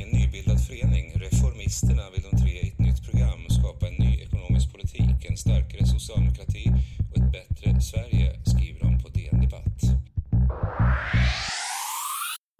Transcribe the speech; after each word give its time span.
I 0.00 0.02
en 0.02 0.08
nybildad 0.08 0.60
förening, 0.66 1.12
Reformisterna, 1.14 2.02
vill 2.14 2.22
de 2.30 2.36
tre 2.42 2.50
i 2.50 2.68
ett 2.68 2.78
nytt 2.78 3.10
program 3.10 3.40
skapa 3.48 3.88
en 3.88 3.94
ny 3.94 4.20
ekonomisk 4.22 4.72
politik, 4.72 5.24
en 5.28 5.36
starkare 5.36 5.86
socialdemokrati 5.86 6.64
och 7.10 7.16
ett 7.16 7.32
bättre 7.32 7.80
Sverige, 7.80 8.40
skriver 8.44 8.80
de 8.80 9.02
på 9.02 9.08
DN 9.08 9.40
Debatt. 9.40 9.80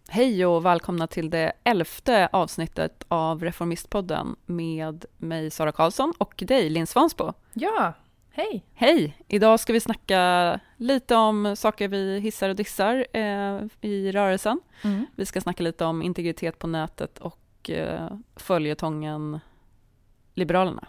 Hej 0.08 0.46
och 0.46 0.66
välkomna 0.66 1.06
till 1.06 1.30
det 1.30 1.52
elfte 1.64 2.28
avsnittet 2.32 3.04
av 3.08 3.44
Reformistpodden 3.44 4.36
med 4.46 5.04
mig 5.18 5.50
Sara 5.50 5.72
Karlsson 5.72 6.12
och 6.18 6.34
dig 6.46 6.70
Linn 6.70 6.86
Svansbo. 6.86 7.32
Ja, 7.52 7.94
hej! 8.32 8.64
Hej! 8.74 9.16
Idag 9.28 9.60
ska 9.60 9.72
vi 9.72 9.80
snacka 9.80 10.60
lite 10.76 11.14
om 11.16 11.56
saker 11.56 11.88
vi 11.88 12.20
hissar 12.20 12.48
och 12.48 12.56
dissar 12.56 13.06
eh, 13.12 13.60
i 13.80 14.12
rörelsen. 14.12 14.60
Mm. 14.82 15.06
Vi 15.16 15.26
ska 15.26 15.40
snacka 15.40 15.62
lite 15.62 15.84
om 15.84 16.02
integritet 16.02 16.58
på 16.58 16.66
nätet 16.66 17.18
och 17.18 17.70
eh, 17.70 18.10
följetongen 18.36 19.40
Liberalerna. 20.34 20.86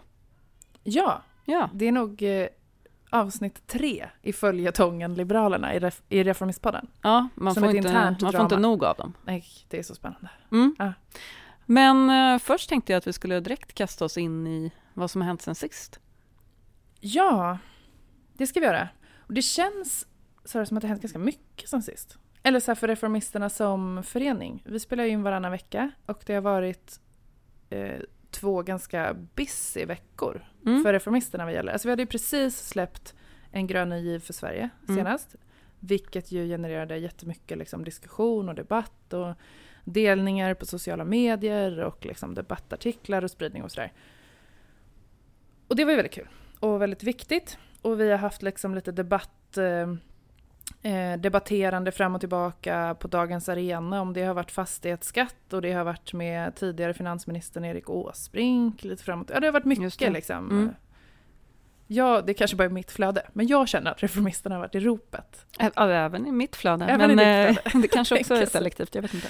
Ja, 0.84 1.22
Ja, 1.44 1.70
det 1.74 1.88
är 1.88 1.92
nog 1.92 2.22
eh, 2.22 2.46
avsnitt 3.10 3.66
tre 3.66 4.08
i 4.22 4.32
följetongen 4.32 5.14
Liberalerna 5.14 5.74
i, 5.74 5.78
ref- 5.78 6.02
i 6.08 6.24
Reformistpodden. 6.24 6.86
ja 7.02 7.28
man, 7.34 7.54
Som 7.54 7.62
får 7.62 7.76
inte, 7.76 8.16
man 8.22 8.32
får 8.32 8.40
inte 8.42 8.58
nog 8.58 8.84
av 8.84 8.96
dem. 8.96 9.12
Nej, 9.24 9.44
det 9.68 9.78
är 9.78 9.82
så 9.82 9.94
spännande. 9.94 10.30
Mm. 10.52 10.76
Ja. 10.78 10.92
Men 11.66 12.10
eh, 12.10 12.38
först 12.38 12.68
tänkte 12.68 12.92
jag 12.92 12.98
att 12.98 13.06
vi 13.06 13.12
skulle 13.12 13.40
direkt 13.40 13.74
kasta 13.74 14.04
oss 14.04 14.18
in 14.18 14.46
i 14.46 14.72
vad 14.94 15.10
som 15.10 15.20
har 15.20 15.26
hänt 15.26 15.42
sen 15.42 15.54
sist. 15.54 16.00
Ja, 17.04 17.58
det 18.34 18.46
ska 18.46 18.60
vi 18.60 18.66
göra. 18.66 18.88
Och 19.16 19.34
det 19.34 19.42
känns 19.42 20.06
så 20.44 20.58
här, 20.58 20.64
som 20.64 20.76
att 20.76 20.80
det 20.80 20.88
hänt 20.88 21.02
ganska 21.02 21.18
mycket 21.18 21.68
sen 21.68 21.82
sist. 21.82 22.18
Eller 22.42 22.60
så 22.60 22.70
här 22.70 22.74
för 22.76 22.88
Reformisterna 22.88 23.48
som 23.50 24.02
förening. 24.02 24.62
Vi 24.66 24.80
spelar 24.80 25.04
in 25.04 25.22
varannan 25.22 25.50
vecka 25.52 25.90
och 26.06 26.22
det 26.26 26.34
har 26.34 26.40
varit 26.40 27.00
eh, 27.70 28.00
två 28.30 28.62
ganska 28.62 29.14
busy 29.34 29.84
veckor 29.84 30.44
Mm. 30.66 30.82
för 30.82 30.92
Reformisterna 30.92 31.44
vad 31.44 31.54
gäller. 31.54 31.72
Alltså 31.72 31.88
vi 31.88 31.92
hade 31.92 32.02
ju 32.02 32.06
precis 32.06 32.68
släppt 32.68 33.14
en 33.50 33.66
grön 33.66 33.88
ny 33.88 33.98
giv 33.98 34.18
för 34.18 34.32
Sverige 34.32 34.70
Mm. 34.88 34.96
senast. 34.96 35.36
Vilket 35.80 36.32
ju 36.32 36.48
genererade 36.48 36.96
jättemycket 36.96 37.58
liksom, 37.58 37.84
diskussion 37.84 38.48
och 38.48 38.54
debatt 38.54 39.12
och 39.12 39.34
delningar 39.84 40.54
på 40.54 40.66
sociala 40.66 41.04
medier 41.04 41.78
och 41.78 42.04
liksom, 42.06 42.34
debattartiklar 42.34 43.24
och 43.24 43.30
spridning 43.30 43.62
och 43.62 43.72
sådär. 43.72 43.92
Och 45.68 45.76
det 45.76 45.84
var 45.84 45.90
ju 45.92 45.96
väldigt 45.96 46.12
kul 46.14 46.28
och 46.62 46.82
väldigt 46.82 47.02
viktigt. 47.02 47.58
Och 47.82 48.00
vi 48.00 48.10
har 48.10 48.18
haft 48.18 48.42
liksom 48.42 48.74
lite 48.74 48.92
debatt, 48.92 49.58
eh, 49.58 50.92
eh, 50.92 51.18
debatterande 51.20 51.92
fram 51.92 52.14
och 52.14 52.20
tillbaka 52.20 52.96
på 53.00 53.08
Dagens 53.08 53.48
Arena 53.48 54.00
om 54.00 54.12
det 54.12 54.22
har 54.22 54.34
varit 54.34 54.50
fastighetsskatt 54.50 55.52
och 55.52 55.62
det 55.62 55.72
har 55.72 55.84
varit 55.84 56.12
med 56.12 56.54
tidigare 56.54 56.94
finansministern 56.94 57.64
Erik 57.64 57.90
Åsbrink 57.90 58.84
lite 58.84 59.04
fram 59.04 59.20
och 59.20 59.30
Ja, 59.34 59.40
det 59.40 59.46
har 59.46 59.52
varit 59.52 59.64
mycket 59.64 59.98
det. 59.98 60.10
liksom. 60.10 60.50
Mm. 60.50 60.70
Ja, 61.86 62.22
det 62.26 62.34
kanske 62.34 62.56
bara 62.56 62.64
är 62.64 62.68
mitt 62.68 62.90
flöde, 62.90 63.26
men 63.32 63.46
jag 63.46 63.68
känner 63.68 63.90
att 63.90 64.02
reformisterna 64.02 64.54
har 64.54 64.60
varit 64.60 64.74
i 64.74 64.80
ropet. 64.80 65.46
Även 65.76 66.26
i 66.26 66.32
mitt 66.32 66.56
flöde. 66.56 66.84
Även 66.84 67.16
men 67.16 67.48
eh, 67.48 67.56
det 67.82 67.88
kanske 67.88 68.20
också 68.20 68.34
är 68.42 68.46
selektivt, 68.46 68.94
jag 68.94 69.02
vet 69.02 69.14
inte. 69.14 69.28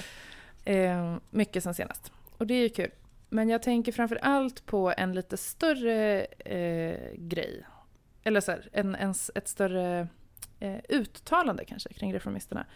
Eh, 0.65 1.17
mycket 1.31 1.63
sen 1.63 1.75
senast. 1.75 2.13
Och 2.39 2.47
det 2.47 2.55
är 2.55 2.63
ju 2.63 2.69
kul. 2.69 2.91
Men 3.33 3.49
jag 3.49 3.63
tänker 3.63 3.93
framför 3.93 4.17
allt 4.17 4.67
på 4.67 4.95
en 4.97 5.13
lite 5.13 5.37
större 5.37 6.25
eh, 6.25 7.15
grej. 7.15 7.67
Eller 8.23 8.41
så 8.41 8.51
här, 8.51 8.69
en, 8.73 8.95
en, 8.95 9.15
ett 9.35 9.49
större 9.49 10.09
eh, 10.61 10.79
uttalande 10.89 11.65
kanske 11.65 11.93
kring 11.93 12.15
reformisterna. 12.15 12.67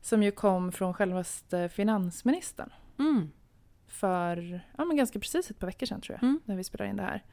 Som 0.00 0.22
ju 0.22 0.30
kom 0.30 0.72
från 0.72 0.94
självaste 0.94 1.68
finansministern. 1.68 2.70
Mm. 2.98 3.30
För 3.86 4.60
ja, 4.78 4.84
men 4.84 4.96
ganska 4.96 5.20
precis 5.20 5.50
ett 5.50 5.58
par 5.58 5.66
veckor 5.66 5.86
sedan 5.86 6.00
tror 6.00 6.18
jag. 6.20 6.22
Mm. 6.22 6.40
När 6.44 6.56
vi 6.56 6.64
spelade 6.64 6.90
in 6.90 6.96
det 6.96 7.02
här. 7.02 7.24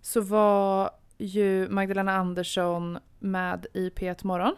Så 0.00 0.20
var 0.20 0.90
ju 1.18 1.68
Magdalena 1.68 2.12
Andersson 2.12 2.98
med 3.18 3.66
i 3.74 3.88
P1 3.88 4.26
Morgon. 4.26 4.54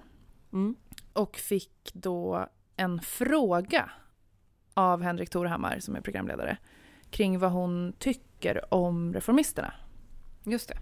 Mm. 0.52 0.76
och 1.12 1.36
fick 1.36 1.91
då 1.94 2.48
en 2.76 3.00
fråga 3.00 3.91
av 4.75 5.02
Henrik 5.02 5.31
Torhammar 5.31 5.78
som 5.78 5.97
är 5.97 6.00
programledare 6.00 6.58
kring 7.12 7.39
vad 7.39 7.50
hon 7.53 7.93
tycker 7.99 8.75
om 8.75 9.15
reformisterna. 9.15 9.75
Just 10.45 10.69
det. 10.69 10.77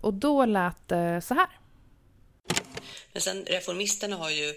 Och 0.00 0.14
då 0.14 0.44
lät 0.44 0.88
det 0.88 1.20
så 1.20 1.34
här. 1.34 1.48
Men 3.12 3.22
sen 3.22 3.44
reformisterna 3.46 4.16
har 4.16 4.30
ju 4.30 4.54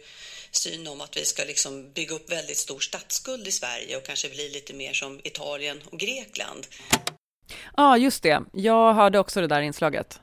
syn 0.52 0.88
om 0.88 1.02
att 1.02 1.18
vi 1.18 1.26
ska 1.26 1.44
liksom 1.44 1.92
bygga 1.94 2.16
upp 2.16 2.32
väldigt 2.32 2.58
stor 2.58 2.80
statsskuld 2.80 3.48
i 3.48 3.52
Sverige 3.52 3.98
och 3.98 4.04
kanske 4.06 4.30
bli 4.30 4.50
lite 4.50 4.74
mer 4.74 4.94
som 4.94 5.20
Italien 5.24 5.80
och 5.92 6.00
Grekland. 6.00 6.68
Ja, 7.78 7.98
just 7.98 8.24
det. 8.24 8.42
Jag 8.54 8.94
hörde 8.94 9.20
också 9.20 9.42
det 9.42 9.48
där 9.48 9.62
inslaget. 9.62 10.22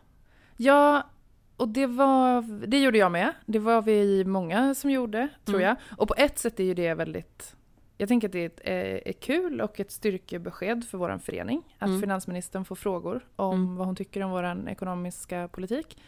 Ja, 0.56 1.10
och 1.56 1.68
det 1.68 1.86
var, 1.86 2.42
det 2.66 2.78
gjorde 2.78 2.98
jag 2.98 3.12
med. 3.12 3.32
Det 3.46 3.58
var 3.58 3.82
vi 3.82 4.24
många 4.24 4.74
som 4.74 4.90
gjorde, 4.90 5.28
tror 5.44 5.56
Mm. 5.56 5.68
jag. 5.68 5.76
Och 5.98 6.08
på 6.08 6.14
ett 6.14 6.38
sätt 6.38 6.60
är 6.60 6.64
ju 6.64 6.74
det 6.74 6.94
väldigt, 6.94 7.54
jag 7.96 8.08
tänker 8.08 8.28
att 8.28 8.32
det 8.32 8.44
är, 8.68 8.74
är, 8.74 9.08
är 9.08 9.12
kul 9.12 9.60
och 9.60 9.80
ett 9.80 9.90
styrkebesked 9.90 10.84
för 10.84 10.98
vår 10.98 11.18
förening. 11.18 11.62
Att 11.78 11.88
Mm. 11.88 12.00
finansministern 12.00 12.64
får 12.64 12.76
frågor 12.76 13.26
om 13.36 13.54
Mm. 13.62 13.76
vad 13.76 13.86
hon 13.86 13.96
tycker 13.96 14.22
om 14.22 14.30
vår 14.30 14.68
ekonomiska 14.68 15.48
politik. 15.48 15.98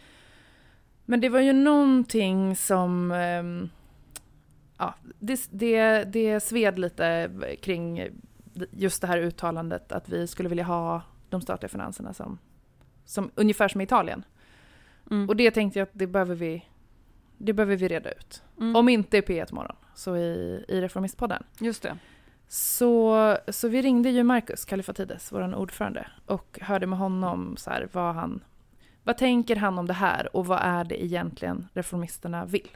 Men 1.04 1.20
det 1.20 1.28
var 1.28 1.40
ju 1.40 1.52
någonting 1.52 2.56
som, 2.56 3.12
ehm, 3.12 3.68
ja, 4.78 4.94
det, 5.18 5.48
det, 5.50 6.04
det 6.04 6.40
sved 6.40 6.78
lite 6.78 7.30
kring 7.62 8.08
just 8.70 9.00
det 9.00 9.06
här 9.06 9.18
uttalandet 9.18 9.92
att 9.92 10.08
vi 10.08 10.26
skulle 10.26 10.48
vilja 10.48 10.64
ha 10.64 11.02
de 11.28 11.40
statliga 11.40 11.68
finanserna 11.68 12.12
som, 12.14 12.38
som 13.04 13.30
ungefär 13.34 13.68
som 13.68 13.80
i 13.80 13.84
Italien. 13.84 14.24
Mm. 15.10 15.28
Och 15.28 15.36
det 15.36 15.50
tänkte 15.50 15.78
jag 15.78 15.86
att 15.86 15.92
det 15.98 16.06
behöver 16.06 16.34
vi, 16.34 16.64
det 17.38 17.52
behöver 17.52 17.76
vi 17.76 17.88
reda 17.88 18.10
ut. 18.12 18.42
Mm. 18.60 18.76
Om 18.76 18.88
inte 18.88 19.16
i 19.16 19.20
P1 19.20 19.54
Morgon, 19.54 19.76
så 19.96 20.16
i, 20.16 20.64
i 20.68 20.80
Reformistpodden. 20.80 21.42
Just 21.60 21.82
det. 21.82 21.98
Så, 22.48 23.36
så 23.48 23.68
vi 23.68 23.82
ringde 23.82 24.10
ju 24.10 24.22
Marcus 24.22 24.64
Kallifatides, 24.64 25.32
vår 25.32 25.54
ordförande, 25.54 26.06
och 26.26 26.58
hörde 26.62 26.86
med 26.86 26.98
honom 26.98 27.56
så 27.56 27.70
här, 27.70 27.88
vad 27.92 28.14
han... 28.14 28.44
Vad 29.04 29.18
tänker 29.18 29.56
han 29.56 29.78
om 29.78 29.86
det 29.86 29.92
här 29.92 30.36
och 30.36 30.46
vad 30.46 30.58
är 30.62 30.84
det 30.84 31.04
egentligen 31.04 31.68
reformisterna 31.74 32.46
vill? 32.46 32.68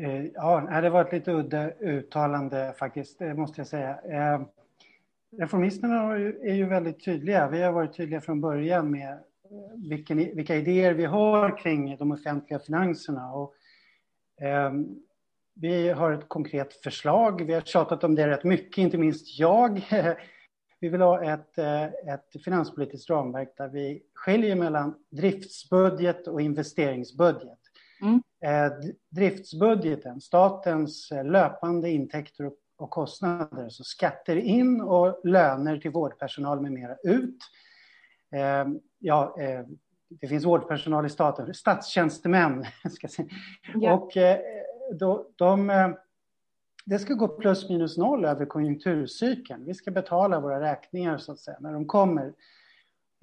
Eh, 0.00 0.24
Ja, 0.34 0.80
det 0.80 0.90
var 0.90 1.04
ett 1.04 1.12
lite 1.12 1.32
udda 1.32 1.70
uttalande 1.70 2.74
faktiskt, 2.78 3.18
det 3.18 3.34
måste 3.34 3.60
jag 3.60 3.66
säga. 3.66 3.98
Eh, 4.10 4.40
Reformisterna 5.38 6.14
är 6.18 6.54
ju 6.54 6.66
väldigt 6.66 7.04
tydliga. 7.04 7.48
Vi 7.48 7.62
har 7.62 7.72
varit 7.72 7.96
tydliga 7.96 8.20
från 8.20 8.40
början 8.40 8.90
med 8.90 9.12
eh, 9.12 9.18
vilken, 9.88 10.16
vilka 10.18 10.56
idéer 10.56 10.94
vi 10.94 11.04
har 11.04 11.58
kring 11.58 11.96
de 11.96 12.12
offentliga 12.12 12.58
finanserna. 12.58 13.32
Och, 13.32 13.54
vi 15.60 15.88
har 15.88 16.12
ett 16.12 16.28
konkret 16.28 16.72
förslag. 16.74 17.46
Vi 17.46 17.54
har 17.54 17.60
tjatat 17.60 18.04
om 18.04 18.14
det 18.14 18.28
rätt 18.28 18.44
mycket, 18.44 18.78
inte 18.78 18.98
minst 18.98 19.38
jag. 19.38 19.88
Vi 20.80 20.88
vill 20.88 21.00
ha 21.00 21.24
ett, 21.24 21.58
eh, 21.58 21.84
ett 21.84 22.42
finanspolitiskt 22.44 23.10
ramverk 23.10 23.54
där 23.56 23.68
vi 23.68 24.02
skiljer 24.14 24.56
mellan 24.56 24.94
driftsbudget 25.10 26.26
och 26.28 26.40
investeringsbudget. 26.40 27.58
Mm. 28.02 28.22
Eh, 28.44 28.72
Driftsbudgeten, 29.10 30.20
statens 30.20 31.12
eh, 31.12 31.24
löpande 31.24 31.90
intäkter 31.90 32.46
och- 32.46 32.90
kostnader, 32.90 33.68
så 33.68 33.84
skatter 33.84 34.36
in 34.36 34.80
och 34.80 35.20
löner 35.24 35.78
till 35.78 35.90
vårdpersonal 35.90 36.60
med 36.60 36.72
mera 36.72 36.96
ut. 37.04 37.38
Ja, 38.98 39.36
det 40.08 40.28
finns 40.28 40.44
vårdpersonal 40.44 41.06
i 41.06 41.10
staten, 41.10 41.54
statstjänstemän, 41.54 42.64
ska 42.90 43.04
jag 43.04 43.10
säga. 43.10 43.28
Ja. 43.74 43.92
Och 43.92 44.10
då, 44.92 45.26
de, 45.36 45.70
eh, 45.70 45.88
det 46.84 46.98
ska 46.98 47.14
gå 47.14 47.28
plus 47.28 47.68
minus 47.68 47.96
noll 47.96 48.24
över 48.24 48.46
konjunkturcykeln. 48.46 49.64
Vi 49.64 49.74
ska 49.74 49.90
betala 49.90 50.40
våra 50.40 50.60
räkningar 50.60 51.18
så 51.18 51.32
att 51.32 51.38
säga 51.38 51.56
när 51.60 51.72
de 51.72 51.86
kommer. 51.86 52.32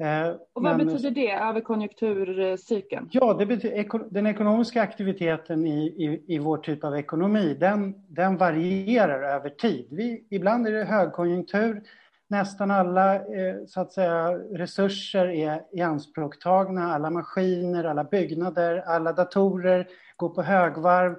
Eh, 0.03 0.29
Och 0.53 0.63
vad 0.63 0.77
men- 0.77 0.87
betyder 0.87 1.11
det 1.11 1.31
över 1.31 1.61
konjunkturcykeln? 1.61 3.09
Ja, 3.11 3.33
det 3.33 3.45
betyder, 3.45 4.09
den 4.13 4.27
ekonomiska 4.27 4.81
aktiviteten 4.81 5.65
i, 5.67 5.85
i, 5.85 6.23
i 6.35 6.39
vår 6.39 6.57
typ 6.57 6.83
av 6.83 6.95
ekonomi, 6.97 7.53
den, 7.59 7.95
den 8.07 8.37
varierar 8.37 9.23
över 9.35 9.49
tid. 9.49 9.87
Vi, 9.91 10.27
ibland 10.29 10.67
är 10.67 10.71
det 10.71 10.83
högkonjunktur, 10.83 11.83
nästan 12.27 12.71
alla 12.71 13.15
eh, 13.15 13.55
så 13.67 13.81
att 13.81 13.91
säga, 13.93 14.29
resurser 14.37 15.27
är 15.27 15.61
i 15.71 15.81
anspråktagna, 15.81 16.93
alla 16.93 17.09
maskiner, 17.09 17.83
alla 17.83 18.03
byggnader, 18.03 18.83
alla 18.87 19.13
datorer 19.13 19.87
går 20.17 20.29
på 20.29 20.41
högvarv. 20.41 21.15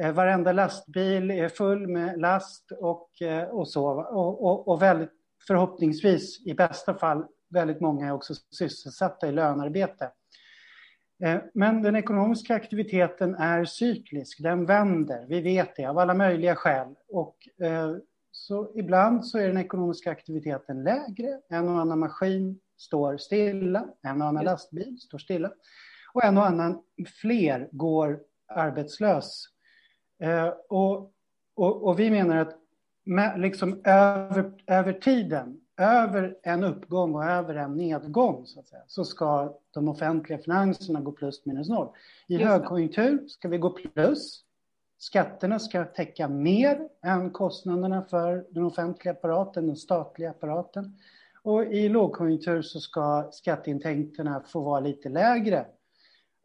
Eh, 0.00 0.12
varenda 0.12 0.52
lastbil 0.52 1.30
är 1.30 1.48
full 1.48 1.86
med 1.86 2.20
last 2.20 2.72
och, 2.80 3.22
eh, 3.22 3.48
och 3.48 3.68
så. 3.68 3.86
Och, 3.88 4.44
och, 4.44 4.68
och 4.68 4.82
väldigt, 4.82 5.12
förhoppningsvis, 5.46 6.46
i 6.46 6.54
bästa 6.54 6.94
fall, 6.94 7.26
väldigt 7.50 7.80
många 7.80 8.06
är 8.06 8.12
också 8.12 8.34
sysselsatta 8.34 9.28
i 9.28 9.32
lönarbete. 9.32 10.10
Eh, 11.24 11.38
Men 11.54 11.82
den 11.82 11.96
ekonomiska 11.96 12.54
aktiviteten 12.54 13.34
är 13.34 13.64
cyklisk, 13.64 14.42
den 14.42 14.66
vänder, 14.66 15.26
vi 15.28 15.40
vet 15.40 15.76
det 15.76 15.84
av 15.86 15.98
alla 15.98 16.14
möjliga 16.14 16.56
skäl. 16.56 16.94
Och, 17.08 17.36
så 18.30 18.72
ibland 18.74 19.26
så 19.26 19.38
är 19.38 19.48
den 19.48 19.56
ekonomiska 19.56 20.10
aktiviteten 20.10 20.82
lägre. 20.84 21.40
En 21.48 21.68
och 21.68 21.80
annan 21.80 21.98
maskin 21.98 22.60
står 22.76 23.16
stilla, 23.16 23.88
en 24.02 24.22
och 24.22 24.28
annan 24.28 24.44
lastbil 24.44 24.98
står 25.00 25.18
stilla 25.18 25.50
och 26.14 26.24
en 26.24 26.38
och 26.38 26.46
annan 26.46 26.82
fler 27.20 27.68
går 27.72 28.20
arbetslös. 28.48 29.44
Eh, 30.18 30.48
och, 30.68 31.12
och, 31.54 31.86
och, 31.86 32.00
vi 32.00 32.10
menar 32.10 32.36
att 32.36 32.54
med, 33.04 33.40
liksom 33.40 33.80
över, 33.84 34.52
över 34.66 34.92
tiden, 34.92 35.60
över 35.76 36.36
en 36.42 36.64
uppgång 36.64 37.14
och 37.14 37.24
över 37.24 37.54
en 37.54 37.76
nedgång 37.76 38.46
så, 38.46 38.60
att 38.60 38.66
säga, 38.66 38.82
så 38.86 39.04
ska 39.04 39.56
de 39.70 39.88
offentliga 39.88 40.38
finanserna 40.38 41.00
gå 41.00 41.12
plus 41.12 41.46
minus 41.46 41.68
noll. 41.68 41.88
I 42.26 42.36
högkonjunktur 42.36 43.28
ska 43.28 43.48
vi 43.48 43.58
gå 43.58 43.70
plus. 43.70 44.42
Skatterna 44.98 45.58
ska 45.58 45.84
täcka 45.84 46.28
mer 46.28 46.88
än 47.02 47.30
kostnaderna 47.30 48.02
för 48.02 48.46
den 48.50 48.64
offentliga 48.64 49.12
apparaten, 49.12 49.66
den 49.66 49.76
statliga 49.76 50.30
apparaten. 50.30 50.98
Och 51.42 51.64
i 51.64 51.88
lågkonjunktur 51.88 52.62
så 52.62 52.80
ska 52.80 53.28
skatteintäkterna 53.32 54.42
få 54.46 54.60
vara 54.60 54.80
lite 54.80 55.08
lägre 55.08 55.66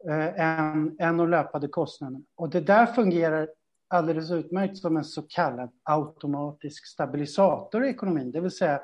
eh, 0.08 0.40
än, 0.40 0.96
än 0.98 1.16
de 1.16 1.30
löpande 1.30 1.68
kostnaderna. 1.68 2.20
Och 2.34 2.50
det 2.50 2.60
där 2.60 2.86
fungerar 2.86 3.48
alldeles 3.92 4.30
utmärkt 4.30 4.76
som 4.76 4.96
en 4.96 5.04
så 5.04 5.22
kallad 5.22 5.70
automatisk 5.82 6.86
stabilisator 6.86 7.84
i 7.84 7.88
ekonomin. 7.88 8.32
Det 8.32 8.40
vill 8.40 8.50
säga, 8.50 8.80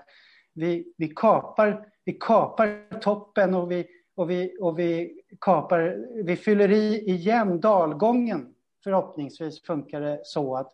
vi, 0.54 0.92
vi, 0.96 1.08
kapar, 1.08 1.86
vi 2.04 2.12
kapar 2.12 3.00
toppen 3.00 3.54
och 3.54 3.70
vi, 3.70 3.86
och 4.14 4.30
vi, 4.30 4.56
och 4.60 4.78
vi, 4.78 5.20
kapar, 5.40 6.06
vi 6.24 6.36
fyller 6.36 6.70
i 6.70 7.10
igen 7.10 7.60
dalgången. 7.60 8.54
Förhoppningsvis 8.84 9.62
funkar 9.62 10.00
det 10.00 10.20
så 10.24 10.56
att 10.56 10.72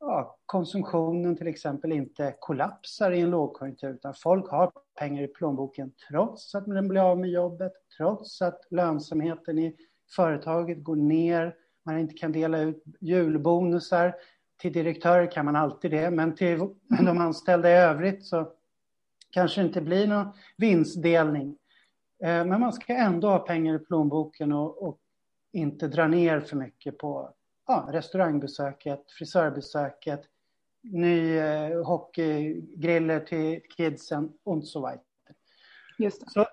ja, 0.00 0.38
konsumtionen 0.46 1.36
till 1.36 1.46
exempel 1.46 1.92
inte 1.92 2.34
kollapsar 2.38 3.10
i 3.10 3.20
en 3.20 3.30
lågkonjunktur 3.30 3.94
utan 3.94 4.14
folk 4.14 4.50
har 4.50 4.72
pengar 4.98 5.22
i 5.22 5.28
plånboken 5.28 5.92
trots 6.08 6.54
att 6.54 6.66
man 6.66 6.88
blir 6.88 7.10
av 7.10 7.18
med 7.18 7.30
jobbet, 7.30 7.72
trots 7.96 8.42
att 8.42 8.60
lönsamheten 8.70 9.58
i 9.58 9.76
företaget 10.16 10.82
går 10.82 10.96
ner, 10.96 11.54
man 11.86 11.98
inte 11.98 12.14
kan 12.14 12.32
dela 12.32 12.58
ut 12.58 12.84
julbonusar. 13.00 14.16
Till 14.60 14.72
direktörer 14.72 15.30
kan 15.30 15.44
man 15.44 15.56
alltid 15.56 15.90
det, 15.90 16.10
men 16.10 16.34
till 16.34 16.58
de 16.88 17.18
anställda 17.18 17.70
i 17.70 17.74
övrigt 17.74 18.24
så 18.24 18.52
kanske 19.30 19.60
det 19.60 19.66
inte 19.66 19.80
blir 19.80 20.06
någon 20.06 20.32
vinstdelning. 20.56 21.56
Eh, 22.22 22.44
men 22.44 22.60
man 22.60 22.72
ska 22.72 22.92
ändå 22.92 23.28
ha 23.28 23.38
pengar 23.38 23.74
i 23.74 23.78
plånboken 23.78 24.52
och, 24.52 24.82
och 24.82 24.98
inte 25.52 25.88
dra 25.88 26.06
ner 26.06 26.40
för 26.40 26.56
mycket 26.56 26.98
på 26.98 27.34
ja, 27.66 27.88
restaurangbesöket, 27.92 29.04
frisörbesöket, 29.18 30.22
ny 30.82 31.38
eh, 31.38 31.84
hockeygriller 31.84 33.20
till 33.20 33.60
kidsen 33.76 34.32
och 34.44 34.64
så 34.64 34.80
vidare. 34.80 35.00
Just 35.98 36.20
det. 36.20 36.30
Så, 36.30 36.46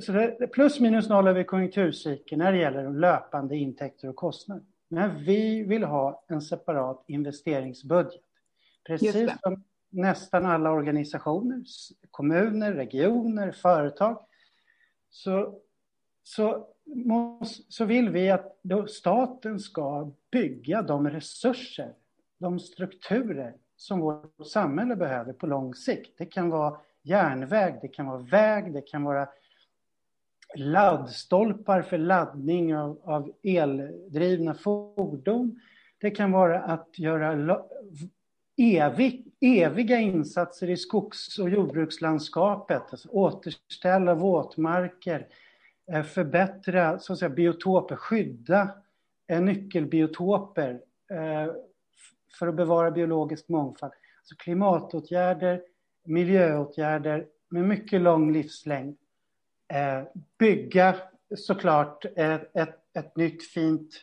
så 0.00 0.12
det, 0.12 0.46
plus 0.52 0.80
minus 0.80 1.08
noll 1.08 1.28
över 1.28 1.44
konjunkturcykeln 1.44 2.38
när 2.38 2.52
det 2.52 2.58
gäller 2.58 2.84
de 2.84 2.96
löpande 2.96 3.56
intäkter 3.56 4.08
och 4.08 4.16
kostnader. 4.16 4.64
Men 4.92 5.24
vi 5.24 5.62
vill 5.62 5.84
ha 5.84 6.24
en 6.28 6.42
separat 6.42 7.04
investeringsbudget. 7.06 8.22
Precis 8.86 9.32
som 9.42 9.64
nästan 9.90 10.46
alla 10.46 10.70
organisationer, 10.70 11.62
kommuner, 12.10 12.72
regioner, 12.72 13.52
företag. 13.52 14.24
Så, 15.10 15.58
så, 16.22 16.66
så 17.68 17.84
vill 17.84 18.10
vi 18.10 18.30
att 18.30 18.56
staten 18.88 19.58
ska 19.58 20.10
bygga 20.30 20.82
de 20.82 21.10
resurser, 21.10 21.94
de 22.38 22.58
strukturer 22.58 23.54
som 23.76 24.00
vårt 24.00 24.46
samhälle 24.46 24.96
behöver 24.96 25.32
på 25.32 25.46
lång 25.46 25.74
sikt. 25.74 26.18
Det 26.18 26.26
kan 26.26 26.50
vara 26.50 26.80
järnväg, 27.02 27.78
det 27.82 27.88
kan 27.88 28.06
vara 28.06 28.22
väg, 28.22 28.72
det 28.72 28.82
kan 28.82 29.02
vara 29.02 29.28
laddstolpar 30.56 31.82
för 31.82 31.98
laddning 31.98 32.76
av, 32.76 33.00
av 33.04 33.32
eldrivna 33.42 34.54
fordon. 34.54 35.60
Det 35.98 36.10
kan 36.10 36.32
vara 36.32 36.60
att 36.60 36.98
göra 36.98 37.58
evig, 38.56 39.32
eviga 39.40 39.98
insatser 39.98 40.70
i 40.70 40.76
skogs 40.76 41.38
och 41.38 41.50
jordbrukslandskapet, 41.50 42.82
alltså 42.90 43.08
återställa 43.08 44.14
våtmarker, 44.14 45.26
eh, 45.92 46.02
förbättra 46.02 46.98
så 46.98 47.12
att 47.12 47.18
säga, 47.18 47.28
biotoper, 47.28 47.96
skydda 47.96 48.70
eh, 49.28 49.40
nyckelbiotoper 49.40 50.80
eh, 51.10 51.52
för 52.38 52.48
att 52.48 52.54
bevara 52.54 52.90
biologisk 52.90 53.48
mångfald. 53.48 53.92
Alltså 54.18 54.34
klimatåtgärder, 54.36 55.62
miljöåtgärder 56.04 57.26
med 57.50 57.64
mycket 57.64 58.00
lång 58.00 58.32
livslängd 58.32 58.96
eh, 59.72 60.02
bygga 60.38 60.96
såklart 61.36 62.04
ett, 62.04 62.56
ett, 62.56 62.78
ett 62.94 63.16
nytt 63.16 63.50
fint 63.50 63.94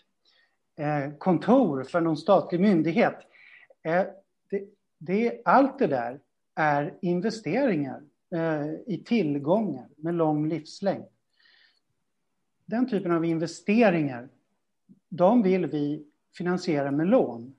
eh, 0.77 1.13
kontor 1.17 1.83
för 1.83 2.01
någon 2.01 2.17
statlig 2.17 2.61
myndighet. 2.61 3.15
Eh, 3.83 4.05
det, 4.49 4.63
det, 4.97 5.41
allt 5.45 5.79
det 5.79 5.87
där 5.87 6.19
är 6.55 6.97
investeringar 7.01 8.01
i 8.85 8.97
tillgångar 8.97 9.87
med 9.95 10.13
lång 10.13 10.49
livslängd. 10.49 11.05
Den 12.65 12.89
typen 12.89 13.11
av 13.11 13.25
investeringar, 13.25 14.29
de 15.09 15.41
vill 15.43 15.65
vi 15.65 16.05
finansiera 16.37 16.91
med 16.91 17.07
lån. 17.07 17.55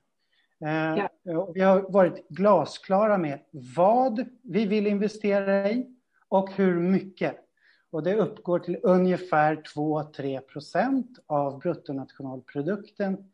Ja. 0.58 1.08
Vi 1.54 1.60
har 1.60 1.92
varit 1.92 2.28
glasklara 2.28 3.18
med 3.18 3.40
vad 3.76 4.26
vi 4.42 4.66
vill 4.66 4.86
investera 4.86 5.70
i 5.70 5.96
och 6.28 6.50
hur 6.52 6.80
mycket. 6.80 7.49
Och 7.90 8.02
det 8.02 8.16
uppgår 8.16 8.58
till 8.58 8.78
ungefär 8.82 9.56
2-3 9.56 10.40
procent 10.40 11.18
av 11.26 11.58
bruttonationalprodukten 11.58 13.30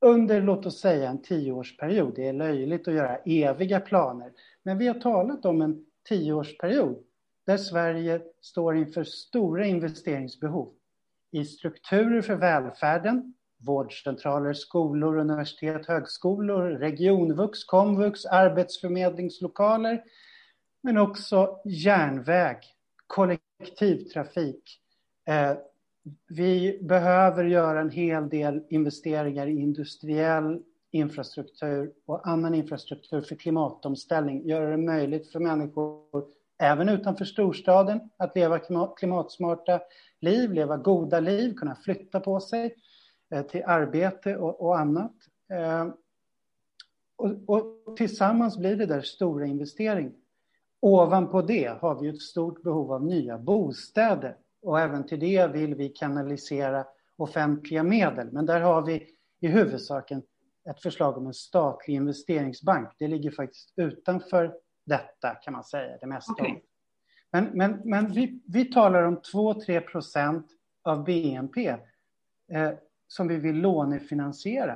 under, 0.00 0.42
låt 0.42 0.66
oss 0.66 0.80
säga, 0.80 1.10
en 1.10 1.22
tioårsperiod. 1.22 2.12
Det 2.16 2.28
är 2.28 2.32
löjligt 2.32 2.88
att 2.88 2.94
göra 2.94 3.16
eviga 3.16 3.80
planer, 3.80 4.32
men 4.62 4.78
vi 4.78 4.86
har 4.86 4.94
talat 5.00 5.44
om 5.44 5.62
en 5.62 5.86
tioårsperiod 6.08 7.04
där 7.46 7.56
Sverige 7.56 8.22
står 8.40 8.76
inför 8.76 9.04
stora 9.04 9.66
investeringsbehov 9.66 10.72
i 11.30 11.44
strukturer 11.44 12.22
för 12.22 12.34
välfärden, 12.34 13.34
vårdcentraler, 13.56 14.52
skolor, 14.52 15.16
universitet, 15.16 15.86
högskolor, 15.86 16.70
regionvux, 16.70 17.64
komvux, 17.64 18.26
arbetsförmedlingslokaler, 18.26 20.04
men 20.82 20.98
också 20.98 21.60
järnväg, 21.64 22.56
kollektivtrafik. 23.06 23.39
Eh, 25.28 25.56
vi 26.28 26.78
behöver 26.82 27.44
göra 27.44 27.80
en 27.80 27.90
hel 27.90 28.28
del 28.28 28.62
investeringar 28.68 29.46
i 29.46 29.60
industriell 29.60 30.62
infrastruktur 30.90 31.92
och 32.06 32.28
annan 32.28 32.54
infrastruktur 32.54 33.20
för 33.20 33.36
klimatomställning. 33.36 34.48
Göra 34.48 34.70
det 34.70 34.76
möjligt 34.76 35.32
för 35.32 35.40
människor, 35.40 36.24
även 36.58 36.88
utanför 36.88 37.24
storstaden, 37.24 38.10
att 38.16 38.36
leva 38.36 38.58
klimatsmarta 38.96 39.80
liv, 40.20 40.52
leva 40.52 40.76
goda 40.76 41.20
liv, 41.20 41.54
kunna 41.54 41.74
flytta 41.74 42.20
på 42.20 42.40
sig 42.40 42.74
eh, 43.30 43.42
till 43.42 43.62
arbete 43.66 44.36
och, 44.36 44.60
och 44.60 44.78
annat. 44.78 45.14
Eh, 45.52 45.88
och, 47.16 47.30
och, 47.46 47.96
tillsammans 47.96 48.58
blir 48.58 48.76
det 48.76 48.86
där 48.86 49.00
stora 49.00 49.46
investeringar. 49.46 50.12
Ovanpå 50.80 51.42
det 51.42 51.78
har 51.80 52.00
vi 52.00 52.08
ett 52.08 52.22
stort 52.22 52.62
behov 52.62 52.92
av 52.92 53.04
nya 53.04 53.38
bostäder 53.38 54.36
och 54.62 54.80
även 54.80 55.06
till 55.06 55.20
det 55.20 55.46
vill 55.46 55.74
vi 55.74 55.88
kanalisera 55.88 56.86
offentliga 57.16 57.82
medel. 57.82 58.32
Men 58.32 58.46
där 58.46 58.60
har 58.60 58.82
vi 58.82 59.06
i 59.40 59.46
huvudsak 59.46 60.10
ett 60.70 60.82
förslag 60.82 61.18
om 61.18 61.26
en 61.26 61.34
statlig 61.34 61.94
investeringsbank. 61.94 62.88
Det 62.98 63.08
ligger 63.08 63.30
faktiskt 63.30 63.72
utanför 63.76 64.54
detta 64.86 65.34
kan 65.34 65.52
man 65.52 65.64
säga, 65.64 65.96
det 66.00 66.06
mesta. 66.06 66.32
Okay. 66.32 66.56
Men, 67.32 67.44
men, 67.44 67.80
men 67.84 68.12
vi, 68.12 68.40
vi 68.46 68.64
talar 68.64 69.02
om 69.02 69.18
2-3 69.18 69.80
procent 69.80 70.46
av 70.82 71.04
BNP 71.04 71.68
eh, 72.52 72.72
som 73.08 73.28
vi 73.28 73.36
vill 73.36 73.56
lånefinansiera. 73.56 74.72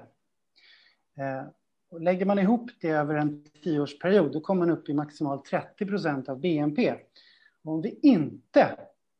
Eh, 1.18 1.46
och 1.94 2.00
lägger 2.00 2.26
man 2.26 2.38
ihop 2.38 2.70
det 2.80 2.88
över 2.88 3.14
en 3.14 3.44
tioårsperiod 3.62 4.32
då 4.32 4.40
kommer 4.40 4.66
man 4.66 4.76
upp 4.76 4.88
i 4.88 4.94
maximalt 4.94 5.44
30 5.44 5.86
procent 5.86 6.28
av 6.28 6.40
BNP. 6.40 6.94
Och 7.64 7.72
om 7.72 7.82
vi 7.82 7.98
inte 8.02 8.76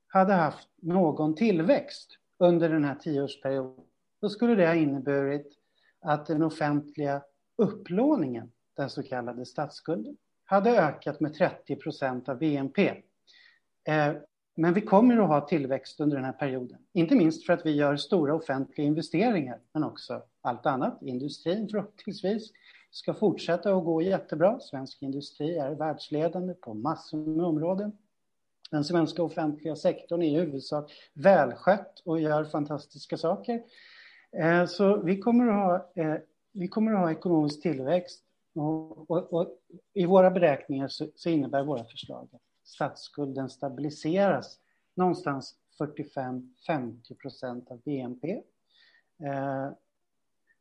hade 0.07 0.33
haft 0.33 0.69
någon 0.83 1.35
tillväxt 1.35 2.19
under 2.39 2.69
den 2.69 2.85
här 2.85 2.95
tioårsperioden 2.95 3.85
då 4.21 4.29
skulle 4.29 4.55
det 4.55 4.67
ha 4.67 4.75
inneburit 4.75 5.53
att 6.01 6.27
den 6.27 6.43
offentliga 6.43 7.23
upplåningen, 7.57 8.53
den 8.77 8.91
så 8.91 9.03
kallade 9.03 9.47
statsskulden, 9.47 10.17
hade 10.45 10.71
ökat 10.71 11.21
med 11.21 11.35
30 11.35 11.77
procent 11.77 12.29
av 12.29 12.39
BNP. 12.39 12.89
Eh, 13.89 14.13
men 14.57 14.75
vi 14.75 14.81
kommer 14.81 15.17
att 15.19 15.29
ha 15.29 15.41
tillväxt 15.41 16.01
under 16.01 16.17
den 16.17 16.25
här 16.25 16.33
perioden. 16.33 16.79
Inte 16.93 17.15
minst 17.15 17.47
för 17.47 17.53
att 17.53 17.67
vi 17.67 17.71
gör 17.71 17.97
stora 17.97 18.35
offentliga 18.35 18.87
investeringar, 18.87 19.59
men 19.73 19.85
också 19.85 20.23
allt 20.45 20.67
annat. 20.67 21.03
Industrin 21.03 21.69
förhoppningsvis 21.69 22.53
ska 22.91 23.15
fortsätta 23.15 23.75
att 23.75 23.85
gå 23.85 24.03
jättebra. 24.03 24.61
Svensk 24.61 25.03
industri 25.03 25.59
är 25.59 25.71
världsledande 25.71 26.55
på 26.55 26.75
massor 26.75 27.19
med 27.19 27.47
områden. 27.47 27.93
Den 28.71 28.85
svenska 28.85 29.23
offentliga 29.23 29.77
sektorn 29.77 30.23
är 30.23 30.27
i 30.27 30.41
huvudsak 30.41 30.93
välskött 31.15 32.03
och 32.05 32.21
gör 32.21 32.45
fantastiska 32.45 33.17
saker. 33.17 33.63
Eh, 34.33 34.67
så 34.67 34.97
vi 34.97 35.19
kommer 35.19 35.49
att 35.49 35.55
ha, 35.55 36.03
eh, 36.03 36.17
vi 36.53 36.69
kommer 36.69 36.93
att 36.93 36.99
ha 36.99 37.11
ekonomisk 37.11 37.63
tillväxt 37.63 38.25
och, 38.55 39.11
och, 39.11 39.33
och 39.33 39.59
i 39.93 40.07
våra 40.07 40.31
beräkningar 40.31 40.89
så, 40.89 41.07
så, 41.15 41.31
innebär 41.31 41.65
våra 41.65 41.85
förslag 41.85 42.29
att 42.33 42.43
statsskulden 42.65 43.49
stabiliseras 43.49 44.59
någonstans 44.95 45.55
45-50 45.79 47.15
procent 47.19 47.71
av 47.71 47.81
BNP. 47.83 48.33
Eh, 49.25 49.71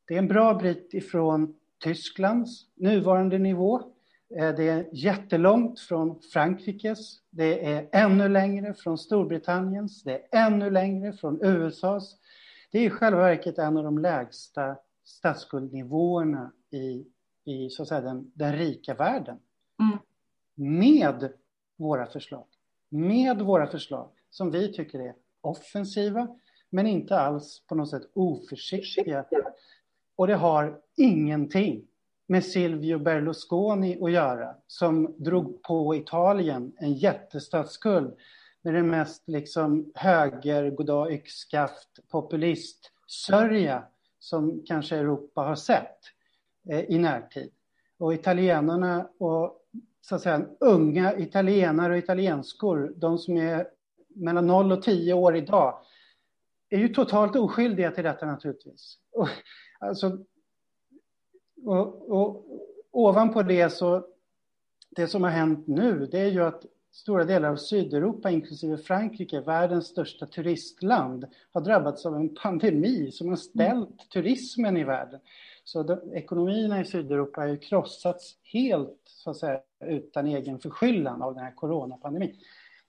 det 0.05 0.13
är 0.13 0.19
en 0.19 0.27
bra 0.27 0.53
bit 0.53 0.93
ifrån 0.93 1.55
Tysklands 1.83 2.65
nuvarande 2.75 3.37
nivå. 3.37 3.81
Eh, 4.35 4.55
det 4.55 4.69
är 4.69 4.89
jättelångt 4.91 5.79
från 5.79 6.21
Frankrikes. 6.33 7.19
Det 7.29 7.65
är 7.73 7.89
ännu 7.91 8.29
längre 8.29 8.73
från 8.73 8.97
Storbritanniens. 8.97 10.03
Det 10.03 10.13
är 10.13 10.47
ännu 10.47 10.69
längre 10.69 11.13
från 11.13 11.39
USAs. 11.41 12.17
Det 12.71 12.79
är 12.79 12.83
i 12.83 12.89
själva 12.89 13.19
verket 13.19 13.57
en 13.57 13.77
av 13.77 13.83
de 13.83 13.97
lägsta 13.97 14.75
statsskuldnivåerna 15.03 16.51
i, 16.71 17.05
i 17.45 17.69
så 17.69 17.81
att 17.81 17.87
säga, 17.87 18.01
den, 18.01 18.31
den 18.33 18.57
rika 18.57 18.93
världen. 18.93 19.39
Mm. 19.79 19.97
Med 20.79 21.33
våra 21.77 22.05
förslag. 22.05 22.45
Med 22.89 23.41
våra 23.41 23.67
förslag 23.67 24.09
som 24.29 24.51
vi 24.51 24.73
tycker 24.73 24.99
är 24.99 25.15
offensiva 25.41 26.27
men 26.69 26.87
inte 26.87 27.19
alls 27.19 27.63
på 27.67 27.75
något 27.75 27.89
sätt 27.89 28.09
oförsiktiga. 28.13 29.25
Och 30.15 30.27
det 30.27 30.35
har 30.35 30.79
ingenting 30.97 31.87
med 32.27 32.45
Silvio 32.45 32.99
Berlusconi 32.99 33.99
att 34.01 34.11
göra 34.11 34.55
som 34.67 35.15
drog 35.17 35.63
på 35.63 35.95
Italien 35.95 36.73
en 36.77 36.93
jättestatsskuld 36.93 38.15
med 38.61 38.73
den 38.73 38.87
mest 38.87 39.23
liksom 39.27 39.91
höger, 39.95 40.71
goddag 40.71 41.13
yxskaft, 41.13 41.99
populist 42.11 42.91
sörja 43.07 43.83
som 44.19 44.63
kanske 44.65 44.95
Europa 44.97 45.41
har 45.41 45.55
sett 45.55 45.99
eh, 46.69 46.79
i 46.79 46.97
närtid. 46.97 47.51
Och 47.97 48.13
italienarna 48.13 49.09
och 49.19 49.59
så 50.01 50.15
att 50.15 50.21
säga 50.21 50.45
unga 50.59 51.17
italienare 51.17 51.93
och 51.93 51.99
italienskor, 51.99 52.93
de 52.95 53.17
som 53.17 53.37
är 53.37 53.67
mellan 54.15 54.47
0 54.47 54.71
och 54.71 54.83
10 54.83 55.13
år 55.13 55.35
idag, 55.35 55.79
är 56.69 56.77
ju 56.77 56.87
totalt 56.87 57.35
oskyldiga 57.35 57.91
till 57.91 58.03
detta 58.03 58.25
naturligtvis. 58.25 58.97
Och, 59.11 59.29
alltså, 59.83 60.17
och, 61.65 62.11
och, 62.11 62.45
ovanpå 62.91 63.43
det 63.43 63.69
så, 63.69 64.05
det 64.89 65.07
som 65.07 65.23
har 65.23 65.29
hänt 65.29 65.67
nu, 65.67 66.05
det 66.11 66.19
är 66.19 66.31
ju 66.31 66.43
att 66.43 66.65
stora 66.91 67.23
delar 67.23 67.49
av 67.49 67.55
Sydeuropa, 67.55 68.31
inklusive 68.31 68.77
Frankrike, 68.77 69.41
världens 69.41 69.87
största 69.87 70.25
turistland, 70.25 71.25
har 71.51 71.61
drabbats 71.61 72.05
av 72.05 72.15
en 72.15 72.35
pandemi 72.35 73.11
som 73.11 73.29
har 73.29 73.35
ställt 73.35 73.89
mm. 73.89 74.07
turismen 74.13 74.77
i 74.77 74.83
världen. 74.83 75.19
Så 75.63 75.83
de, 75.83 76.13
ekonomierna 76.13 76.81
i 76.81 76.85
Sydeuropa 76.85 77.41
har 77.41 77.47
ju 77.47 77.57
krossats 77.57 78.37
helt, 78.43 79.01
så 79.05 79.29
att 79.29 79.37
säga, 79.37 79.59
utan 79.85 80.27
egen 80.27 80.59
förskyllan 80.59 81.21
av 81.21 81.33
den 81.35 81.43
här 81.43 81.55
coronapandemin. 81.55 82.35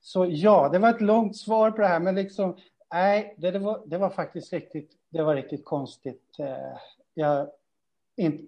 Så 0.01 0.27
ja, 0.29 0.69
det 0.73 0.79
var 0.79 0.91
ett 0.91 1.01
långt 1.01 1.37
svar 1.37 1.71
på 1.71 1.81
det 1.81 1.89
här, 1.89 2.01
men 2.01 2.15
liksom, 2.15 2.57
nej, 2.93 3.35
det, 3.39 3.51
det, 3.51 3.59
var, 3.59 3.83
det 3.87 3.99
var 3.99 4.11
faktiskt 4.11 4.53
riktigt, 4.53 4.91
det 5.15 5.23
var 5.23 5.35
riktigt 5.35 5.65
konstigt. 5.65 6.37
Eh, 6.39 6.79
jag 7.15 7.49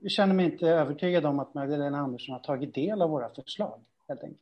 känner 0.09 0.35
mig 0.35 0.47
inte 0.47 0.69
övertygad 0.69 1.27
om 1.27 1.39
att 1.39 1.55
Magdalena 1.55 1.99
Andersson 1.99 2.33
har 2.33 2.41
tagit 2.41 2.75
del 2.75 3.03
av 3.03 3.11
våra 3.11 3.29
förslag, 3.29 3.81
helt 4.09 4.23
enkelt. 4.23 4.41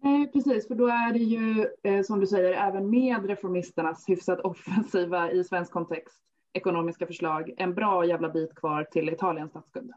Nej, 0.00 0.32
precis, 0.32 0.68
för 0.68 0.74
då 0.74 0.86
är 0.86 1.12
det 1.12 1.18
ju 1.18 1.66
eh, 1.82 2.02
som 2.02 2.20
du 2.20 2.26
säger, 2.26 2.52
även 2.52 2.90
med 2.90 3.26
reformisternas 3.26 4.08
hyfsat 4.08 4.40
offensiva 4.40 5.30
i 5.32 5.44
svensk 5.44 5.72
kontext 5.72 6.18
ekonomiska 6.52 7.06
förslag, 7.06 7.54
en 7.56 7.74
bra 7.74 8.04
jävla 8.04 8.28
bit 8.28 8.54
kvar 8.54 8.84
till 8.84 9.08
Italiens 9.08 9.50
statsskuld. 9.50 9.92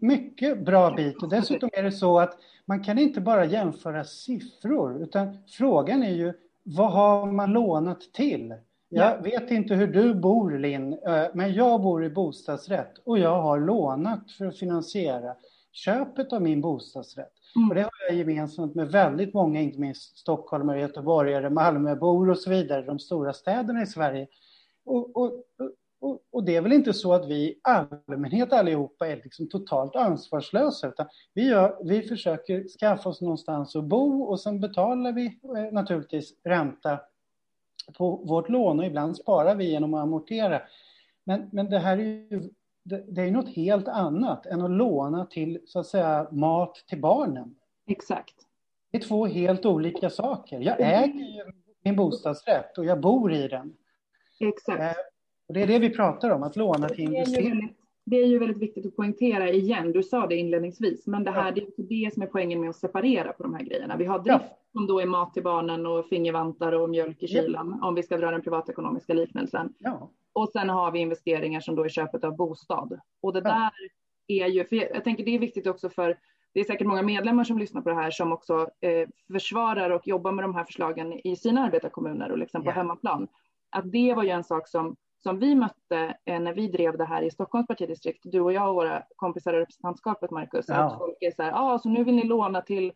Mycket 0.00 0.64
bra 0.64 0.90
bit 0.90 1.22
och 1.22 1.28
dessutom 1.28 1.70
är 1.72 1.82
det 1.82 1.92
så 1.92 2.18
att 2.20 2.38
man 2.64 2.84
kan 2.84 2.98
inte 2.98 3.20
bara 3.20 3.44
jämföra 3.44 4.04
siffror 4.04 5.02
utan 5.02 5.36
frågan 5.46 6.02
är 6.02 6.14
ju 6.14 6.32
vad 6.62 6.92
har 6.92 7.32
man 7.32 7.52
lånat 7.52 8.00
till? 8.12 8.54
Jag 8.92 9.12
ja. 9.12 9.20
vet 9.22 9.50
inte 9.50 9.74
hur 9.74 9.86
du 9.86 10.14
bor 10.14 10.58
Linn, 10.58 10.92
eh, 10.92 11.24
men 11.34 11.54
jag 11.54 11.82
bor 11.82 12.04
i 12.04 12.10
bostadsrätt 12.10 12.98
och 13.04 13.18
jag 13.18 13.42
har 13.42 13.60
lånat 13.60 14.30
för 14.30 14.46
att 14.46 14.58
finansiera 14.58 15.34
köpet 15.72 16.32
av 16.32 16.42
min 16.42 16.60
bostadsrätt. 16.60 17.32
Mm. 17.56 17.68
Och 17.68 17.74
det 17.74 17.82
har 17.82 17.90
jag 18.08 18.16
gemensamt 18.16 18.74
med 18.74 18.90
väldigt 18.90 19.34
många, 19.34 19.60
inte 19.60 19.80
minst 19.80 20.18
stockholmare, 20.18 20.80
göteborgare, 20.80 21.50
Malmöbor 21.50 22.30
och 22.30 22.38
så 22.38 22.50
vidare, 22.50 22.82
de 22.82 22.98
stora 22.98 23.32
städerna 23.32 23.82
i 23.82 23.86
Sverige. 23.86 24.26
Och, 24.84 25.16
och, 25.16 25.32
och, 26.00 26.18
och, 26.30 26.44
det 26.44 26.56
är 26.56 26.60
väl 26.60 26.72
inte 26.72 26.92
så 26.92 27.12
att 27.12 27.26
vi 27.28 27.34
i 27.34 27.60
allmänhet 27.62 28.52
allihopa 28.52 29.08
är 29.08 29.16
liksom 29.16 29.48
totalt 29.48 29.96
ansvarslösa, 29.96 30.88
utan 30.88 31.06
vi, 31.34 31.48
gör, 31.48 31.78
vi 31.84 32.02
försöker 32.02 32.78
skaffa 32.78 33.08
oss 33.08 33.20
någonstans 33.20 33.76
att 33.76 33.84
bo 33.84 34.22
och 34.22 34.40
sen 34.40 34.60
betalar 34.60 35.12
vi 35.12 35.26
eh, 35.26 35.72
naturligtvis 35.72 36.34
ränta 36.44 37.00
på 37.98 38.16
vårt 38.16 38.48
lån 38.48 38.80
och 38.80 38.86
ibland 38.86 39.16
sparar 39.16 39.54
vi 39.54 39.70
genom 39.70 39.94
att 39.94 40.02
amortera. 40.02 40.62
Men, 41.24 41.48
men 41.52 41.70
det 41.70 41.78
här 41.78 41.98
är 41.98 42.02
ju 42.02 42.50
det, 42.84 43.04
det 43.08 43.22
är 43.22 43.30
något 43.30 43.48
helt 43.48 43.88
annat 43.88 44.46
än 44.46 44.62
att 44.62 44.70
låna 44.70 45.26
till 45.26 45.60
så 45.66 45.78
att 45.78 45.86
säga 45.86 46.28
mat 46.30 46.74
till 46.86 47.00
barnen. 47.00 47.54
Exakt. 47.86 48.34
Det 48.90 48.98
är 48.98 49.02
två 49.02 49.26
helt 49.26 49.66
olika 49.66 50.10
saker. 50.10 50.60
Jag 50.60 50.80
mm. 50.80 51.04
äger 51.04 51.36
ju 51.36 51.52
min 51.84 51.96
bostadsrätt 51.96 52.78
och 52.78 52.84
jag 52.84 53.00
bor 53.00 53.32
i 53.32 53.48
den. 53.48 53.76
Exakt. 54.40 54.80
Eh, 54.80 55.02
och 55.48 55.54
det 55.54 55.62
är 55.62 55.66
det 55.66 55.78
vi 55.78 55.90
pratar 55.90 56.30
om, 56.30 56.42
att 56.42 56.56
låna 56.56 56.88
till 56.88 57.04
investering. 57.04 57.74
Det 58.04 58.16
är 58.16 58.26
ju 58.26 58.38
väldigt 58.38 58.58
viktigt 58.58 58.86
att 58.86 58.96
poängtera 58.96 59.50
igen, 59.50 59.92
du 59.92 60.02
sa 60.02 60.26
det 60.26 60.36
inledningsvis, 60.36 61.06
men 61.06 61.24
det 61.24 61.30
här 61.30 61.44
ja. 61.44 61.50
det 61.50 61.60
är 61.60 61.64
inte 61.64 61.82
det 61.82 62.14
som 62.14 62.22
är 62.22 62.26
poängen 62.26 62.60
med 62.60 62.70
att 62.70 62.76
separera 62.76 63.32
på 63.32 63.42
de 63.42 63.54
här 63.54 63.62
grejerna. 63.62 63.96
Vi 63.96 64.04
har 64.04 64.18
drift 64.18 64.38
ja. 64.40 64.58
som 64.72 64.86
då 64.86 65.00
är 65.00 65.06
mat 65.06 65.34
till 65.34 65.42
barnen 65.42 65.86
och 65.86 66.06
fingervantar 66.06 66.72
och 66.72 66.90
mjölk 66.90 67.22
i 67.22 67.28
kylan, 67.28 67.78
ja. 67.80 67.88
om 67.88 67.94
vi 67.94 68.02
ska 68.02 68.16
dra 68.16 68.30
den 68.30 68.42
privatekonomiska 68.42 69.14
liknelsen. 69.14 69.72
Och 70.32 70.48
sen 70.48 70.68
har 70.68 70.92
vi 70.92 70.98
investeringar 70.98 71.60
som 71.60 71.74
då 71.74 71.84
är 71.84 71.88
köpet 71.88 72.24
av 72.24 72.36
bostad. 72.36 73.00
Och 73.20 73.32
det 73.32 73.40
där 73.40 73.70
är 74.26 74.46
ju, 74.46 74.64
för 74.64 74.76
jag, 74.76 75.04
tänker 75.04 75.24
det 75.24 75.34
är 75.34 75.38
viktigt 75.38 75.66
också 75.66 75.88
för 75.88 76.18
det 76.52 76.60
är 76.60 76.64
säkert 76.64 76.86
många 76.86 77.02
medlemmar 77.02 77.44
som 77.44 77.58
lyssnar 77.58 77.82
på 77.82 77.88
det 77.88 77.94
här 77.94 78.10
som 78.10 78.32
också 78.32 78.70
eh, 78.80 79.08
försvarar 79.32 79.90
och 79.90 80.08
jobbar 80.08 80.32
med 80.32 80.44
de 80.44 80.54
här 80.54 80.64
förslagen 80.64 81.26
i 81.26 81.36
sina 81.36 81.64
arbetarkommuner 81.64 82.30
och 82.30 82.38
liksom 82.38 82.64
på 82.64 82.70
hemmaplan. 82.70 83.28
Att 83.70 83.92
det 83.92 84.14
var 84.14 84.22
ju 84.22 84.30
en 84.30 84.44
sak 84.44 84.68
som 84.68 84.96
som 85.22 85.38
vi 85.38 85.54
mötte 85.54 86.16
eh, 86.24 86.40
när 86.40 86.54
vi 86.54 86.68
drev 86.68 86.98
det 86.98 87.04
här 87.04 87.22
i 87.22 87.30
Stockholms 87.30 87.66
partidistrikt, 87.66 88.20
du 88.22 88.40
och 88.40 88.52
jag 88.52 88.68
och 88.68 88.74
våra 88.74 89.02
kompisar 89.16 89.54
i 89.54 89.60
representantskapet, 89.60 90.30
Marcus, 90.30 90.64
ja. 90.68 90.74
att 90.74 90.98
folk 90.98 91.16
är 91.20 91.30
så 91.30 91.42
här, 91.42 91.52
ah, 91.54 91.78
så 91.78 91.88
nu 91.88 92.04
vill 92.04 92.14
ni 92.14 92.24
låna 92.24 92.62
till 92.62 92.92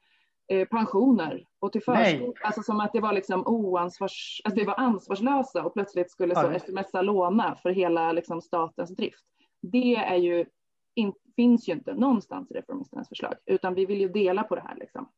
eh, 0.48 0.68
pensioner 0.68 1.44
och 1.58 1.72
till 1.72 1.82
förskola. 1.82 2.32
Alltså 2.42 2.62
som 2.62 2.80
att 2.80 2.92
det 2.92 3.00
var 3.00 3.12
liksom 3.12 3.46
oansvars, 3.46 4.40
att 4.44 4.54
vi 4.54 4.64
var 4.64 4.80
ansvarslösa 4.80 5.64
och 5.64 5.74
plötsligt 5.74 6.10
skulle 6.10 6.34
så 6.34 6.58
smsa 6.58 7.02
låna 7.02 7.56
för 7.62 7.70
hela 7.70 8.12
liksom, 8.12 8.40
statens 8.40 8.90
drift. 8.90 9.24
Det 9.62 9.94
är 9.94 10.16
ju, 10.16 10.46
in, 10.94 11.12
finns 11.36 11.68
ju 11.68 11.72
inte 11.72 11.94
någonstans 11.94 12.50
i 12.50 12.54
reformisternas 12.54 13.08
förslag, 13.08 13.34
utan 13.46 13.74
vi 13.74 13.86
vill 13.86 14.00
ju 14.00 14.08
dela 14.08 14.42
på 14.42 14.54
det 14.54 14.62
här 14.62 14.76
liksom. 14.76 15.08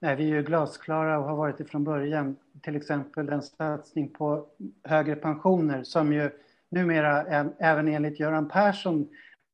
Nej, 0.00 0.16
vi 0.16 0.30
är 0.30 0.34
ju 0.34 0.42
glasklara 0.42 1.18
och 1.18 1.24
har 1.24 1.36
varit 1.36 1.58
det 1.58 1.64
från 1.64 1.84
början. 1.84 2.36
Till 2.62 2.76
exempel 2.76 3.26
den 3.26 3.42
satsning 3.42 4.08
på 4.08 4.46
högre 4.84 5.16
pensioner 5.16 5.82
som 5.82 6.12
ju 6.12 6.30
numera 6.68 7.22
även 7.58 7.88
enligt 7.88 8.20
Göran 8.20 8.48
Persson 8.48 9.08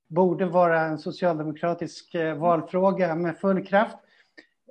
borde 0.08 0.46
vara 0.46 0.80
en 0.80 0.98
socialdemokratisk 0.98 2.14
eh, 2.14 2.38
valfråga 2.38 3.14
med 3.14 3.38
full 3.38 3.66
kraft. 3.66 3.96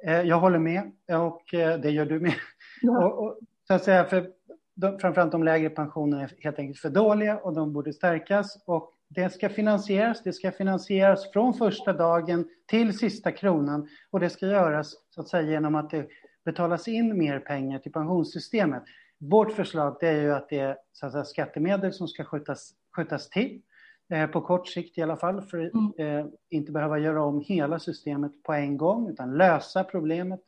Eh, 0.04 0.22
jag 0.22 0.40
håller 0.40 0.60
med 0.60 0.92
och 1.08 1.54
eh, 1.54 1.80
det 1.80 1.92
gör 1.92 2.06
du 2.06 2.20
med. 2.20 2.34
Ja. 2.82 3.06
Och, 3.06 3.24
och, 3.24 3.40
så 3.68 3.74
att 3.74 3.84
säga, 3.84 4.06
för 4.06 4.30
de, 4.74 5.00
framförallt 5.00 5.32
de 5.32 5.44
lägre 5.44 5.70
pensionerna 5.70 6.24
är 6.24 6.32
helt 6.40 6.60
enkelt 6.60 6.80
för 6.80 6.90
dåliga 6.90 7.38
och 7.38 7.54
de 7.54 7.74
borde 7.74 7.94
stärkas. 7.94 8.64
Och 8.66 8.93
det 9.16 9.30
ska 9.30 9.50
finansieras. 9.50 10.24
Det 10.24 10.34
ska 10.34 10.52
finansieras 10.52 11.32
från 11.32 11.54
första 11.54 11.94
dagen 11.94 12.46
till 12.66 12.98
sista 12.98 13.32
kronan 13.32 13.88
och 14.12 14.20
det 14.20 14.30
ska 14.30 14.48
göras 14.48 14.96
så 15.10 15.22
att 15.22 15.28
säga 15.28 15.52
genom 15.52 15.76
att 15.76 15.90
det 15.90 16.08
betalas 16.46 16.88
in 16.88 17.18
mer 17.18 17.40
pengar 17.40 17.80
till 17.80 17.92
pensionssystemet. 17.92 18.84
Vårt 19.18 19.54
förslag 19.54 19.98
det 20.00 20.08
är 20.08 20.22
ju 20.22 20.34
att 20.34 20.50
det 20.50 20.60
är 20.60 20.78
så 20.94 21.06
att 21.06 21.12
säga, 21.12 21.26
skattemedel 21.26 21.94
som 21.94 22.08
ska 22.08 22.24
skjutas, 22.24 22.74
skjutas 22.96 23.30
till 23.30 23.62
eh, 24.10 24.28
på 24.28 24.42
kort 24.42 24.68
sikt 24.68 24.98
i 24.98 25.02
alla 25.02 25.18
fall 25.18 25.42
för 25.42 25.66
att 25.66 25.74
mm. 25.74 26.20
eh, 26.20 26.26
inte 26.50 26.72
behöva 26.72 27.00
göra 27.00 27.24
om 27.24 27.44
hela 27.46 27.80
systemet 27.80 28.44
på 28.44 28.54
en 28.54 28.78
gång 28.78 29.10
utan 29.10 29.38
lösa 29.38 29.84
problemet. 29.84 30.42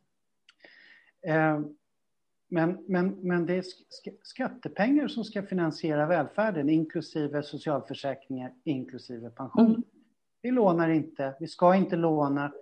Eh, 1.28 1.60
men, 2.48 2.78
men, 2.88 3.18
men 3.22 3.46
det 3.46 3.54
är 3.54 3.64
skattepengar 4.24 5.08
som 5.08 5.24
ska 5.24 5.44
finansiera 5.44 6.06
välfärden, 6.06 6.70
inklusive 6.70 7.44
socialförsäkringar, 7.44 8.54
inklusive 8.64 9.30
pension. 9.30 9.66
Mm. 9.66 9.84
vi 10.42 10.52
lånar 10.52 10.90
inte, 10.90 11.36
vi 11.40 11.48
ska 11.48 11.76
inte 11.76 11.96
låna 11.96 12.54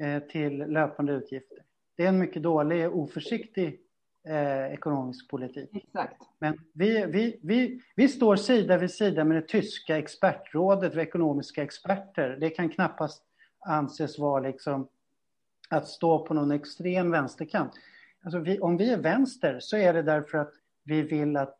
eh, 0.00 0.22
till 0.22 0.58
löpande 0.58 1.12
utgifter. 1.12 1.58
Det 1.96 2.04
är 2.04 2.08
en 2.08 2.18
mycket 2.18 2.42
dålig 2.42 2.96
oförsiktig 2.96 3.80
eh, 4.28 4.72
ekonomisk 4.72 5.28
politik. 5.28 5.70
Exakt. 5.72 6.22
Men 6.38 6.60
vi, 6.72 7.06
vi, 7.06 7.40
vi, 7.42 7.82
vi 7.96 8.08
står 8.08 8.36
sida 8.36 8.78
vid 8.78 8.90
sida 8.90 9.24
med 9.24 9.36
det 9.36 9.48
tyska 9.48 9.98
expertrådet 9.98 10.92
för 10.92 11.00
ekonomiska 11.00 11.62
experter. 11.62 12.36
Det 12.40 12.50
kan 12.50 12.68
knappast 12.68 13.22
anses 13.60 14.18
vara 14.18 14.40
liksom 14.40 14.88
att 15.68 15.88
stå 15.88 16.26
på 16.26 16.34
någon 16.34 16.50
extrem 16.50 17.10
vänsterkant. 17.10 17.72
Alltså 18.22 18.38
vi, 18.38 18.60
om 18.60 18.76
vi 18.76 18.92
är 18.92 18.98
vänster 18.98 19.60
så 19.60 19.76
är 19.76 19.92
det 19.92 20.02
därför 20.02 20.38
att 20.38 20.52
vi 20.84 21.02
vill 21.02 21.36
att 21.36 21.58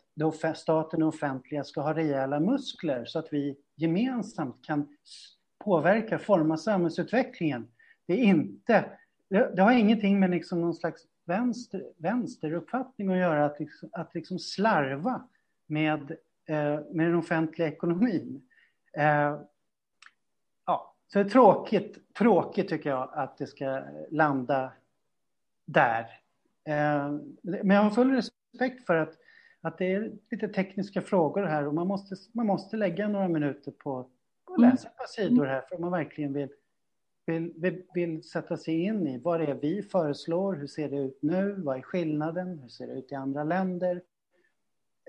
staten 0.55 1.03
och 1.03 1.09
offentliga 1.09 1.65
ska 1.65 1.81
ha 1.81 1.95
rejäla 1.95 2.41
muskler 2.41 3.05
så 3.05 3.19
att 3.19 3.33
vi 3.33 3.57
gemensamt 3.77 4.65
kan 4.65 4.89
påverka, 5.65 6.19
forma 6.19 6.57
samhällsutvecklingen. 6.57 7.69
Det 8.07 8.13
är 8.13 8.25
inte, 8.25 8.85
det, 9.29 9.57
det 9.57 9.63
har 9.63 9.73
ingenting 9.73 10.21
med 10.21 10.31
liksom 10.31 10.61
någon 10.61 10.75
slags 10.75 11.03
vänster, 11.25 11.85
vänsteruppfattning 11.97 13.09
att 13.09 13.19
göra, 13.19 13.45
att 13.45 13.61
liksom, 13.61 13.89
att 13.93 14.15
liksom 14.15 14.39
slarva 14.39 15.29
med, 15.67 16.11
eh, 16.47 16.81
med 16.91 17.07
den 17.07 17.15
offentliga 17.15 17.69
ekonomin. 17.69 18.49
Eh, 18.93 19.41
ja, 20.67 20.95
så 21.09 21.19
det 21.19 21.25
är 21.25 21.29
tråkigt, 21.29 22.15
tråkigt 22.15 22.69
tycker 22.69 22.91
jag 22.91 23.11
att 23.13 23.39
det 23.39 23.47
ska 23.47 23.83
landa 24.11 24.73
där. 25.65 26.22
Eh, 26.69 27.13
men 27.43 27.71
jag 27.71 27.83
har 27.83 27.91
full 27.91 28.11
respekt 28.11 28.87
för 28.87 28.97
att, 28.97 29.19
att 29.61 29.79
det 29.79 29.93
är 29.93 30.13
lite 30.31 30.49
tekniska 30.49 31.01
frågor 31.01 31.43
här 31.43 31.67
och 31.67 31.75
man 31.75 31.87
måste, 31.87 32.15
man 32.33 32.47
måste 32.47 32.77
lägga 32.77 33.09
några 33.09 33.29
minuter 33.29 33.73
på, 33.73 33.99
att 34.51 34.61
läsa 34.61 34.89
ett 34.89 34.97
par 34.97 35.07
sidor 35.07 35.47
här 35.47 35.61
för 35.69 35.75
om 35.75 35.81
man 35.81 35.93
verkligen 35.93 36.33
vill 36.33 36.49
vill, 37.27 37.53
vill, 37.57 37.83
vill 37.95 38.23
sätta 38.23 38.57
sig 38.57 38.83
in 38.83 39.07
i 39.07 39.19
vad 39.19 39.41
det 39.41 39.47
är 39.47 39.55
vi 39.55 39.83
föreslår, 39.83 40.55
hur 40.55 40.67
ser 40.67 40.89
det 40.91 40.97
ut 40.97 41.19
nu, 41.23 41.55
vad 41.59 41.77
är 41.77 41.83
skillnaden, 41.83 42.59
hur 42.59 42.69
ser 42.69 42.87
det 42.87 42.93
ut 42.93 43.13
i 43.13 43.15
andra 43.15 43.45
länder. 43.45 44.03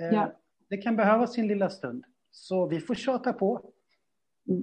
Eh, 0.02 0.08
ja. 0.08 0.32
Det 0.70 0.78
kan 0.78 0.96
behöva 0.96 1.28
sin 1.28 1.48
lilla 1.48 1.70
stund, 1.70 2.06
så 2.32 2.68
vi 2.68 2.80
får 2.80 2.96
tjata 2.96 3.34
på. 3.34 3.62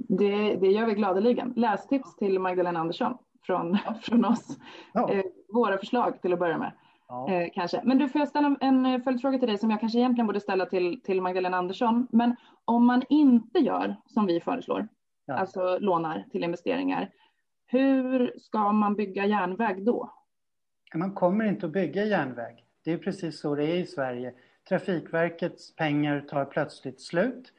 Det, 0.08 0.56
det 0.56 0.66
gör 0.66 0.86
vi 0.86 0.94
gladeligen. 0.94 1.52
Lästips 1.56 2.16
till 2.16 2.38
Magdalena 2.38 2.80
Andersson 2.80 3.18
från, 3.42 3.78
från 4.02 4.24
oss. 4.24 4.58
Ja. 4.92 5.12
Eh, 5.12 5.24
våra 5.48 5.78
förslag 5.78 6.22
till 6.22 6.32
att 6.32 6.38
börja 6.38 6.58
med. 6.58 6.72
Ja. 7.10 7.32
Eh, 7.32 7.50
kanske. 7.54 7.80
Men 7.84 7.98
du, 7.98 8.08
får 8.08 8.18
jag 8.18 8.28
ställa 8.28 8.56
en 8.60 9.02
följdfråga 9.02 9.38
till 9.38 9.48
dig 9.48 9.58
som 9.58 9.70
jag 9.70 9.80
kanske 9.80 9.98
egentligen 9.98 10.26
borde 10.26 10.40
ställa 10.40 10.66
till, 10.66 11.00
till 11.02 11.22
Magdalena 11.22 11.56
Andersson. 11.56 12.06
Men 12.10 12.36
om 12.64 12.86
man 12.86 13.02
inte 13.08 13.58
gör 13.58 13.96
som 14.06 14.26
vi 14.26 14.40
föreslår, 14.40 14.88
ja. 15.26 15.34
alltså 15.34 15.78
lånar 15.78 16.24
till 16.32 16.44
investeringar, 16.44 17.10
hur 17.66 18.32
ska 18.38 18.72
man 18.72 18.94
bygga 18.94 19.26
järnväg 19.26 19.84
då? 19.84 20.14
Man 20.94 21.14
kommer 21.14 21.44
inte 21.44 21.66
att 21.66 21.72
bygga 21.72 22.04
järnväg. 22.04 22.64
Det 22.84 22.92
är 22.92 22.98
precis 22.98 23.40
så 23.40 23.54
det 23.54 23.64
är 23.64 23.76
i 23.76 23.86
Sverige. 23.86 24.34
Trafikverkets 24.68 25.76
pengar 25.76 26.20
tar 26.20 26.44
plötsligt 26.44 27.00
slut. 27.00 27.52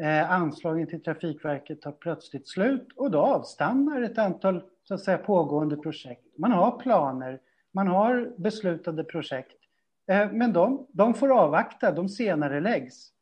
Eh, 0.00 0.30
anslagen 0.32 0.86
till 0.86 1.02
Trafikverket 1.02 1.82
tar 1.82 1.92
plötsligt 1.92 2.48
slut 2.48 2.88
och 2.96 3.10
då 3.10 3.18
avstannar 3.18 4.02
ett 4.02 4.18
antal 4.18 4.62
så 4.84 4.94
att 4.94 5.00
säga, 5.00 5.18
pågående 5.18 5.76
projekt. 5.76 6.38
Man 6.38 6.52
har 6.52 6.78
planer, 6.78 7.40
man 7.72 7.86
har 7.86 8.32
beslutade 8.36 9.04
projekt. 9.04 9.56
Eh, 10.10 10.32
men 10.32 10.52
de, 10.52 10.86
de 10.92 11.14
får 11.14 11.38
avvakta, 11.38 11.92
de 11.92 12.08
senare 12.08 12.60
läggs. 12.60 13.12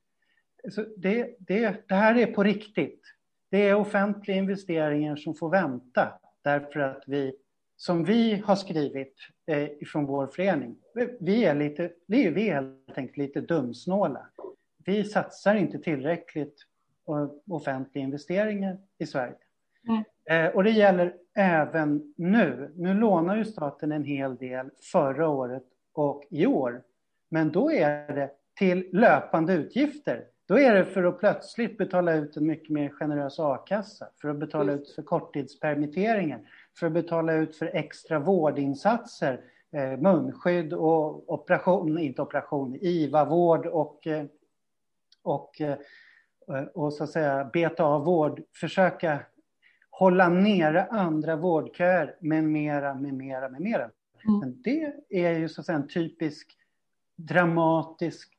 Så 0.71 0.85
det, 0.97 1.37
det, 1.39 1.89
det 1.89 1.95
här 1.95 2.19
är 2.19 2.27
på 2.27 2.43
riktigt. 2.43 3.03
Det 3.51 3.69
är 3.69 3.75
offentliga 3.75 4.37
investeringar 4.37 5.17
som 5.17 5.35
får 5.35 5.51
vänta. 5.51 6.13
Därför 6.43 6.81
att 6.81 7.03
vi, 7.07 7.35
som 7.77 8.05
vi 8.05 8.35
har 8.35 8.57
skrivit 8.57 9.15
eh, 9.47 9.69
från 9.87 10.07
vår 10.07 10.27
förening, 10.27 10.77
vi 11.21 11.45
är, 11.45 11.55
lite, 11.55 11.93
vi 12.07 12.27
är 12.27 12.37
helt 12.37 12.99
enkelt 12.99 13.17
lite 13.17 13.41
dumsnåla. 13.41 14.27
Vi 14.85 15.05
satsar 15.05 15.55
inte 15.55 15.79
tillräckligt 15.79 16.67
på 17.07 17.41
offentliga 17.49 18.05
investeringar 18.05 18.79
i 18.99 19.07
Sverige. 19.07 19.35
Mm. 19.89 20.05
Eh, 20.25 20.55
och 20.55 20.65
det 20.65 20.71
gäller 20.71 21.15
även 21.35 22.15
nu. 22.17 22.73
Nu 22.77 22.95
lånar 22.95 23.37
ju 23.37 23.45
staten 23.45 23.93
en 23.93 24.05
hel 24.05 24.37
del 24.37 24.71
förra 24.93 25.29
året 25.29 25.65
och 25.93 26.25
i 26.31 26.47
år. 26.47 26.83
Men 27.29 27.53
då 27.53 27.73
är 27.73 28.15
det 28.15 28.31
till 28.59 28.89
löpande 28.93 29.53
utgifter. 29.53 30.25
Då 30.49 30.59
är 30.59 30.75
det 30.75 30.85
för 30.85 31.05
att 31.05 31.19
plötsligt 31.19 31.79
betala 31.79 32.15
ut 32.15 32.37
en 32.37 32.47
mycket 32.47 32.71
mer 32.71 32.89
generös 32.89 33.39
a-kassa, 33.39 34.09
för 34.21 34.29
att 34.29 34.37
betala 34.37 34.73
ut 34.73 34.91
för 34.91 35.03
korttidspermitteringar, 35.03 36.41
för 36.79 36.87
att 36.87 36.93
betala 36.93 37.33
ut 37.33 37.57
för 37.57 37.67
extra 37.67 38.19
vårdinsatser, 38.19 39.41
eh, 39.73 39.97
munskydd 39.99 40.73
och 40.73 41.33
operation, 41.33 41.99
inte 41.99 42.23
operation, 42.23 42.77
IVA-vård 42.81 43.67
och, 43.67 44.07
eh, 44.07 44.25
och, 45.23 45.61
eh, 45.61 45.79
och 46.75 46.93
så 46.93 47.05
att 47.05 47.11
säga 47.11 47.51
beta 47.53 47.85
av 47.85 48.05
vård, 48.05 48.43
försöka 48.61 49.19
hålla 50.01 50.29
nere 50.29 50.87
andra 50.87 51.37
vårdköer 51.37 52.17
med 52.21 52.45
mera, 52.45 52.95
med 52.95 53.15
mera, 53.15 53.49
med 53.49 53.61
mera. 53.61 53.91
Mm. 54.25 54.39
Men 54.41 54.63
det 54.63 54.95
är 55.11 55.39
ju 55.39 55.49
så 55.49 55.61
att 55.61 55.67
säga 55.67 55.77
en 55.77 55.89
typisk 55.89 56.57
dramatisk 57.17 58.33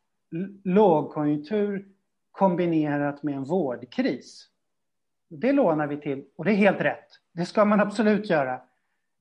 lågkonjunktur 0.63 1.87
kombinerat 2.31 3.23
med 3.23 3.35
en 3.35 3.43
vårdkris. 3.43 4.47
Det 5.29 5.51
lånar 5.51 5.87
vi 5.87 5.97
till 5.97 6.25
och 6.35 6.45
det 6.45 6.51
är 6.51 6.55
helt 6.55 6.81
rätt. 6.81 7.07
Det 7.31 7.45
ska 7.45 7.65
man 7.65 7.79
absolut 7.79 8.29
göra. 8.29 8.53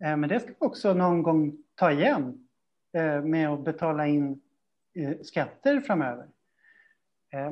Eh, 0.05 0.17
men 0.17 0.29
det 0.29 0.41
ska 0.41 0.53
också 0.59 0.95
någon 0.95 1.23
gång 1.23 1.57
ta 1.75 1.93
igen 1.93 2.49
eh, 2.93 3.23
med 3.23 3.49
att 3.49 3.65
betala 3.65 4.07
in 4.07 4.41
eh, 4.95 5.21
skatter 5.23 5.81
framöver. 5.81 6.27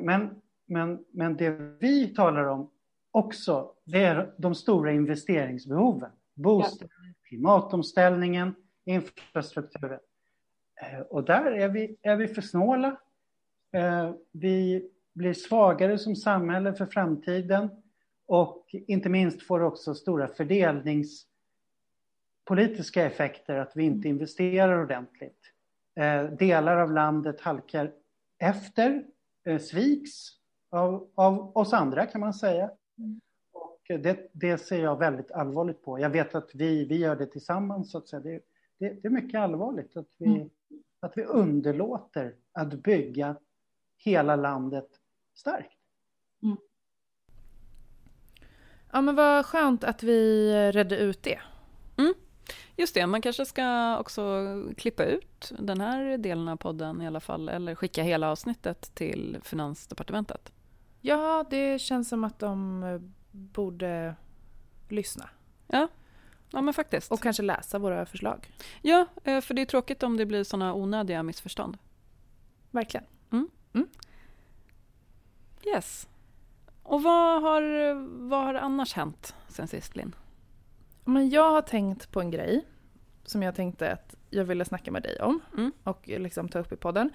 Men, 0.01 0.41
men, 0.67 1.05
men 1.11 1.37
det 1.37 1.51
vi 1.81 2.15
talar 2.15 2.45
om 2.45 2.71
också, 3.11 3.73
det 3.85 4.05
är 4.05 4.35
de 4.37 4.55
stora 4.55 4.93
investeringsbehoven. 4.93 6.11
Bostäder, 6.35 7.15
klimatomställningen, 7.23 8.55
infrastrukturen. 8.85 10.01
Och 11.09 11.25
där 11.25 11.53
är 11.53 11.69
vi, 11.69 11.97
är 12.03 12.17
vi 12.17 12.29
för 12.29 12.43
snåla. 12.43 12.97
Vi 14.33 14.89
blir 15.15 15.35
svagare 15.35 15.99
som 15.99 16.17
samhälle 16.17 16.75
för 16.75 16.87
framtiden 16.87 17.71
och 18.27 18.67
inte 18.71 19.09
minst 19.09 19.43
får 19.43 19.61
också 19.61 19.95
stora 19.95 20.29
fördelningspolitiska 20.29 23.05
effekter 23.05 23.55
att 23.55 23.73
vi 23.75 23.85
inte 23.85 24.09
investerar 24.09 24.83
ordentligt. 24.83 25.53
Eh, 25.95 26.25
delar 26.25 26.77
av 26.77 26.93
landet 26.93 27.41
halkar 27.41 27.93
efter, 28.39 29.05
eh, 29.45 29.59
sviks 29.59 30.39
av, 30.71 31.09
av 31.15 31.57
oss 31.57 31.73
andra 31.73 32.07
kan 32.07 32.21
man 32.21 32.35
säga. 32.35 32.71
Och 33.53 33.83
det, 33.87 34.31
det, 34.33 34.59
ser 34.59 34.83
jag 34.83 34.99
väldigt 34.99 35.31
allvarligt 35.31 35.83
på. 35.83 35.99
Jag 35.99 36.11
vet 36.11 36.35
att 36.35 36.51
vi, 36.55 36.85
vi 36.85 36.97
gör 36.97 37.17
det 37.17 37.27
tillsammans. 37.27 37.91
Så 37.91 37.99
att 37.99 38.09
säga. 38.09 38.21
Det, 38.21 38.41
det, 38.79 39.03
det 39.03 39.09
är 39.09 39.13
mycket 39.13 39.41
allvarligt 39.41 39.97
att 39.97 40.09
vi, 40.19 40.27
mm. 40.27 40.51
att 41.01 41.19
vi 41.19 41.25
underlåter 41.25 42.35
att 42.53 42.75
bygga 42.75 43.37
hela 43.97 44.37
landet 44.37 44.89
starkt. 45.35 45.79
Mm. 46.43 46.57
Ja 48.93 49.01
men 49.01 49.15
vad 49.15 49.47
skönt 49.47 49.85
att 49.85 50.03
vi 50.03 50.53
redde 50.73 50.99
ut 50.99 51.23
det. 51.23 51.41
Mm. 51.99 52.15
Just 52.77 52.95
det, 52.95 53.07
man 53.07 53.23
kanske 53.23 53.47
ska 53.47 53.99
också 53.99 54.45
klippa 54.77 55.05
ut 55.05 55.53
den 55.59 55.81
här 55.81 56.19
delen 56.19 56.49
av 56.49 56.57
podden 56.57 57.03
i 57.03 57.07
alla 57.07 57.21
fall, 57.21 57.49
eller 57.49 57.75
skicka 57.75 58.03
hela 58.03 58.31
avsnittet 58.31 58.95
till 58.95 59.39
Finansdepartementet. 59.43 60.53
Ja, 61.01 61.45
det 61.51 61.79
känns 61.79 62.09
som 62.09 62.25
att 62.25 62.39
de 62.39 63.13
borde 63.31 64.15
lyssna. 64.89 65.31
Ja, 65.67 65.89
ja 66.51 66.61
men 66.61 66.75
faktiskt. 66.75 67.13
Och 67.13 67.21
kanske 67.21 67.43
läsa 67.43 67.79
våra 67.79 68.07
förslag. 68.07 68.53
Ja, 68.83 69.07
eh, 69.25 69.41
för 69.41 69.55
det 69.55 69.63
är 69.63 69.67
tråkigt 69.67 70.03
om 70.03 70.17
det 70.17 70.27
blir 70.27 70.45
sådana 70.45 70.75
onödiga 70.75 71.23
missförstånd. 71.23 71.79
Verkligen. 72.71 73.07
Mm. 73.31 73.49
Mm. 73.73 73.89
Yes. 75.67 76.09
Och 76.83 77.03
vad 77.03 77.43
har, 77.43 77.95
vad 78.29 78.45
har 78.45 78.55
annars 78.55 78.95
hänt 78.95 79.35
sen 79.49 79.69
sist, 79.69 79.97
Linn? 79.97 80.15
Men 81.05 81.31
jag 81.31 81.51
har 81.51 81.63
tänkt 81.63 82.13
på 82.13 82.21
en 82.21 82.31
grej 82.31 82.67
som 83.25 83.43
jag 83.43 83.55
tänkte 83.55 83.93
att 83.93 84.15
jag 84.31 84.45
ville 84.45 84.65
snacka 84.65 84.91
med 84.91 85.03
dig 85.03 85.21
om 85.21 85.41
mm. 85.57 85.73
och 85.85 86.09
liksom 86.09 86.49
ta 86.49 86.59
upp 86.59 86.73
i 86.73 86.77
podden. 86.77 87.11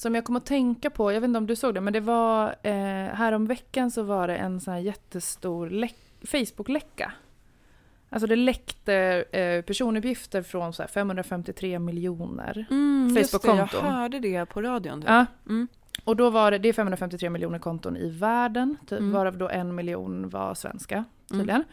Som 0.00 0.14
jag 0.14 0.24
kom 0.24 0.36
att 0.36 0.46
tänka 0.46 0.90
på, 0.90 1.12
jag 1.12 1.20
vet 1.20 1.28
inte 1.28 1.38
om 1.38 1.46
du 1.46 1.56
såg 1.56 1.74
det, 1.74 1.80
men 1.80 1.92
det 1.92 2.00
var 2.00 2.54
eh, 2.62 3.14
härom 3.14 3.46
veckan 3.46 3.90
så 3.90 4.02
var 4.02 4.28
det 4.28 4.36
en 4.36 4.60
sån 4.60 4.74
här 4.74 4.80
jättestor 4.80 5.88
Facebook-läcka. 6.22 7.12
Alltså 8.08 8.26
det 8.26 8.36
läckte 8.36 8.94
eh, 9.32 9.62
personuppgifter 9.64 10.42
från 10.42 10.72
så 10.72 10.86
553 10.86 11.78
miljoner 11.78 12.66
mm, 12.70 13.16
Facebook-konton. 13.16 13.84
Jag 13.84 13.92
hörde 13.92 14.18
det 14.18 14.46
på 14.46 14.62
radion. 14.62 15.00
Typ. 15.00 15.10
Ja. 15.10 15.26
Mm. 15.48 15.68
Och 16.04 16.16
då 16.16 16.30
var 16.30 16.50
det, 16.50 16.58
det 16.58 16.68
är 16.68 16.72
553 16.72 17.30
miljoner 17.30 17.58
konton 17.58 17.96
i 17.96 18.10
världen, 18.10 18.76
typ, 18.86 18.98
Mm. 18.98 19.12
varav 19.12 19.38
då 19.38 19.48
en 19.48 19.74
miljon 19.74 20.28
var 20.28 20.54
svenska 20.54 21.04
tydligen. 21.30 21.64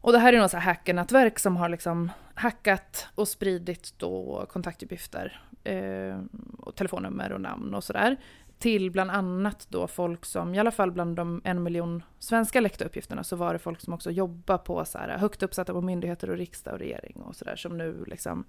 Och 0.00 0.12
det 0.12 0.18
här 0.18 0.32
är 0.32 0.38
något 0.38 0.52
hackernätverk 0.52 1.38
som 1.38 1.56
har 1.56 1.68
liksom 1.68 2.10
hackat 2.34 3.06
och 3.14 3.28
spridit 3.28 3.94
då 3.98 4.46
kontaktuppgifter 4.52 5.42
eh, 5.64 6.20
och 6.58 6.74
telefonnummer 6.74 7.32
och 7.32 7.40
namn 7.40 7.74
och 7.74 7.84
sådär. 7.84 8.16
Till 8.58 8.90
bland 8.90 9.10
annat 9.10 9.66
då 9.70 9.86
folk 9.86 10.24
som, 10.24 10.54
i 10.54 10.58
alla 10.58 10.70
fall 10.70 10.92
bland 10.92 11.16
de 11.16 11.40
en 11.44 11.62
miljon 11.62 12.02
svenska 12.18 12.60
läckta 12.60 12.84
uppgifterna 12.84 13.24
så 13.24 13.36
var 13.36 13.52
det 13.52 13.58
folk 13.58 13.80
som 13.80 13.94
också 13.94 14.10
jobbar 14.10 14.58
på 14.58 14.84
så 14.84 14.98
här 14.98 15.18
högt 15.18 15.42
uppsatta 15.42 15.72
på 15.72 15.80
myndigheter 15.80 16.30
och 16.30 16.36
riksdag 16.36 16.74
och 16.74 16.78
regering 16.78 17.16
och 17.16 17.36
sådär 17.36 17.56
som 17.56 17.78
nu 17.78 18.04
liksom, 18.06 18.44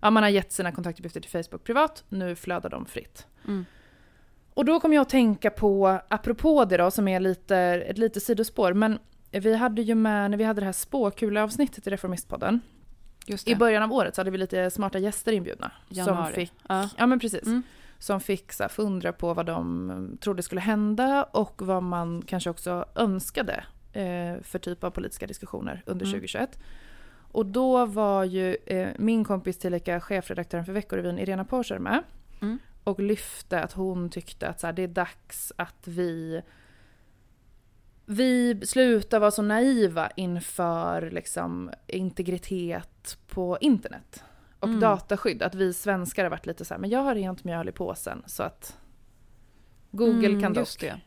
ja 0.00 0.10
man 0.10 0.22
har 0.22 0.30
gett 0.30 0.52
sina 0.52 0.72
kontaktuppgifter 0.72 1.20
till 1.20 1.30
Facebook 1.30 1.64
privat, 1.64 2.04
nu 2.08 2.36
flödar 2.36 2.70
de 2.70 2.86
fritt. 2.86 3.26
Mm. 3.48 3.64
Och 4.54 4.64
då 4.64 4.80
kom 4.80 4.92
jag 4.92 5.02
att 5.02 5.08
tänka 5.08 5.50
på, 5.50 5.98
apropå 6.08 6.64
det 6.64 6.76
då, 6.76 6.90
som 6.90 7.08
är 7.08 7.20
lite, 7.20 7.56
ett 7.56 7.98
litet 7.98 8.22
sidospår, 8.22 8.72
men 8.72 8.98
vi 9.30 9.56
hade 9.56 9.82
ju 9.82 9.94
med, 9.94 10.30
när 10.30 10.38
vi 10.38 10.44
hade 10.44 10.60
det 10.60 10.64
här 10.64 10.72
spåkuleavsnittet 10.72 11.86
i 11.86 11.90
Reformistpodden, 11.90 12.60
i 13.46 13.54
början 13.56 13.82
av 13.82 13.92
året 13.92 14.14
så 14.14 14.20
hade 14.20 14.30
vi 14.30 14.38
lite 14.38 14.70
smarta 14.70 14.98
gäster 14.98 15.32
inbjudna. 15.32 15.72
Januari. 15.88 16.24
Som 16.24 16.34
fick, 16.34 16.52
Ja. 16.68 16.88
ja 16.96 17.06
men 17.06 17.18
precis. 17.20 17.46
Mm. 17.46 17.62
Som 17.98 18.20
fick 18.20 18.52
så 18.52 18.62
här, 18.62 18.68
fundra 18.68 19.12
på 19.12 19.34
vad 19.34 19.46
de 19.46 20.18
trodde 20.20 20.42
skulle 20.42 20.60
hända 20.60 21.24
och 21.24 21.62
vad 21.62 21.82
man 21.82 22.22
kanske 22.26 22.50
också 22.50 22.84
önskade 22.94 23.64
eh, 23.92 24.42
för 24.42 24.58
typ 24.58 24.84
av 24.84 24.90
politiska 24.90 25.26
diskussioner 25.26 25.82
under 25.86 26.06
Mm. 26.06 26.12
2021. 26.12 26.58
Och 27.32 27.46
då 27.46 27.86
var 27.86 28.24
ju 28.24 28.56
eh, 28.66 28.88
min 28.98 29.24
kompis 29.24 29.58
tillika 29.58 30.00
chefredaktören 30.00 30.64
för 30.64 30.72
Veckorevyn, 30.72 31.18
Irena 31.18 31.44
Porser 31.44 31.78
med. 31.78 32.02
Mm. 32.42 32.58
Och 32.84 33.00
lyfte 33.00 33.60
att 33.60 33.72
hon 33.72 34.10
tyckte 34.10 34.48
att 34.48 34.60
så 34.60 34.66
här, 34.66 34.72
det 34.74 34.82
är 34.82 34.88
dags 34.88 35.52
att 35.56 35.82
vi 35.86 36.42
vi 38.06 38.60
slutar 38.66 39.20
vara 39.20 39.30
så 39.30 39.42
naiva 39.42 40.10
inför 40.16 41.10
liksom, 41.10 41.70
integritet 41.86 42.89
på 43.28 43.58
internet 43.60 44.24
och 44.60 44.68
Mm. 44.68 44.80
dataskydd. 44.80 45.42
Att 45.42 45.54
vi 45.54 45.72
svenskar 45.72 46.22
har 46.24 46.30
varit 46.30 46.46
lite 46.46 46.64
så 46.64 46.74
här, 46.74 46.78
men 46.80 46.90
jag 46.90 47.00
har 47.02 47.14
rent 47.14 47.44
mjöl 47.44 47.68
i 47.68 47.72
påsen 47.72 48.22
så 48.26 48.42
att 48.42 48.78
Google 49.90 50.26
Mm, 50.28 50.40
kan 50.42 50.52
dock 50.54 50.80
det. 50.80 51.00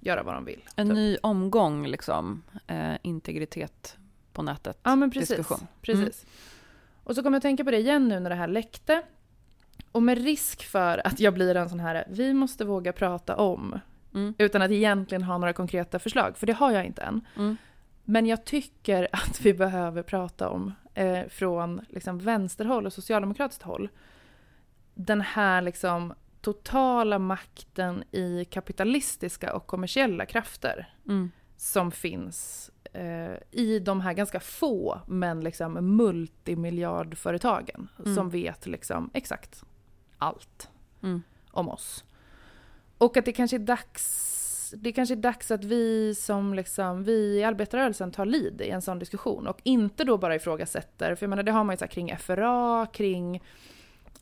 göra 0.00 0.22
vad 0.22 0.34
de 0.34 0.44
vill. 0.44 0.60
En 0.76 0.86
typ. 0.88 0.94
ny 0.94 1.16
omgång, 1.22 1.86
liksom. 1.86 2.42
Eh, 2.66 2.92
integritet 3.02 3.96
på 4.32 4.42
nätet. 4.42 4.78
Ja 4.82 4.96
men 4.96 5.10
precis. 5.10 5.28
diskussion. 5.36 5.66
precis. 5.82 6.26
Och 7.04 7.14
så 7.14 7.22
kommer 7.22 7.34
jag 7.34 7.38
att 7.38 7.42
tänka 7.42 7.64
på 7.64 7.70
det 7.70 7.78
igen 7.78 8.08
nu 8.08 8.20
när 8.20 8.30
det 8.30 8.36
här 8.36 8.48
läckte. 8.48 9.02
Och 9.92 10.02
med 10.02 10.18
risk 10.24 10.62
för 10.64 11.06
att 11.06 11.20
jag 11.20 11.34
blir 11.34 11.54
en 11.54 11.68
sån 11.68 11.80
här, 11.80 12.04
vi 12.10 12.34
måste 12.34 12.64
våga 12.64 12.92
prata 12.92 13.36
om, 13.36 13.78
Mm. 14.14 14.34
utan 14.38 14.62
att 14.62 14.70
egentligen 14.70 15.22
ha 15.22 15.38
några 15.38 15.52
konkreta 15.52 15.98
förslag, 15.98 16.36
för 16.36 16.46
det 16.46 16.52
har 16.52 16.70
jag 16.72 16.84
inte 16.86 17.02
än. 17.02 17.20
Men 18.04 18.26
jag 18.26 18.44
tycker 18.44 19.08
att 19.12 19.40
vi 19.40 19.54
behöver 19.54 20.02
prata 20.02 20.48
om, 20.48 20.72
eh, 20.94 21.28
från 21.28 21.80
liksom 21.88 22.18
vänsterhåll 22.18 22.86
och 22.86 22.92
socialdemokratiskt 22.92 23.62
håll, 23.62 23.88
den 24.94 25.20
här 25.20 25.62
liksom 25.62 26.14
totala 26.40 27.18
makten 27.18 28.04
i 28.10 28.44
kapitalistiska 28.44 29.54
och 29.54 29.66
kommersiella 29.66 30.26
krafter 30.26 30.94
Mm. 31.08 31.30
som 31.56 31.90
finns 31.92 32.70
eh, 32.92 33.34
i 33.50 33.78
de 33.78 34.00
här 34.00 34.12
ganska 34.12 34.40
få 34.40 35.00
men 35.06 35.40
liksom 35.40 35.96
multimiljardföretagen 35.96 37.88
Mm. 37.98 38.14
som 38.14 38.30
vet 38.30 38.66
liksom 38.66 39.10
exakt 39.14 39.62
allt 40.18 40.70
Mm. 41.02 41.22
om 41.50 41.68
oss. 41.68 42.04
Och 42.98 43.16
att 43.16 43.24
det 43.24 43.32
kanske 43.32 43.56
är 43.56 43.58
dags, 43.58 44.38
det 44.76 44.92
kanske 44.92 45.14
är 45.14 45.16
dags 45.16 45.50
att 45.50 45.64
vi 45.64 46.14
som 46.14 46.54
liksom, 46.54 47.04
vi 47.04 47.38
i 47.38 47.44
arbetarrörelsen 47.44 48.12
tar 48.12 48.26
lid 48.26 48.60
i 48.60 48.68
en 48.70 48.82
sån 48.82 48.98
diskussion 48.98 49.46
och 49.46 49.60
inte 49.62 50.04
då 50.04 50.18
bara 50.18 50.34
ifrågasätter, 50.36 51.14
för 51.14 51.24
jag 51.26 51.30
menar 51.30 51.42
det 51.42 51.52
har 51.52 51.64
man 51.64 51.72
ju 51.72 51.78
så 51.78 51.86
kring 51.86 52.16
FRA, 52.16 52.86
kring 52.92 53.42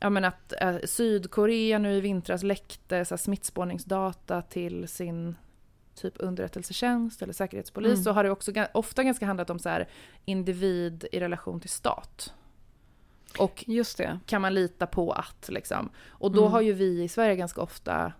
Ja 0.03 0.09
men 0.09 0.25
att 0.25 0.53
eh, 0.61 0.75
Sydkorea 0.85 1.79
nu 1.79 1.93
i 1.93 2.01
vintras 2.01 2.43
läckte 2.43 3.05
så 3.05 3.17
smittspårningsdata 3.17 4.41
till 4.41 4.87
sin 4.87 5.35
typ 5.95 6.13
underrättelsetjänst 6.19 7.21
eller 7.21 7.33
säkerhetspolis 7.33 7.91
Mm. 7.93 8.03
så 8.03 8.11
har 8.11 8.23
det 8.23 8.29
också 8.31 8.51
ofta 8.73 9.03
ganska 9.03 9.25
handlat 9.25 9.49
om 9.49 9.59
så 9.59 9.69
här 9.69 9.87
individ 10.25 11.05
i 11.11 11.19
relation 11.19 11.59
till 11.59 11.69
stat. 11.69 12.33
Och 13.37 13.63
Just 13.67 13.97
det. 13.97 14.19
kan 14.25 14.41
man 14.41 14.53
lita 14.53 14.87
på 14.87 15.11
att 15.11 15.49
liksom. 15.49 15.89
Och 16.09 16.31
då 16.31 16.39
Mm. 16.41 16.51
har 16.51 16.61
ju 16.61 16.73
vi 16.73 17.03
i 17.03 17.07
Sverige 17.07 17.35
ganska 17.35 17.61
ofta 17.61 18.13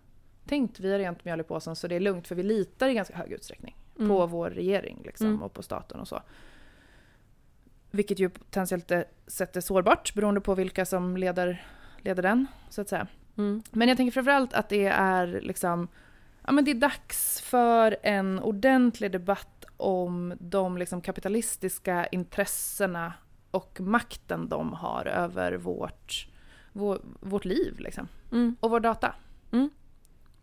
tänkt 0.52 0.80
vi 0.80 0.92
har 0.92 1.00
rent 1.00 1.26
mjöl 1.26 1.40
i 1.40 1.44
påsen 1.44 1.76
så 1.76 1.88
det 1.88 1.96
är 1.96 2.00
lugnt 2.00 2.28
för 2.28 2.36
vi 2.36 2.44
litar 2.44 2.90
i 2.90 2.94
ganska 2.94 3.16
hög 3.16 3.32
utsträckning 3.32 3.76
Mm. 3.96 4.10
på 4.10 4.26
vår 4.28 4.50
regering 4.50 5.02
liksom, 5.06 5.28
Mm. 5.28 5.42
och 5.44 5.54
på 5.54 5.64
staten 5.64 6.00
och 6.00 6.08
så. 6.08 6.22
Vilket 7.92 8.20
ju 8.20 8.30
potentiellt 8.30 8.92
är- 8.92 9.06
sätter 9.28 9.62
sårbart 9.62 10.14
beroende 10.14 10.42
på 10.42 10.56
vilka 10.56 10.86
som 10.86 11.18
leder, 11.18 11.66
leder 11.98 12.24
den, 12.24 12.48
så 12.70 12.82
att 12.82 12.90
säga. 12.90 13.08
Mm. 13.38 13.64
Men 13.72 13.88
jag 13.88 13.98
tänker 13.98 14.12
framförallt 14.12 14.54
att 14.54 14.70
det 14.70 14.86
är 14.86 15.40
liksom, 15.42 15.88
ja 16.46 16.52
men 16.52 16.66
det 16.66 16.72
är 16.72 16.76
dags 16.76 17.42
för 17.42 17.98
en 18.04 18.40
ordentlig 18.40 19.12
debatt 19.12 19.66
om 19.78 20.34
de 20.40 20.78
liksom 20.78 21.02
kapitalistiska 21.02 22.06
intressena 22.08 23.14
och 23.52 23.82
makten 23.82 24.50
de 24.50 24.74
har 24.74 25.06
över 25.06 25.54
vårt, 25.54 26.28
vår, 26.74 27.00
vårt 27.20 27.46
liv 27.46 27.80
liksom. 27.80 28.08
Mm. 28.32 28.56
Och 28.60 28.70
vår 28.72 28.80
data. 28.80 29.16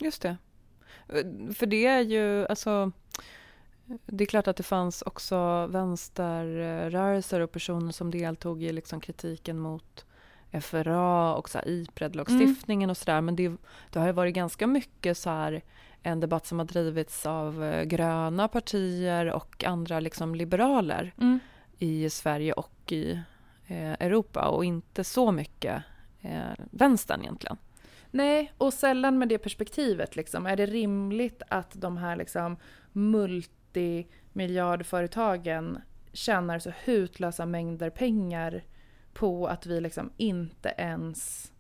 Just 0.01 0.23
det. 0.23 0.37
Eh, 1.09 1.53
För 1.55 1.67
det 1.67 1.87
är 1.87 2.01
ju, 2.01 2.47
alltså... 2.47 2.93
Det 4.07 4.25
är 4.25 4.27
klart 4.27 4.49
att 4.49 4.57
det 4.57 4.63
fanns 4.63 5.03
också 5.03 5.67
vänsterrörelser 5.67 7.41
och 7.41 7.53
personer 7.53 7.93
som 7.93 8.11
deltog 8.11 8.63
i 8.63 8.73
liksom 8.73 9.01
kritiken 9.01 9.59
mot 9.59 10.07
FRA 10.63 11.35
och 11.35 11.49
så 11.49 11.59
Ipred-lagstiftningen 11.59 12.91
och 12.91 12.97
sådär. 12.97 13.21
Men 13.21 13.37
det, 13.37 13.53
det 13.93 13.99
har 13.99 14.07
ju 14.07 14.13
varit 14.13 14.35
ganska 14.35 14.67
mycket 14.67 15.19
så 15.19 15.31
här 15.31 15.63
en 16.03 16.21
debatt 16.21 16.47
som 16.47 16.59
har 16.59 16.67
drivits 16.67 17.27
av 17.27 17.65
eh, 17.65 17.85
gröna 17.85 18.49
partier 18.49 19.27
och 19.27 19.65
andra 19.65 20.01
liksom 20.01 20.35
liberaler 20.35 21.13
i 21.79 22.11
Sverige 22.11 22.53
och 22.53 22.93
i 22.93 23.21
eh, 23.67 23.93
Europa 23.93 24.49
och 24.49 24.65
inte 24.65 25.05
så 25.05 25.33
mycket 25.33 25.83
eh, 26.21 26.41
vänstern 26.71 27.21
egentligen. 27.21 27.57
Nej, 28.11 28.53
och 28.59 28.75
sällan 28.75 29.19
med 29.19 29.29
det 29.29 29.39
perspektivet. 29.39 30.17
Liksom. 30.17 30.47
Är 30.47 30.57
det 30.57 30.67
rimligt 30.67 31.43
att 31.49 31.71
de 31.75 31.97
här 31.97 32.17
liksom, 32.17 32.57
multimiljardföretagen 32.93 35.79
tjänar 36.13 36.59
så 36.59 36.73
hutlösa 36.85 37.47
mängder 37.47 37.91
pengar 37.91 38.65
på 39.13 39.47
att 39.47 39.67
vi 39.67 39.81
liksom 39.81 40.11
inte 40.17 40.75
ens... 40.77 41.53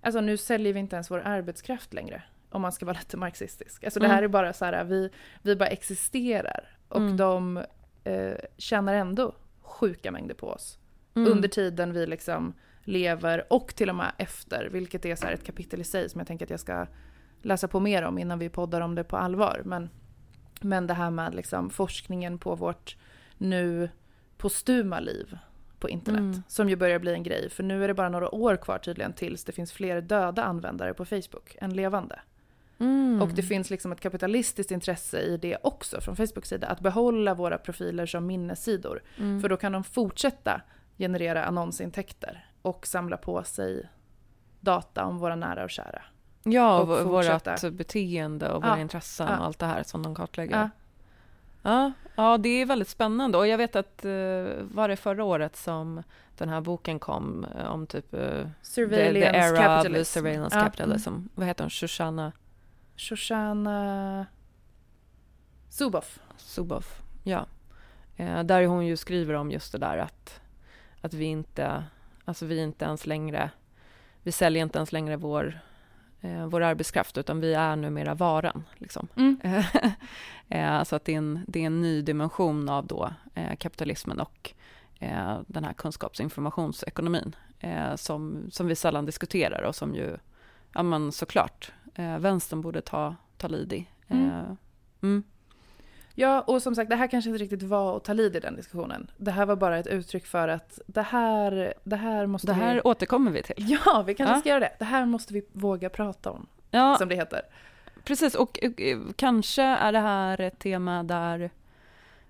Alltså 0.00 0.20
nu 0.20 0.36
säljer 0.36 0.72
vi 0.72 0.80
inte 0.80 0.96
ens 0.96 1.10
vår 1.10 1.20
arbetskraft 1.24 1.94
längre, 1.94 2.22
om 2.50 2.62
man 2.62 2.72
ska 2.72 2.86
vara 2.86 2.98
lite 2.98 3.16
marxistisk. 3.16 3.84
Alltså 3.84 4.00
det 4.00 4.06
här 4.08 4.18
Mm. 4.18 4.24
är 4.24 4.28
bara 4.28 4.52
så 4.52 4.64
här, 4.64 4.84
vi, 4.84 5.10
vi 5.42 5.56
bara 5.56 5.68
existerar. 5.68 6.76
Och 6.88 7.00
Mm. 7.00 7.16
de 7.16 7.62
eh, 8.04 8.34
tjänar 8.58 8.94
ändå 8.94 9.34
sjuka 9.60 10.10
mängder 10.10 10.34
på 10.34 10.48
oss 10.48 10.78
Mm. 11.14 11.32
under 11.32 11.48
tiden 11.48 11.92
vi 11.92 12.06
liksom 12.06 12.54
lever 12.84 13.52
och 13.52 13.74
till 13.74 13.88
och 13.90 13.96
med 13.96 14.12
efter, 14.18 14.68
vilket 14.72 15.04
är 15.04 15.16
så 15.16 15.26
ett 15.26 15.44
kapitel 15.44 15.80
i 15.80 15.84
sig 15.84 16.08
som 16.08 16.18
jag 16.18 16.28
tänker 16.28 16.46
att 16.46 16.50
jag 16.50 16.60
ska 16.60 16.86
läsa 17.42 17.68
på 17.68 17.80
mer 17.80 18.02
om 18.02 18.18
innan 18.18 18.38
vi 18.38 18.48
poddar 18.48 18.80
om 18.80 18.94
det 18.94 19.04
på 19.04 19.16
allvar. 19.16 19.62
Men, 19.64 19.90
men 20.60 20.86
det 20.86 20.94
här 20.94 21.10
med 21.10 21.34
liksom 21.34 21.70
forskningen 21.70 22.38
på 22.38 22.54
vårt 22.54 22.96
nu 23.38 23.90
postuma 24.36 25.00
liv 25.00 25.38
på 25.78 25.88
internet, 25.88 26.20
Mm. 26.20 26.42
som 26.48 26.68
ju 26.68 26.76
börjar 26.76 26.98
bli 26.98 27.12
en 27.12 27.22
grej. 27.22 27.50
För 27.50 27.62
nu 27.62 27.84
är 27.84 27.88
det 27.88 27.94
bara 27.94 28.08
några 28.08 28.34
år 28.34 28.56
kvar 28.56 28.78
tydligen 28.78 29.12
tills 29.12 29.44
det 29.44 29.52
finns 29.52 29.72
fler 29.72 30.00
döda 30.00 30.44
användare 30.44 30.94
på 30.94 31.04
Facebook 31.04 31.56
än 31.60 31.74
levande. 31.74 32.20
Mm. 32.78 33.22
Och 33.22 33.28
det 33.28 33.42
finns 33.42 33.70
liksom 33.70 33.92
ett 33.92 34.00
kapitalistiskt 34.00 34.70
intresse 34.70 35.20
i 35.20 35.36
det 35.36 35.56
också 35.62 36.00
från 36.00 36.16
Facebooks 36.16 36.48
sida, 36.48 36.66
att 36.66 36.80
behålla 36.80 37.34
våra 37.34 37.58
profiler 37.58 38.06
som 38.06 38.26
minnessidor. 38.26 39.02
Mm. 39.18 39.40
För 39.40 39.48
då 39.48 39.56
kan 39.56 39.72
de 39.72 39.84
fortsätta 39.84 40.62
generera 40.98 41.44
annonsintäkter 41.44 42.46
och 42.62 42.86
samla 42.86 43.16
på 43.16 43.44
sig 43.44 43.88
data 44.60 45.04
om 45.04 45.18
våra 45.18 45.36
nära 45.36 45.64
och 45.64 45.70
kära. 45.70 46.02
Ja, 46.42 46.80
och 46.80 47.00
och 47.00 47.06
vårt 47.10 47.72
beteende 47.72 48.48
och 48.52 48.64
Ja, 48.64 48.70
våra 48.70 48.80
intressen 48.80 49.28
ja. 49.30 49.38
och 49.38 49.44
allt 49.44 49.58
det 49.58 49.66
här 49.66 49.82
som 49.82 50.02
de 50.02 50.14
kartlägger. 50.14 50.56
Ja. 50.58 50.70
Ja, 51.64 51.92
ja, 52.16 52.38
det 52.38 52.48
är 52.48 52.66
väldigt 52.66 52.88
spännande. 52.88 53.38
Och 53.38 53.46
jag 53.46 53.58
vet 53.58 53.76
att, 53.76 54.04
eh, 54.04 54.10
var 54.60 54.88
det 54.88 54.96
förra 54.96 55.24
året 55.24 55.56
som 55.56 56.02
den 56.38 56.48
här 56.48 56.60
boken 56.60 56.98
kom 56.98 57.46
eh, 57.58 57.66
om 57.72 57.86
typ 57.86 58.14
eh, 58.14 58.20
the, 58.20 58.48
Surveillance 58.62 59.32
the 59.32 59.38
era 59.38 59.52
of 59.52 59.58
capitalism. 59.58 60.12
surveillance 60.18 60.58
Ja. 60.58 60.64
capitalism. 60.64 61.14
Vad 61.34 61.46
heter 61.46 61.64
hon? 61.64 61.70
Shoshana 61.70 62.32
Shoshana 62.96 64.26
Zuboff. 65.68 66.18
Zuboff. 66.36 67.02
Ja. 67.22 67.46
Där 68.44 68.66
hon 68.66 68.86
ju 68.86 68.96
skriver 68.96 69.34
om 69.34 69.50
just 69.50 69.72
det 69.72 69.78
där 69.78 69.98
att, 69.98 70.40
att 71.00 71.14
vi 71.14 71.24
inte, 71.24 71.84
alltså 72.24 72.46
vi 72.46 72.62
inte 72.62 72.84
ens 72.84 73.06
längre, 73.06 73.50
vi 74.22 74.32
säljer 74.32 74.62
inte 74.62 74.78
ens 74.78 74.92
längre 74.92 75.16
vår 75.16 75.60
eh, 76.22 76.46
vår 76.46 76.60
arbetskraft, 76.60 77.18
utan 77.18 77.40
vi 77.40 77.54
är 77.54 77.76
numera 77.76 78.14
varan. 78.14 78.64
Liksom. 78.74 79.08
Mm. 79.16 79.40
eh, 80.48 80.84
så 80.84 80.96
att 80.96 81.04
det 81.04 81.12
är, 81.12 81.18
en, 81.18 81.44
det 81.48 81.62
är 81.62 81.66
en 81.66 81.80
ny 81.80 82.02
dimension 82.02 82.68
av 82.68 82.86
då, 82.86 83.12
eh, 83.34 83.56
kapitalismen 83.56 84.20
och 84.20 84.52
eh, 84.98 85.40
den 85.46 85.64
här 85.64 85.72
kunskaps 85.72 86.18
och 86.18 86.24
informationsekonomin 86.24 87.36
eh, 87.58 87.94
som, 87.96 88.46
som 88.50 88.66
vi 88.66 88.74
sällan 88.74 89.06
diskuterar 89.06 89.62
och 89.62 89.74
som 89.74 89.94
ju, 89.94 90.16
ja 90.72 90.82
men 90.82 91.12
såklart, 91.12 91.72
eh, 91.94 92.18
vänstern 92.18 92.60
borde 92.60 92.80
ta, 92.80 93.16
ta 93.36 93.48
lid 93.48 93.72
i. 93.72 93.86
Mm. 94.08 94.26
Eh, 94.26 94.54
mm. 95.02 95.22
Ja, 96.14 96.40
och 96.40 96.62
som 96.62 96.74
sagt, 96.74 96.90
det 96.90 96.96
här 96.96 97.06
kanske 97.06 97.30
inte 97.30 97.42
riktigt 97.44 97.62
var 97.62 97.96
att 97.96 98.04
ta 98.04 98.12
lid 98.12 98.36
i 98.36 98.40
den 98.40 98.56
diskussionen. 98.56 99.10
Det 99.16 99.30
här 99.30 99.46
var 99.46 99.56
bara 99.56 99.78
ett 99.78 99.86
uttryck 99.86 100.26
för 100.26 100.48
att 100.48 100.80
det 100.86 101.02
här, 101.02 101.74
det 101.84 101.96
här 101.96 102.26
måste 102.26 102.46
Det 102.46 102.52
här 102.52 102.74
vi... 102.74 102.80
återkommer 102.80 103.30
vi 103.30 103.42
till. 103.42 103.54
Ja, 103.58 104.02
vi 104.06 104.14
kanske 104.14 104.34
Ja. 104.34 104.40
ska 104.40 104.48
göra 104.48 104.60
det. 104.60 104.72
Det 104.78 104.84
här 104.84 105.06
måste 105.06 105.34
vi 105.34 105.42
våga 105.52 105.90
prata 105.90 106.30
om, 106.30 106.46
Ja, 106.70 106.96
som 106.98 107.08
det 107.08 107.14
heter. 107.14 107.40
precis. 108.04 108.34
Och, 108.34 108.58
och, 108.62 108.80
eh, 108.80 108.98
kanske 109.16 109.62
är 109.62 109.92
det 109.92 109.98
här 110.00 110.40
ett 110.40 110.58
tema 110.58 111.02
där 111.02 111.50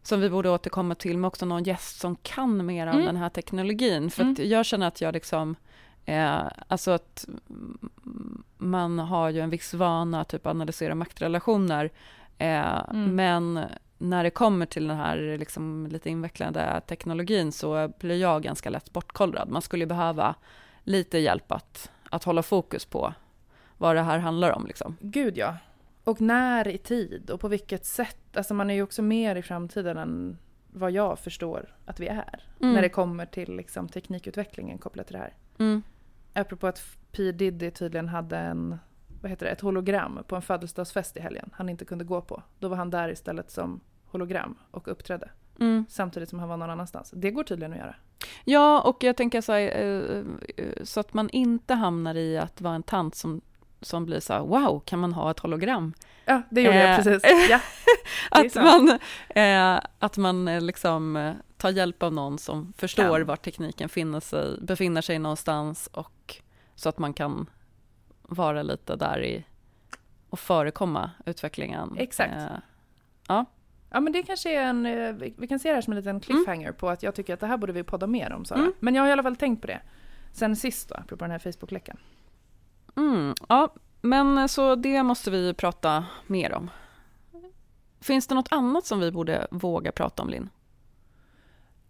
som 0.03 0.21
vi 0.21 0.31
borde 0.31 0.51
återkomma 0.51 0.95
till 0.95 1.19
med 1.19 1.29
också 1.29 1.47
någon 1.47 1.65
gäst 1.65 2.01
som 2.01 2.17
kan 2.17 2.67
mer 2.67 2.87
om 2.87 2.93
Mm. 2.95 3.07
den 3.07 3.17
här 3.17 3.29
teknologin. 3.29 4.11
För 4.11 4.25
att 4.25 4.39
jag 4.39 4.67
känner 4.67 4.87
att 4.89 5.01
jag 5.01 5.15
liksom, 5.15 5.57
eh, 6.05 6.41
alltså 6.69 6.91
att 6.91 7.27
mm, 7.51 8.43
man 8.59 8.99
har 8.99 9.31
ju 9.31 9.41
en 9.41 9.51
viss 9.51 9.75
vana 9.75 10.21
att 10.21 10.29
typ 10.29 10.47
analysera 10.47 10.95
maktrelationer. 10.95 11.91
Eh, 12.39 12.85
Mm. 12.91 13.15
Men 13.15 13.61
när 13.99 14.25
det 14.25 14.31
kommer 14.31 14.67
till 14.67 14.89
den 14.89 14.97
här 14.97 15.39
liksom 15.39 15.87
lite 15.87 16.11
invecklade 16.11 16.81
teknologin 16.87 17.53
så 17.53 17.93
blir 17.99 18.21
jag 18.21 18.43
ganska 18.43 18.71
lätt 18.71 18.93
bortkollrad. 18.93 19.49
Man 19.49 19.63
skulle 19.63 19.87
behöva 19.87 20.35
lite 20.85 21.19
hjälp 21.19 21.53
att, 21.53 21.91
att 22.11 22.25
hålla 22.25 22.43
fokus 22.43 22.85
på 22.85 23.15
vad 23.79 23.97
det 23.97 24.03
här 24.03 24.19
handlar 24.19 24.51
om. 24.51 24.67
Liksom. 24.67 24.97
Gud 25.01 25.39
ja. 25.39 25.57
Och 26.05 26.21
när 26.21 26.69
i 26.69 26.79
tid 26.79 27.31
och 27.31 27.41
på 27.41 27.49
vilket 27.49 27.87
sätt. 27.87 28.37
Alltså 28.37 28.55
man 28.55 28.71
är 28.71 28.75
ju 28.75 28.83
också 28.83 29.03
mer 29.03 29.37
i 29.37 29.43
framtiden 29.43 29.97
än 29.97 30.39
vad 30.71 30.91
jag 30.91 31.19
förstår 31.19 31.75
att 31.87 32.01
vi 32.01 32.09
är. 32.09 32.43
Mm. 32.61 32.75
När 32.75 32.83
det 32.83 32.89
kommer 32.89 33.27
till 33.27 33.57
liksom 33.57 33.89
teknikutvecklingen 33.89 34.79
kopplat 34.79 35.07
till 35.07 35.15
det 35.15 35.19
här. 35.19 35.35
Mm. 35.59 35.83
Apropå 36.33 36.67
att 36.67 36.83
P 37.13 37.33
Diddy 37.33 37.71
tydligen 37.71 38.09
hade 38.09 38.39
en, 38.39 38.79
vad 39.23 39.31
heter 39.31 39.47
det, 39.47 39.53
ett 39.53 39.61
hologram 39.61 40.25
på 40.27 40.37
en 40.37 40.43
födelsedagsfest 40.43 41.17
i 41.17 41.21
helgen 41.21 41.51
han 41.53 41.69
inte 41.69 41.85
kunde 41.85 42.05
gå 42.05 42.21
på. 42.21 42.43
Då 42.59 42.69
var 42.69 42.77
han 42.77 42.91
där 42.91 43.09
istället 43.09 43.51
som 43.51 43.81
hologram 44.07 44.55
och 44.71 44.89
uppträdde. 44.89 45.31
Mm. 45.61 45.85
Samtidigt 45.89 46.29
som 46.29 46.39
han 46.39 46.49
var 46.49 46.57
någon 46.57 46.71
annanstans. 46.71 47.11
Det 47.17 47.31
går 47.31 47.45
tydligen 47.45 47.73
att 47.73 47.79
göra. 47.79 47.95
Ja, 48.45 48.81
och 48.81 49.05
jag 49.05 49.17
tänker 49.17 49.41
så 49.41 49.53
här, 49.53 49.61
eh, 49.61 50.25
eh, 50.57 50.85
så 50.85 51.01
att 51.01 51.15
man 51.15 51.31
inte 51.31 51.75
hamnar 51.75 52.15
i 52.15 52.39
att 52.39 52.61
vara 52.61 52.75
en 52.75 52.83
tant 52.83 53.15
som, 53.15 53.41
som 53.81 54.07
blir 54.07 54.21
så 54.21 54.33
här, 54.33 54.41
wow, 54.41 54.81
kan 54.85 54.99
man 54.99 55.13
ha 55.13 55.31
ett 55.31 55.39
hologram? 55.39 55.95
Ja, 56.25 56.43
det 56.51 56.63
gjorde 56.63 56.79
Eh, 56.79 56.91
jag 56.91 57.05
precis. 57.05 57.23
Ja. 57.51 57.61
Att 58.31 58.55
man, 58.55 58.99
eh, 59.29 59.81
att 59.99 60.17
man 60.17 60.49
eh, 60.49 60.61
liksom 60.61 61.35
tar 61.57 61.71
hjälp 61.71 62.03
av 62.03 62.13
någon 62.13 62.39
som 62.39 62.73
förstår 62.77 63.19
Kan. 63.19 63.27
var 63.27 63.37
tekniken 63.37 64.21
sig, 64.21 64.59
befinner 64.61 65.01
sig 65.01 65.19
någonstans 65.19 65.87
och 65.93 66.37
så 66.75 66.89
att 66.89 66.99
man 66.99 67.15
kan 67.15 67.47
vara 68.35 68.63
lite 68.63 68.97
där 68.97 69.25
i 69.25 69.45
och 70.31 70.39
förekomma 70.39 71.11
utvecklingen. 71.27 71.95
Exakt. 71.99 72.33
Eh, 72.33 73.43
Ja 73.93 74.01
men 74.01 74.13
det 74.13 74.23
kanske 74.23 74.55
är 74.59 74.63
en, 74.63 74.87
eh, 74.87 75.33
vi 75.37 75.47
kan 75.49 75.59
se 75.59 75.69
det 75.69 75.75
här 75.75 75.83
som 75.83 75.93
en 75.93 75.97
liten 75.97 76.21
cliffhanger 76.21 76.73
på 76.73 76.89
att 76.89 77.03
jag 77.03 77.15
tycker 77.15 77.35
att 77.35 77.41
det 77.41 77.47
här 77.47 77.57
borde 77.57 77.73
vi 77.73 77.83
podda 77.83 78.07
mer 78.07 78.33
om 78.33 78.45
Sara. 78.45 78.59
Mm. 78.59 78.73
Men 78.81 78.95
jag 78.95 79.03
har 79.03 79.09
i 79.09 79.13
alla 79.13 79.23
fall 79.23 79.37
tänkt 79.37 79.61
på 79.61 79.67
det. 79.67 79.81
Sen 80.33 80.57
sist 80.57 80.89
då, 80.89 80.95
apropå 80.95 81.25
den 81.25 81.31
här 81.31 81.39
Facebook-läckan. 81.39 81.97
Mm, 82.97 83.35
ja, 83.49 83.75
men 84.01 84.49
så 84.49 84.75
det 84.75 85.03
måste 85.03 85.31
vi 85.31 85.55
prata 85.55 86.05
mer 86.27 86.53
om. 86.53 86.71
Finns 88.01 88.27
det 88.27 88.35
något 88.35 88.53
annat 88.53 88.87
som 88.87 89.01
vi 89.01 89.13
borde 89.13 89.47
våga 89.51 89.93
prata 89.93 90.23
om, 90.23 90.29
Linn? 90.29 90.49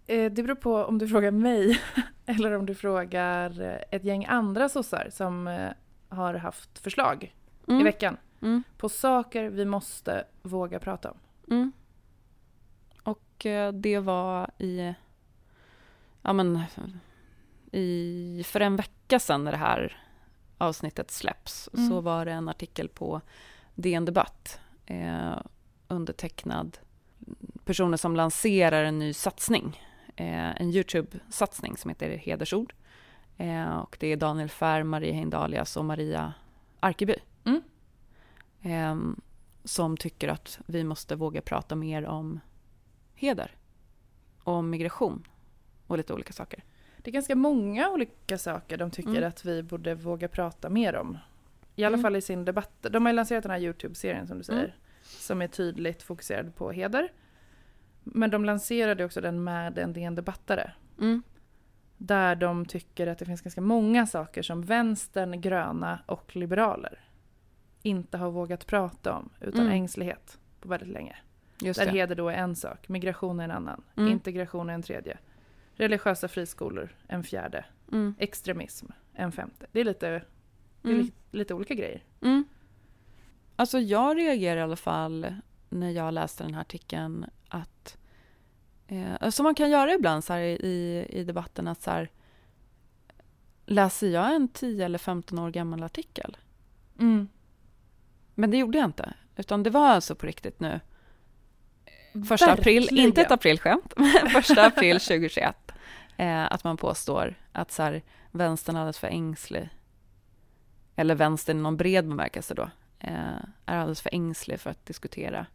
Eh, 0.07 0.33
det 0.33 0.43
beror 0.43 0.55
på 0.55 0.85
om 0.85 0.99
du 0.99 1.09
frågar 1.09 1.31
mig 1.31 1.81
eller 2.27 2.53
om 2.53 2.67
du 2.67 2.75
frågar 2.75 3.61
eh, 3.61 3.79
ett 3.91 4.05
gäng 4.05 4.25
andra 4.25 4.69
sossar 4.69 5.09
som 5.11 5.49
eh, 5.49 5.71
har 6.13 6.35
haft 6.35 6.79
förslag 6.79 7.35
i 7.67 7.71
Mm, 7.73 7.85
veckan 7.85 8.17
mm, 8.41 8.63
på 8.77 8.89
saker 8.89 9.45
vi 9.51 9.65
måste 9.65 10.25
våga 10.43 10.79
prata 10.81 11.11
om. 11.11 11.19
mm. 11.51 11.73
Och 13.03 13.47
eh, 13.47 13.73
det 13.73 13.99
var 13.99 14.51
i... 14.59 14.95
Ja, 16.23 16.33
men... 16.33 16.63
I, 17.73 18.43
för 18.47 18.61
en 18.61 18.77
vecka 18.77 19.19
sedan 19.19 19.45
när 19.45 19.51
det 19.53 19.59
här 19.59 19.97
avsnittet 20.59 21.11
släpps 21.11 21.69
Mm. 21.75 21.89
så 21.89 22.01
var 22.01 22.25
det 22.25 22.33
en 22.33 22.49
artikel 22.49 22.89
på 22.89 23.21
DN 23.75 24.05
Debatt 24.05 24.61
eh, 24.87 25.37
undertecknad 25.89 26.79
personer 27.65 27.97
som 27.97 28.17
lanserar 28.17 28.85
en 28.85 28.99
ny 28.99 29.13
satsning. 29.13 29.81
Eh, 30.17 30.61
en 30.61 30.71
Youtube-satsning 30.71 31.77
som 31.77 31.89
heter 31.89 32.17
Hedersord. 32.17 32.75
Eh, 33.37 33.77
och 33.79 33.97
det 34.01 34.07
är 34.07 34.17
Daniel 34.17 34.49
Färm, 34.49 34.89
Marie 34.89 35.13
Heindalias 35.13 35.77
och 35.77 35.85
Maria 35.85 36.33
Arkeby. 36.81 37.15
Mm. 37.45 37.63
Eh, 38.63 39.15
som 39.65 39.97
tycker 39.97 40.29
att 40.29 40.61
vi 40.67 40.85
måste 40.85 41.17
våga 41.17 41.43
prata 41.43 41.75
mer 41.77 42.05
om 42.07 42.41
heder. 43.15 43.51
Och 44.45 44.53
om 44.53 44.71
migration. 44.71 45.27
Och 45.87 45.97
lite 45.97 46.15
olika 46.15 46.33
saker. 46.33 46.65
Det 46.99 47.11
är 47.11 47.13
ganska 47.13 47.35
många 47.37 47.91
olika 47.91 48.39
saker 48.39 48.77
de 48.77 48.91
tycker 48.91 49.11
Mm. 49.11 49.29
att 49.29 49.45
vi 49.45 49.63
borde 49.63 49.95
våga 49.95 50.29
prata 50.29 50.69
mer 50.71 50.97
om. 50.97 51.19
I 51.77 51.85
alla 51.85 51.95
Mm. 51.95 52.03
fall 52.03 52.17
i 52.17 52.21
sin 52.21 52.45
debatt. 52.45 52.87
De 52.91 53.07
har 53.07 53.13
ju 53.13 53.17
lanserat 53.17 53.43
den 53.43 53.53
här 53.53 53.59
Youtube-serien 53.59 54.27
som 54.27 54.39
du 54.39 54.45
säger. 54.45 54.65
Mm. 54.65 54.73
Som 55.03 55.43
är 55.43 55.47
tydligt 55.49 56.03
fokuserad 56.03 56.55
på 56.57 56.71
heder. 56.73 57.13
Men 58.05 58.31
de 58.31 58.45
lanserade 58.45 59.05
också 59.05 59.21
den 59.21 59.45
med 59.45 59.79
en 59.79 59.93
DN 59.93 60.15
Debattare. 60.15 60.73
Där 62.05 62.37
de 62.37 62.67
tycker 62.67 63.07
att 63.07 63.19
det 63.19 63.25
finns 63.25 63.41
ganska 63.41 63.61
många 63.61 64.07
saker 64.07 64.43
som 64.43 64.63
vänstern, 64.63 65.41
gröna 65.41 65.99
och 66.07 66.37
liberaler 66.37 67.01
inte 67.83 68.19
har 68.19 68.31
vågat 68.31 68.67
prata 68.67 69.13
om 69.17 69.31
utan 69.41 69.61
Mm. 69.61 69.73
ängslighet 69.73 70.39
på 70.61 70.69
väldigt 70.69 70.89
länge. 70.89 71.17
Just 71.61 71.81
Där 71.81 71.87
det. 71.87 71.93
heder 71.93 72.15
då 72.15 72.29
är 72.29 72.35
en 72.35 72.57
sak, 72.57 72.89
migration 72.89 73.41
är 73.41 73.45
en 73.45 73.51
annan, 73.51 73.83
Mm. 73.97 74.13
integration 74.13 74.71
är 74.71 74.75
en 74.75 74.83
tredje. 74.83 75.19
Religiösa 75.75 76.29
friskolor 76.29 76.89
en 77.09 77.23
fjärde, 77.25 77.65
Mm. 77.93 78.15
extremism 78.19 78.87
en 79.15 79.33
femte. 79.33 79.67
Det 79.73 79.81
är 79.81 79.85
lite, 79.85 80.09
det 80.83 80.89
är 80.89 80.93
Mm. 80.95 81.01
li, 81.01 81.13
lite 81.31 81.55
olika 81.55 81.75
grejer. 81.75 82.03
Mm. 82.21 82.45
Alltså 83.57 83.79
jag 83.79 84.17
reagerar 84.19 84.57
i 84.61 84.63
alla 84.63 84.77
fall 84.77 85.35
när 85.69 85.91
jag 85.91 86.15
läste 86.15 86.45
den 86.45 86.55
här 86.55 86.61
artikeln 86.61 87.27
att 87.49 87.99
eh, 88.93 89.31
som 89.31 89.45
man 89.45 89.55
kan 89.55 89.71
göra 89.71 89.95
ibland 89.95 90.25
så 90.25 90.33
här 90.33 90.41
i, 90.41 91.07
i 91.09 91.25
debatten 91.25 91.69
att 91.69 91.83
så 91.83 91.91
här 91.91 92.11
läser 93.67 94.09
jag 94.09 94.35
en 94.35 94.49
10 94.49 94.85
eller 94.85 94.99
15 94.99 95.39
år 95.39 95.51
gammal 95.51 95.83
artikel? 95.83 96.37
Men 98.35 98.51
det 98.51 98.57
gjorde 98.57 98.79
jag 98.79 98.85
inte. 98.85 99.15
Utan 99.37 99.63
det 99.63 99.71
var 99.71 99.89
alltså 99.89 100.15
på 100.15 100.27
riktigt 100.27 100.61
nu. 100.61 100.81
Första 102.29 102.53
april, 102.53 102.89
inte 102.91 103.21
ett 103.21 103.31
aprilskämt, 103.31 103.93
men 103.97 104.31
första 104.31 104.67
april 104.67 105.01
2021. 105.01 105.73
Eh, 106.17 106.53
att 106.53 106.65
man 106.65 106.77
påstår 106.77 107.35
att 107.53 107.73
så 107.73 107.83
här, 107.83 108.03
vänstern 108.31 108.77
är 108.77 108.81
alldeles 108.81 108.99
för 108.99 109.09
ängslig. 109.09 109.69
Eller 110.97 111.15
vänstern 111.15 111.59
i 111.59 111.61
någon 111.61 111.77
bred 111.77 112.09
bemärkelse 112.09 112.55
då. 112.55 112.71
Eh, 112.99 113.43
är 113.67 113.77
alldeles 113.77 114.01
för 114.01 114.15
ängslig 114.15 114.61
för 114.61 114.71
att 114.71 114.87
diskutera 114.87 115.47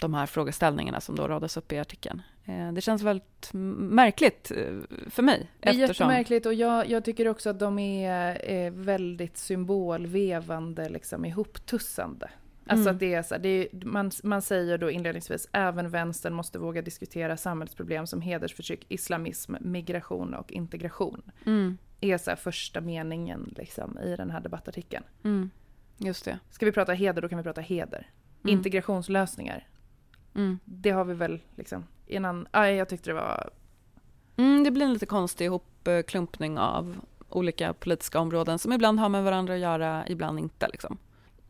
de 0.00 0.14
här 0.14 0.26
frågeställningarna 0.26 1.00
som 1.00 1.16
då 1.16 1.28
radas 1.28 1.56
upp 1.56 1.72
i 1.72 1.78
artikeln. 1.78 2.22
Eh, 2.44 2.72
det 2.72 2.80
känns 2.80 3.02
väldigt 3.02 3.50
märkligt 3.52 4.50
eh, 4.50 4.74
för 5.10 5.22
mig. 5.22 5.50
Det 5.60 5.68
är 5.68 5.82
eftersom, 5.82 6.06
jättemärkligt 6.06 6.46
och 6.46 6.54
jag, 6.54 6.90
jag 6.90 7.04
tycker 7.04 7.28
också 7.28 7.50
att 7.50 7.58
de 7.58 7.78
är, 7.78 8.70
väldigt 8.70 9.36
symbolvevande, 9.36 10.88
liksom 10.88 11.24
ihoptussande. 11.24 12.30
Alltså 12.66 12.88
Mm. 12.88 12.94
att 12.94 13.00
det 13.00 13.14
är 13.14 13.22
så 13.22 13.38
det 13.38 13.48
är, 13.48 13.86
man, 13.86 14.10
man 14.22 14.42
säger 14.42 14.78
då 14.78 14.90
inledningsvis 14.90 15.48
även 15.52 15.90
vänstern 15.90 16.34
måste 16.34 16.58
våga 16.58 16.82
diskutera 16.82 17.36
samhällsproblem 17.36 18.06
som 18.06 18.20
hedersförtryck, 18.20 18.86
islamism, 18.88 19.54
migration 19.60 20.34
och 20.34 20.52
integration. 20.52 21.22
Mm, 21.46 21.78
är 22.00 22.18
så 22.18 22.36
första 22.36 22.80
meningen 22.80 23.54
liksom, 23.56 23.98
i 23.98 24.16
den 24.16 24.30
här 24.30 24.40
debattartikeln. 24.40 25.04
mm, 25.24 25.50
just 25.98 26.24
det. 26.24 26.38
Ska 26.50 26.66
vi 26.66 26.72
prata 26.72 26.92
heder, 26.92 27.22
då 27.22 27.28
kan 27.28 27.38
vi 27.38 27.44
prata 27.44 27.60
heder. 27.60 28.10
Mm. 28.44 28.56
Integrationslösningar, 28.58 29.66
Mm. 30.34 30.58
det 30.64 30.90
har 30.90 31.04
vi 31.04 31.14
väl 31.14 31.40
liksom 31.56 31.84
innan... 32.06 32.46
Aj, 32.50 32.74
jag 32.74 32.88
tyckte 32.88 33.10
det 33.10 33.14
var... 33.14 33.50
Mm, 34.36 34.64
det 34.64 34.70
blir 34.70 34.86
en 34.86 34.92
lite 34.92 35.06
konstig 35.06 35.44
ihopklumpning 35.44 36.58
av 36.58 36.96
olika 37.28 37.72
politiska 37.72 38.20
områden 38.20 38.58
som 38.58 38.72
ibland 38.72 39.00
har 39.00 39.08
med 39.08 39.24
varandra 39.24 39.54
att 39.54 39.60
göra, 39.60 40.04
ibland 40.08 40.38
inte. 40.38 40.68
Liksom. 40.68 40.98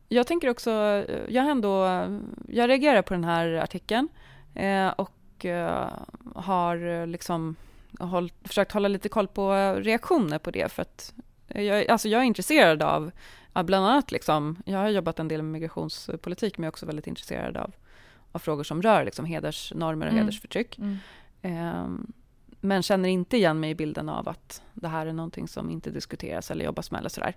Jag 0.09 0.26
tänker 0.26 0.50
också, 0.50 0.70
jag 1.28 1.50
ändå, 1.50 1.87
jag 2.48 2.68
reagerar 2.68 3.02
på 3.02 3.14
den 3.14 3.24
här 3.24 3.48
artikeln 3.55 4.09
eh, 4.55 4.88
och 4.88 5.44
eh, 5.44 5.88
har 6.35 7.07
liksom 7.07 7.57
håll, 7.98 8.33
försökt 8.44 8.72
hålla 8.72 8.88
lite 8.88 9.09
koll 9.09 9.28
på 9.28 9.74
reaktioner 9.78 10.38
på 10.38 10.50
det 10.50 10.72
för 10.72 10.83
att 10.83 11.14
jag, 11.48 11.90
alltså 11.90 12.09
jag 12.09 12.20
är 12.20 12.24
intresserad 12.24 12.83
av, 12.83 13.11
av 13.53 13.65
bland 13.65 13.87
annat 13.87 14.12
liksom, 14.12 14.62
jag 14.65 14.79
har 14.79 14.88
jobbat 14.88 15.19
en 15.19 15.29
del 15.29 15.43
med 15.43 15.53
migrationspolitik 15.53 16.59
men 16.59 16.65
jag 16.65 16.69
är 16.69 16.73
också 16.73 16.87
väldigt 16.87 17.07
intresserad 17.07 17.57
av, 17.57 17.73
av 18.33 18.38
frågor 18.38 18.65
som 18.65 18.83
rör 18.83 19.05
liksom 19.05 19.25
hedersnormer 19.25 20.07
och 20.07 20.12
mm. 20.12 20.25
hedersförtryck. 20.25 20.79
Mm. 20.79 20.99
Eh, 21.43 21.87
men 22.61 22.83
känner 22.83 23.09
inte 23.09 23.37
igen 23.37 23.61
mig 23.61 23.71
i 23.71 23.75
bilden 23.75 24.09
av 24.09 24.29
att 24.29 24.62
det 24.75 24.88
här 24.88 25.07
är 25.07 25.12
någonting 25.12 25.49
som 25.49 25.71
inte 25.71 25.91
diskuteras 25.91 26.51
eller 26.51 26.65
jobbas 26.65 26.91
med 26.91 26.99
eller 26.99 27.09
sådär. 27.09 27.37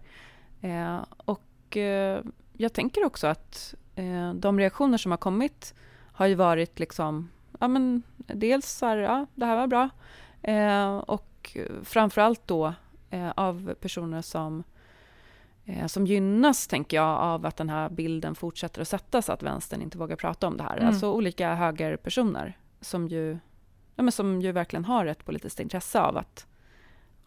Eh, 0.61 1.05
och 1.17 1.77
eh, 1.77 2.21
jag 2.53 2.73
tänker 2.73 3.05
också 3.05 3.27
att 3.27 3.75
eh, 3.95 4.33
de 4.33 4.59
reaktioner 4.59 4.97
som 4.97 5.11
har 5.11 5.17
kommit 5.17 5.73
har 6.11 6.25
ju 6.25 6.35
varit 6.35 6.79
liksom, 6.79 7.29
ja 7.59 7.67
men 7.67 8.03
dels 8.17 8.71
så 8.71 8.85
här, 8.85 8.97
ja 8.97 9.25
det 9.35 9.45
här 9.45 9.55
var 9.55 9.67
bra. 9.67 9.89
Eh, 10.41 10.97
och 10.97 11.57
framförallt 11.83 12.47
då 12.47 12.73
eh, 13.09 13.31
av 13.35 13.73
personer 13.81 14.21
som 14.21 14.63
som 15.87 16.05
gynnas, 16.05 16.67
tänker 16.67 16.97
jag, 16.97 17.19
av 17.19 17.45
att 17.45 17.57
den 17.57 17.69
här 17.69 17.89
bilden 17.89 18.35
fortsätter 18.35 18.81
att 18.81 18.87
sättas, 18.87 19.29
att 19.29 19.43
vänstern 19.43 19.81
inte 19.81 19.97
vågar 19.97 20.15
prata 20.15 20.47
om 20.47 20.57
det 20.57 20.63
här. 20.63 20.77
Mm. 20.77 20.87
Alltså 20.87 21.11
olika 21.11 21.55
högerpersoner 21.55 22.57
som 22.81 23.07
ju, 23.07 23.37
ja, 23.95 24.03
men 24.03 24.11
som 24.11 24.41
ju 24.41 24.51
verkligen 24.51 24.85
har 24.85 25.05
ett 25.05 25.25
politiskt 25.25 25.59
intresse 25.59 25.99
av 25.99 26.17
att 26.17 26.47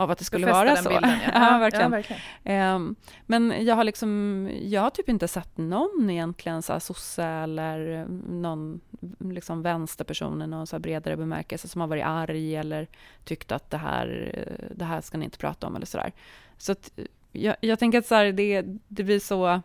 av 0.00 0.10
att 0.10 0.18
det 0.18 0.24
skulle 0.24 0.52
vara 0.52 0.76
så. 0.76 0.88
Bilden, 0.88 1.18
ja. 1.24 1.30
ja. 1.52 1.58
verkligen. 1.58 1.92
Ja, 1.92 1.96
verkligen. 1.96 2.74
Um, 2.74 2.96
men 3.26 3.66
jag 3.66 3.74
har 3.74 3.84
liksom, 3.84 4.50
jag 4.62 4.82
har 4.82 4.90
typ 4.90 5.08
inte 5.08 5.28
sett 5.28 5.58
någon 5.58 6.10
egentligen 6.10 6.62
så 6.62 6.72
här 6.72 6.80
sosse 6.80 7.24
eller 7.24 8.06
någon 8.28 8.80
liksom 9.18 9.62
vänsterperson 9.62 10.42
i 10.42 10.46
någon 10.46 10.66
så 10.66 10.78
bredare 10.78 11.16
bemärkelse 11.16 11.68
som 11.68 11.80
har 11.80 11.88
varit 11.88 12.04
arg 12.04 12.56
eller 12.56 12.88
tyckt 13.24 13.52
att 13.52 13.70
det 13.70 13.76
här, 13.76 14.34
det 14.76 14.84
här 14.84 15.00
ska 15.00 15.18
ni 15.18 15.24
inte 15.24 15.38
prata 15.38 15.66
om 15.66 15.76
eller 15.76 15.86
sådär. 15.86 16.12
Så 16.58 16.72
att 16.72 16.90
jag, 17.32 17.56
jag 17.60 17.78
tänker 17.78 17.98
att 17.98 18.06
så 18.06 18.14
här, 18.14 18.32
det, 18.32 18.62
det 18.88 19.04
blir 19.04 19.20
så 19.20 19.62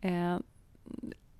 eh, 0.00 0.38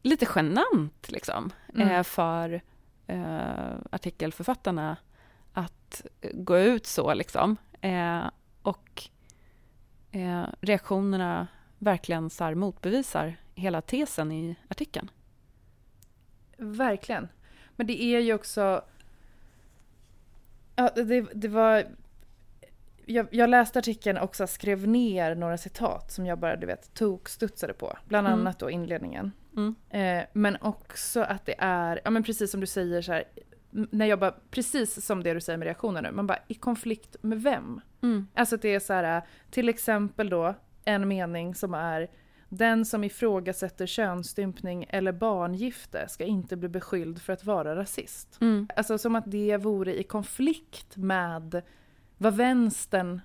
lite 0.02 0.26
genant 0.34 1.10
liksom 1.10 1.52
mm. 1.74 1.88
eh, 1.88 2.02
för 2.02 2.62
eh, 3.06 3.74
artikelförfattarna 3.90 4.96
att 5.52 6.06
gå 6.32 6.58
ut 6.58 6.86
så 6.86 7.14
liksom. 7.14 7.56
Eh, 7.80 8.30
och 8.62 9.02
eh, 10.10 10.44
reaktionerna 10.60 11.46
verkligen 11.78 12.30
så 12.30 12.54
motbevisar 12.54 13.36
hela 13.54 13.80
tesen 13.80 14.32
i 14.32 14.56
artikeln. 14.68 15.10
Verkligen. 16.56 17.28
Men 17.76 17.86
det 17.86 18.02
är 18.02 18.20
ju 18.20 18.34
också... 18.34 18.84
Ja, 20.76 20.90
det, 20.94 21.20
det 21.34 21.48
var... 21.48 21.86
Jag, 23.08 23.26
jag, 23.30 23.50
läste 23.50 23.78
artikeln 23.78 24.18
och 24.18 24.36
skrev 24.36 24.88
ner 24.88 25.34
några 25.34 25.58
citat 25.58 26.12
som 26.12 26.26
jag 26.26 26.38
bara 26.38 26.56
du 26.56 26.66
vet, 26.66 26.94
tokstudsade 26.94 27.72
på. 27.72 27.98
Bland 28.08 28.26
mm. 28.26 28.40
annat 28.40 28.58
då 28.58 28.70
inledningen. 28.70 29.32
Mm. 29.56 29.74
Eh, 29.90 30.26
men 30.32 30.56
också 30.60 31.20
att 31.20 31.46
det 31.46 31.54
är, 31.58 32.00
ja 32.04 32.10
men 32.10 32.22
precis 32.22 32.50
som 32.50 32.60
du 32.60 32.66
säger 32.66 33.02
så 33.02 33.12
här, 33.12 33.24
när 33.70 34.06
jag 34.06 34.18
bara, 34.18 34.34
precis 34.50 35.06
som 35.06 35.22
det 35.22 35.34
du 35.34 35.40
säger 35.40 35.56
med 35.56 35.66
reaktioner 35.66 36.02
nu, 36.02 36.10
man 36.10 36.26
bara 36.26 36.38
i 36.48 36.54
konflikt 36.54 37.16
med 37.20 37.42
vem? 37.42 37.80
Mm. 38.02 38.26
Alltså 38.34 38.54
att 38.54 38.62
det 38.62 38.74
är 38.74 38.80
så 38.80 38.92
här, 38.92 39.22
till 39.50 39.68
exempel 39.68 40.30
då 40.30 40.54
en 40.84 41.08
mening 41.08 41.54
som 41.54 41.74
är 41.74 42.10
den 42.48 42.84
som 42.84 43.04
ifrågasätter 43.04 43.86
könsstympning 43.86 44.86
eller 44.88 45.12
barngifte 45.12 46.08
ska 46.08 46.24
inte 46.24 46.56
bli 46.56 46.68
beskylld 46.68 47.22
för 47.22 47.32
att 47.32 47.44
vara 47.44 47.76
rasist. 47.76 48.38
Mm. 48.40 48.68
Alltså 48.76 48.98
som 48.98 49.16
att 49.16 49.30
det 49.30 49.56
vore 49.56 50.00
i 50.00 50.02
konflikt 50.02 50.96
med 50.96 51.62
vad 52.18 52.36
vänstern 52.36 53.20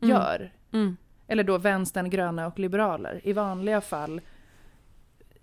mm. 0.00 0.10
gör. 0.10 0.52
Mm. 0.72 0.96
Eller 1.26 1.44
då 1.44 1.58
vänstern, 1.58 2.10
gröna 2.10 2.46
och 2.46 2.58
liberaler 2.58 3.20
i 3.24 3.32
vanliga 3.32 3.80
fall 3.80 4.20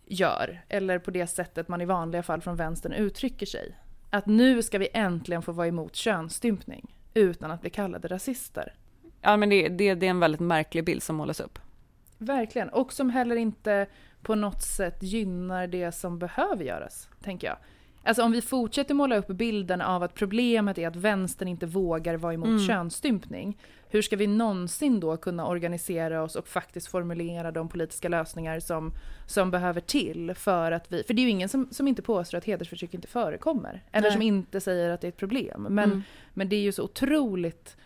gör. 0.06 0.62
Eller 0.70 1.00
på 1.00 1.12
det 1.12 1.28
sättet 1.28 1.68
man 1.68 1.82
i 1.82 1.86
vanliga 1.86 2.24
fall 2.24 2.42
från 2.42 2.56
vänstern 2.56 2.94
uttrycker 2.94 3.46
sig 3.46 3.76
att 4.10 4.26
nu 4.26 4.64
ska 4.64 4.78
vi 4.78 4.90
äntligen 4.94 5.42
få 5.42 5.52
vara 5.52 5.68
emot 5.68 5.96
könsstympning 5.96 6.96
utan 7.14 7.52
att 7.52 7.62
bli 7.62 7.70
kallade 7.70 8.08
rasister. 8.08 8.74
Ja, 9.22 9.38
men 9.38 9.50
det, 9.50 9.70
det, 9.70 9.94
det 9.96 10.06
är 10.06 10.10
en 10.10 10.20
väldigt 10.20 10.42
märklig 10.42 10.86
bild 10.86 11.04
som 11.04 11.16
målas 11.16 11.40
upp. 11.40 11.60
Verkligen, 12.18 12.70
och 12.70 12.94
som 12.94 13.10
heller 13.10 13.36
inte 13.36 13.88
på 14.22 14.36
något 14.36 14.62
sätt 14.62 15.04
gynnar 15.04 15.68
det 15.68 15.92
som 15.92 16.20
behöver 16.20 16.64
göras, 16.64 17.10
tänker 17.24 17.48
jag. 17.48 17.58
Alltså 18.04 18.24
om 18.24 18.32
vi 18.32 18.42
fortsätter 18.42 18.94
måla 18.94 19.18
upp 19.18 19.28
bilden 19.28 19.82
av 19.82 20.04
att 20.04 20.14
problemet 20.14 20.78
är 20.78 20.88
att 20.88 20.96
vänstern 20.96 21.48
inte 21.48 21.66
vågar 21.66 22.16
vara 22.16 22.34
emot 22.34 22.48
mm. 22.48 22.68
könsstympning. 22.68 23.58
Hur 23.90 24.02
ska 24.02 24.16
vi 24.16 24.28
någonsin 24.28 25.00
då 25.00 25.18
kunna 25.18 25.48
organisera 25.48 26.24
oss 26.24 26.36
och 26.36 26.48
faktiskt 26.48 26.88
formulera 26.88 27.52
de 27.52 27.70
politiska 27.70 28.10
lösningar 28.10 28.60
som, 28.60 28.92
som 29.28 29.52
behöver 29.52 29.82
till 29.82 30.34
för 30.36 30.72
att 30.72 30.92
vi... 30.92 31.04
För 31.04 31.14
det 31.14 31.22
är 31.22 31.24
ju 31.24 31.30
ingen 31.30 31.50
som, 31.50 31.68
som 31.72 31.88
inte 31.88 32.02
påstår 32.02 32.38
att 32.38 32.46
hedersförtryck 32.46 32.94
inte 32.94 33.08
förekommer. 33.08 33.84
Eller 33.92 34.08
Nej. 34.08 34.12
som 34.12 34.22
inte 34.22 34.62
säger 34.62 34.90
att 34.90 35.02
det 35.02 35.08
är 35.08 35.10
ett 35.10 35.18
problem. 35.18 35.68
Men, 35.70 35.90
mm. 35.90 36.04
men 36.34 36.50
det 36.50 36.56
är 36.56 36.62
ju 36.62 36.72
så 36.72 36.84
otroligt 36.84 37.78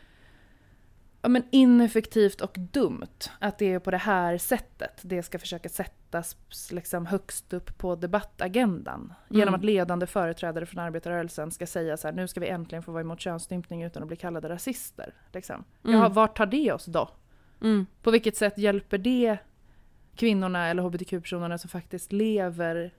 ja, 1.23 1.29
men 1.29 1.43
ineffektivt 1.51 2.41
och 2.41 2.55
dumt 2.71 3.29
att 3.39 3.57
det 3.57 3.73
är 3.73 3.79
på 3.79 3.91
det 3.91 3.97
här 3.97 4.37
sättet 4.37 5.01
det 5.01 5.23
ska 5.23 5.39
försöka 5.39 5.69
sättas 5.69 6.37
liksom 6.71 7.05
högst 7.05 7.53
upp 7.53 7.77
på 7.77 7.95
debattagendan. 7.95 8.99
Mm. 9.01 9.39
Genom 9.39 9.53
att 9.53 9.63
ledande 9.63 10.07
företrädare 10.07 10.65
från 10.65 10.79
arbetarrörelsen 10.79 11.51
ska 11.51 11.67
säga 11.67 11.97
så 11.97 12.07
här, 12.07 12.15
nu 12.15 12.27
ska 12.27 12.39
vi 12.39 12.47
äntligen 12.47 12.83
få 12.83 12.91
vara 12.91 13.01
emot 13.01 13.19
könsstympning 13.19 13.83
utan 13.83 14.03
att 14.03 14.07
bli 14.07 14.17
kallade 14.17 14.49
rasister. 14.49 15.13
Liksom. 15.33 15.63
Mm. 15.83 15.97
Jaha, 15.97 16.09
vart 16.09 16.37
tar 16.37 16.45
det 16.45 16.71
oss 16.71 16.85
då? 16.85 17.09
Mm. 17.61 17.85
På 18.01 18.11
vilket 18.11 18.37
sätt 18.37 18.57
hjälper 18.57 18.97
det 18.97 19.37
kvinnorna 20.15 20.67
eller 20.67 20.83
hbtq-personerna 20.83 21.57
som 21.57 21.69
faktiskt 21.69 22.11
lever 22.11 22.93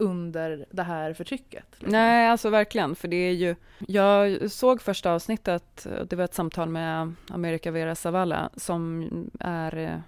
under 0.00 0.66
det 0.70 0.82
här 0.82 1.14
förtrycket. 1.14 1.64
Liksom. 1.70 1.92
Nej, 1.92 2.28
alltså 2.28 2.50
verkligen, 2.50 2.94
för 2.94 3.08
det 3.08 3.16
är 3.16 3.32
ju... 3.32 3.56
Jag 3.78 4.50
såg 4.50 4.82
första 4.82 5.12
avsnittet, 5.12 5.86
det 6.06 6.16
var 6.16 6.24
ett 6.24 6.34
samtal 6.34 6.68
med 6.68 7.14
America 7.28 7.70
Vera 7.70 7.94
Zavala 7.94 8.50
som 8.56 9.08
är... 9.40 10.02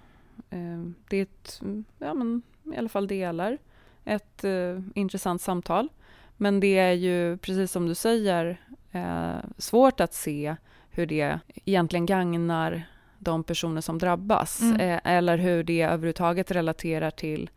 Eh, 0.49 0.81
det 1.09 1.17
är 1.17 1.21
ett, 1.21 1.61
ja 1.99 2.13
men 2.13 2.41
i 2.73 2.77
alla 2.77 2.89
fall 2.89 3.07
delar, 3.07 3.57
ett 4.05 4.43
eh, 4.43 4.79
intressant 4.95 5.41
samtal. 5.41 5.89
Men 6.37 6.59
det 6.59 6.77
är 6.77 6.91
ju, 6.91 7.37
precis 7.37 7.71
som 7.71 7.87
du 7.87 7.95
säger, 7.95 8.61
eh, 8.91 9.35
svårt 9.57 9.99
att 9.99 10.13
se 10.13 10.55
hur 10.89 11.05
det 11.05 11.39
egentligen 11.65 12.05
gagnar 12.05 12.83
de 13.19 13.43
personer 13.43 13.81
som 13.81 13.99
drabbas, 13.99 14.61
mm. 14.61 14.81
eh, 14.81 14.99
eller 15.03 15.37
hur 15.37 15.63
det 15.63 15.81
överhuvudtaget 15.81 16.51
relaterar 16.51 17.11
till 17.11 17.49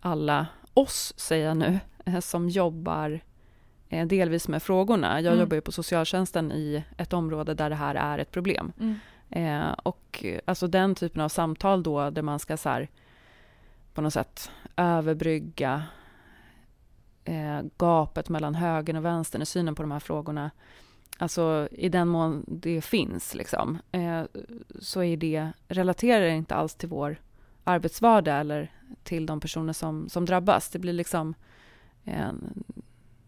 alla 0.00 0.46
oss, 0.76 1.12
säger 1.16 1.46
jag 1.46 1.56
nu, 1.56 1.78
eh, 2.04 2.20
som 2.20 2.48
jobbar 2.48 3.20
eh, 3.88 4.06
delvis 4.06 4.48
med 4.48 4.62
frågorna. 4.62 5.20
Jag 5.20 5.32
mm. 5.32 5.40
jobbar 5.40 5.54
ju 5.54 5.60
på 5.60 5.72
socialtjänsten 5.72 6.52
i 6.52 6.84
ett 6.96 7.12
område 7.12 7.54
där 7.54 7.70
det 7.70 7.76
här 7.76 7.94
är 7.94 8.18
ett 8.18 8.30
problem. 8.30 8.72
Mm. 8.80 8.98
Eh, 9.30 9.72
och 9.82 10.24
alltså 10.44 10.66
den 10.66 10.94
typen 10.94 11.22
av 11.22 11.28
samtal 11.28 11.82
då, 11.82 12.10
där 12.10 12.22
man 12.22 12.38
ska 12.38 12.56
så 12.56 12.68
här, 12.68 12.88
på 13.94 14.00
något 14.00 14.12
sätt 14.12 14.50
överbrygga 14.76 15.82
eh, 17.24 17.60
gapet 17.78 18.28
mellan 18.28 18.54
högern 18.54 18.96
och 18.96 19.04
vänstern 19.04 19.42
i 19.42 19.46
synen 19.46 19.74
på 19.74 19.82
de 19.82 19.90
här 19.90 20.00
frågorna. 20.00 20.50
Alltså 21.18 21.68
i 21.70 21.88
den 21.88 22.08
mån 22.08 22.44
det 22.48 22.80
finns, 22.80 23.34
liksom, 23.34 23.78
eh, 23.92 24.22
så 24.80 25.02
är 25.02 25.16
det, 25.16 25.52
relaterar 25.68 26.26
inte 26.26 26.54
alls 26.54 26.74
till 26.74 26.88
vår 26.88 27.16
arbetsvardag 27.66 28.40
eller 28.40 28.72
till 29.02 29.26
de 29.26 29.40
personer 29.40 29.72
som, 29.72 30.08
som 30.08 30.24
drabbas. 30.24 30.70
Det 30.70 30.78
blir 30.78 30.92
liksom 30.92 31.34
en, 32.04 32.64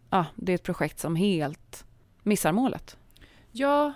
ja, 0.09 0.25
det 0.35 0.51
är 0.51 0.55
ett 0.55 0.63
projekt 0.63 0.99
som 0.99 1.15
helt 1.15 1.85
missar 2.23 2.51
målet. 2.51 2.97
Ja, 3.51 3.93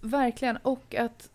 verkligen. 0.00 0.56
Och 0.56 0.94
att 0.94 1.30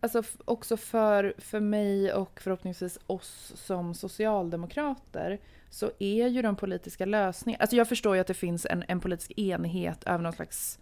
alltså 0.00 0.22
också 0.44 0.76
för, 0.76 1.34
för 1.38 1.60
mig 1.60 2.12
och 2.12 2.40
förhoppningsvis 2.40 2.98
oss 3.06 3.52
som 3.56 3.94
socialdemokrater 3.94 5.40
så 5.70 5.90
är 5.98 6.26
ju 6.26 6.42
de 6.42 6.56
politiska 6.56 7.06
lösningarna... 7.06 7.62
Alltså 7.62 7.76
jag 7.76 7.88
förstår 7.88 8.14
ju 8.14 8.20
att 8.20 8.26
det 8.26 8.34
finns 8.34 8.66
en, 8.66 8.84
en 8.88 9.00
politisk 9.00 9.32
enighet 9.36 10.04
över 10.04 10.22
någon 10.24 10.32
slags 10.32 10.78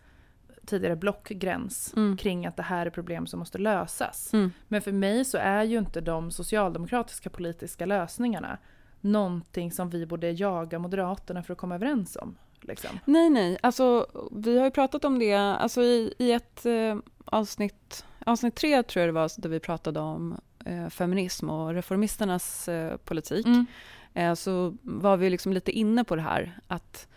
tidigare 0.64 0.96
blockgräns 0.96 1.92
mm. 1.96 2.16
kring 2.16 2.46
att 2.46 2.56
det 2.56 2.62
här 2.62 2.86
är 2.86 2.90
problem 2.90 3.26
som 3.26 3.38
måste 3.38 3.58
lösas. 3.58 4.32
Mm. 4.32 4.52
Men 4.68 4.82
för 4.82 4.92
mig 4.92 5.24
så 5.24 5.38
är 5.38 5.62
ju 5.62 5.78
inte 5.78 6.00
de 6.00 6.30
socialdemokratiska 6.30 7.30
politiska 7.30 7.86
lösningarna 7.86 8.58
någonting 9.00 9.72
som 9.72 9.90
vi 9.90 10.06
borde 10.06 10.30
jaga 10.30 10.78
Moderaterna 10.78 11.42
för 11.42 11.52
att 11.52 11.58
komma 11.58 11.74
överens 11.74 12.16
om. 12.16 12.36
Liksom. 12.60 12.98
Nej, 13.04 13.30
nej. 13.30 13.58
Alltså, 13.62 14.06
vi 14.32 14.58
har 14.58 14.64
ju 14.64 14.70
pratat 14.70 15.04
om 15.04 15.18
det 15.18 15.34
alltså 15.34 15.82
i, 15.82 16.14
i 16.18 16.32
ett 16.32 16.66
eh, 16.66 16.96
avsnitt, 17.24 18.04
avsnitt 18.26 18.54
tre 18.54 18.82
tror 18.82 19.00
jag 19.00 19.08
det 19.08 19.20
var, 19.20 19.40
där 19.40 19.48
vi 19.48 19.60
pratade 19.60 20.00
om 20.00 20.40
eh, 20.64 20.88
feminism 20.88 21.50
och 21.50 21.74
reformisternas 21.74 22.68
eh, 22.68 22.96
politik. 22.96 23.46
Mm. 23.46 23.66
Eh, 24.14 24.34
så 24.34 24.76
var 24.82 25.16
vi 25.16 25.30
liksom 25.30 25.52
lite 25.52 25.72
inne 25.72 26.04
på 26.04 26.16
det 26.16 26.22
här 26.22 26.58
att 26.66 27.08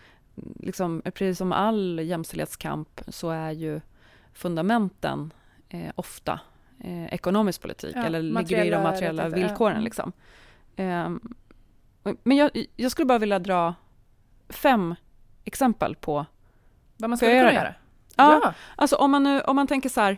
liksom, 0.60 1.02
precis 1.06 1.38
som 1.38 1.52
all 1.52 2.00
jämställdhetskamp 2.04 3.02
så 3.08 3.30
är 3.30 3.52
ju 3.52 3.82
fundamenten 4.34 5.34
eh, 5.70 5.92
ofta 5.96 6.40
eh, 6.80 7.14
ekonomisk 7.14 7.62
politik 7.62 7.96
ja, 7.96 8.04
eller 8.04 8.22
ligger 8.22 8.66
i 8.66 8.70
de 8.70 8.84
materiella 8.84 9.30
villkoren. 9.30 9.76
Mm. 9.76 9.84
Liksom. 9.84 10.12
Eh, 10.76 11.10
men 12.24 12.38
jag, 12.38 12.66
jag, 12.76 12.92
skulle 12.92 13.06
bara 13.06 13.20
vilja 13.20 13.40
dra 13.40 13.76
fem 14.50 14.96
exempel 15.44 15.96
på 15.96 16.26
vad 16.98 17.10
man 17.10 17.18
skulle 17.18 17.40
kunna 17.40 17.54
göra. 17.54 17.74
Ja, 18.16 18.40
ja, 18.44 18.54
alltså 18.76 18.96
om 18.96 19.12
man, 19.12 19.24
nu, 19.24 19.42
om 19.42 19.56
man 19.56 19.68
tänker 19.68 19.90
så 19.90 20.02
här, 20.02 20.18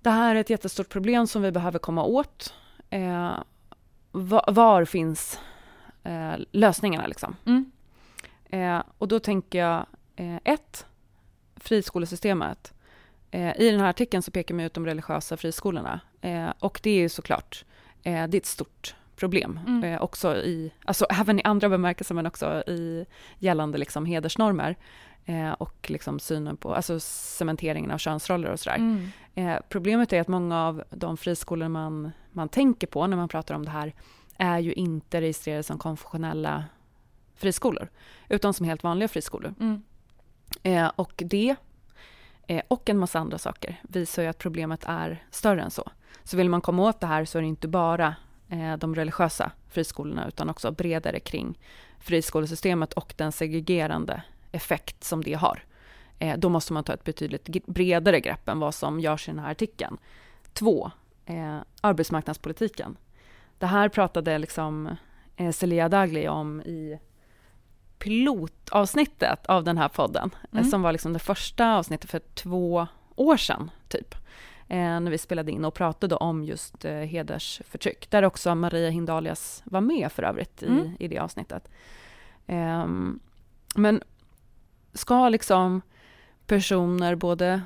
det 0.00 0.10
här 0.10 0.34
är 0.34 0.40
ett 0.40 0.50
jättestort 0.50 0.88
problem 0.88 1.26
som 1.26 1.42
vi 1.42 1.52
behöver 1.52 1.78
komma 1.78 2.04
åt. 2.04 2.54
Eh, 2.90 3.32
var, 4.12 4.52
var, 4.52 4.84
finns 4.84 5.40
eh, 6.02 6.32
lösningarna 6.50 7.06
liksom? 7.06 7.36
Mm. 7.44 7.70
Eh, 8.54 8.82
och 8.98 9.08
då 9.08 9.20
tänker 9.20 9.58
jag, 9.58 9.86
eh, 10.16 10.36
ett, 10.44 10.86
friskolesystemet. 11.56 12.72
Eh, 13.30 13.60
I 13.60 13.70
den 13.70 13.80
här 13.80 13.90
artikeln 13.90 14.22
så 14.22 14.30
pekar 14.30 14.54
man 14.54 14.64
ut 14.64 14.74
de 14.74 14.86
religiösa 14.86 15.36
friskolorna. 15.36 16.00
Eh, 16.20 16.50
och 16.58 16.80
det 16.82 16.90
är 16.90 17.00
ju 17.00 17.08
såklart, 17.08 17.64
det 18.02 18.10
är 18.10 18.34
ett 18.34 18.46
stort 18.46 18.94
problem. 19.16 19.60
Mm. 19.66 20.00
också 20.00 20.36
i, 20.36 20.72
alltså 20.84 21.06
även 21.10 21.38
i 21.38 21.42
andra 21.42 21.68
bemärkelser, 21.68 22.14
men 22.14 22.26
också 22.26 22.62
i 22.66 23.06
gällande 23.38 23.78
liksom 23.78 24.06
hedersnormer 24.06 24.76
eh, 25.24 25.52
och 25.52 25.90
liksom 25.90 26.18
synen 26.18 26.56
på 26.56 26.74
alltså 26.74 27.00
cementeringen 27.00 27.90
av 27.90 27.98
könsroller 27.98 28.50
och 28.50 28.60
sådär. 28.60 28.76
Mm. 28.76 29.08
Eh, 29.34 29.58
problemet 29.68 30.12
är 30.12 30.20
att 30.20 30.28
många 30.28 30.66
av 30.66 30.84
de 30.90 31.16
friskolor 31.16 31.68
man, 31.68 32.10
man 32.32 32.48
tänker 32.48 32.86
på 32.86 33.06
när 33.06 33.16
man 33.16 33.28
pratar 33.28 33.54
om 33.54 33.64
det 33.64 33.70
här 33.70 33.94
är 34.36 34.58
ju 34.58 34.72
inte 34.72 35.20
registrerade 35.20 35.62
som 35.62 35.78
konfessionella 35.78 36.64
friskolor, 37.36 37.88
utan 38.28 38.54
som 38.54 38.66
helt 38.66 38.82
vanliga 38.82 39.08
friskolor. 39.08 39.54
Mm. 39.60 39.82
Eh, 40.62 40.92
och 40.96 41.12
det 41.16 41.56
eh, 42.46 42.62
och 42.68 42.90
en 42.90 42.98
massa 42.98 43.18
andra 43.18 43.38
saker 43.38 43.80
visar 43.82 44.22
ju 44.22 44.28
att 44.28 44.38
problemet 44.38 44.84
är 44.86 45.24
större 45.30 45.62
än 45.62 45.70
så. 45.70 45.90
Så 46.24 46.36
vill 46.36 46.48
man 46.48 46.60
komma 46.60 46.82
åt 46.82 47.00
det 47.00 47.06
här 47.06 47.24
så 47.24 47.38
är 47.38 47.42
det 47.42 47.48
inte 47.48 47.68
bara 47.68 48.14
eh, 48.48 48.76
de 48.76 48.94
religiösa 48.94 49.52
friskolorna 49.68 50.28
utan 50.28 50.50
också 50.50 50.70
bredare 50.70 51.20
kring 51.20 51.58
friskolesystemet 51.98 52.92
och 52.92 53.14
den 53.16 53.32
segregerande 53.32 54.22
effekt 54.52 55.04
som 55.04 55.22
det 55.22 55.34
har. 55.34 55.62
Eh, 56.18 56.38
då 56.38 56.48
måste 56.48 56.72
man 56.72 56.84
ta 56.84 56.92
ett 56.92 57.04
betydligt 57.04 57.66
bredare 57.66 58.20
grepp 58.20 58.48
än 58.48 58.58
vad 58.58 58.74
som 58.74 59.00
görs 59.00 59.28
i 59.28 59.30
den 59.30 59.40
här 59.40 59.50
artikeln. 59.50 59.96
Två, 60.52 60.90
eh, 61.26 61.58
arbetsmarknadspolitiken. 61.80 62.96
Det 63.58 63.66
här 63.66 63.88
pratade 63.88 64.38
liksom 64.38 64.96
eh, 65.36 65.50
Celia 65.50 65.88
Dagli 65.88 66.28
om 66.28 66.60
i 66.60 66.98
pilotavsnittet 67.98 69.46
av 69.46 69.64
den 69.64 69.78
här 69.78 69.88
podden, 69.88 70.30
eh, 70.52 70.58
mm. 70.58 70.70
som 70.70 70.82
var 70.82 70.92
liksom 70.92 71.12
det 71.12 71.18
första 71.18 71.74
avsnittet 71.74 72.10
för 72.10 72.18
två 72.18 72.86
år 73.16 73.36
sedan, 73.36 73.70
typ. 73.88 74.14
Eh, 74.68 75.00
när 75.00 75.10
vi 75.10 75.18
spelade 75.18 75.52
in 75.52 75.64
och 75.64 75.74
pratade 75.74 76.14
om 76.14 76.44
just 76.44 76.84
eh, 76.84 76.92
hedersförtryck, 76.92 78.10
där 78.10 78.22
också 78.22 78.54
Maria 78.54 78.90
Hindalias 78.90 79.62
var 79.64 79.80
med 79.80 80.12
för 80.12 80.22
övrigt 80.22 80.62
i, 80.62 80.66
mm. 80.66 80.96
i 80.98 81.08
det 81.08 81.18
avsnittet. 81.18 81.68
Ehm, 82.46 83.20
men 83.74 84.02
ska 84.92 85.28
liksom 85.28 85.82
personer, 86.46 87.14
både 87.14 87.62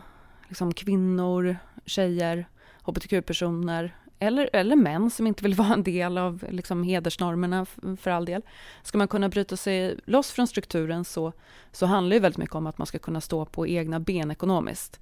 liksom 0.48 0.74
kvinnor, 0.74 1.56
tjejer, 1.84 2.48
hbtq-personer 2.82 3.96
eller, 4.18 4.50
eller 4.52 4.76
män 4.76 5.10
som 5.10 5.26
inte 5.26 5.42
vill 5.42 5.54
vara 5.54 5.72
en 5.72 5.82
del 5.82 6.18
av 6.18 6.44
liksom 6.50 6.82
hedersnormerna 6.82 7.66
för 8.00 8.10
all 8.10 8.24
del. 8.24 8.42
Ska 8.82 8.98
man 8.98 9.08
kunna 9.08 9.28
bryta 9.28 9.56
sig 9.56 9.96
loss 10.04 10.30
från 10.30 10.46
strukturen 10.46 11.04
så, 11.04 11.32
så 11.72 11.86
handlar 11.86 12.16
det 12.16 12.20
väldigt 12.20 12.38
mycket 12.38 12.54
om 12.54 12.66
att 12.66 12.78
man 12.78 12.86
ska 12.86 12.98
kunna 12.98 13.20
stå 13.20 13.44
på 13.44 13.66
egna 13.66 14.00
ben 14.00 14.30
ekonomiskt. 14.30 15.00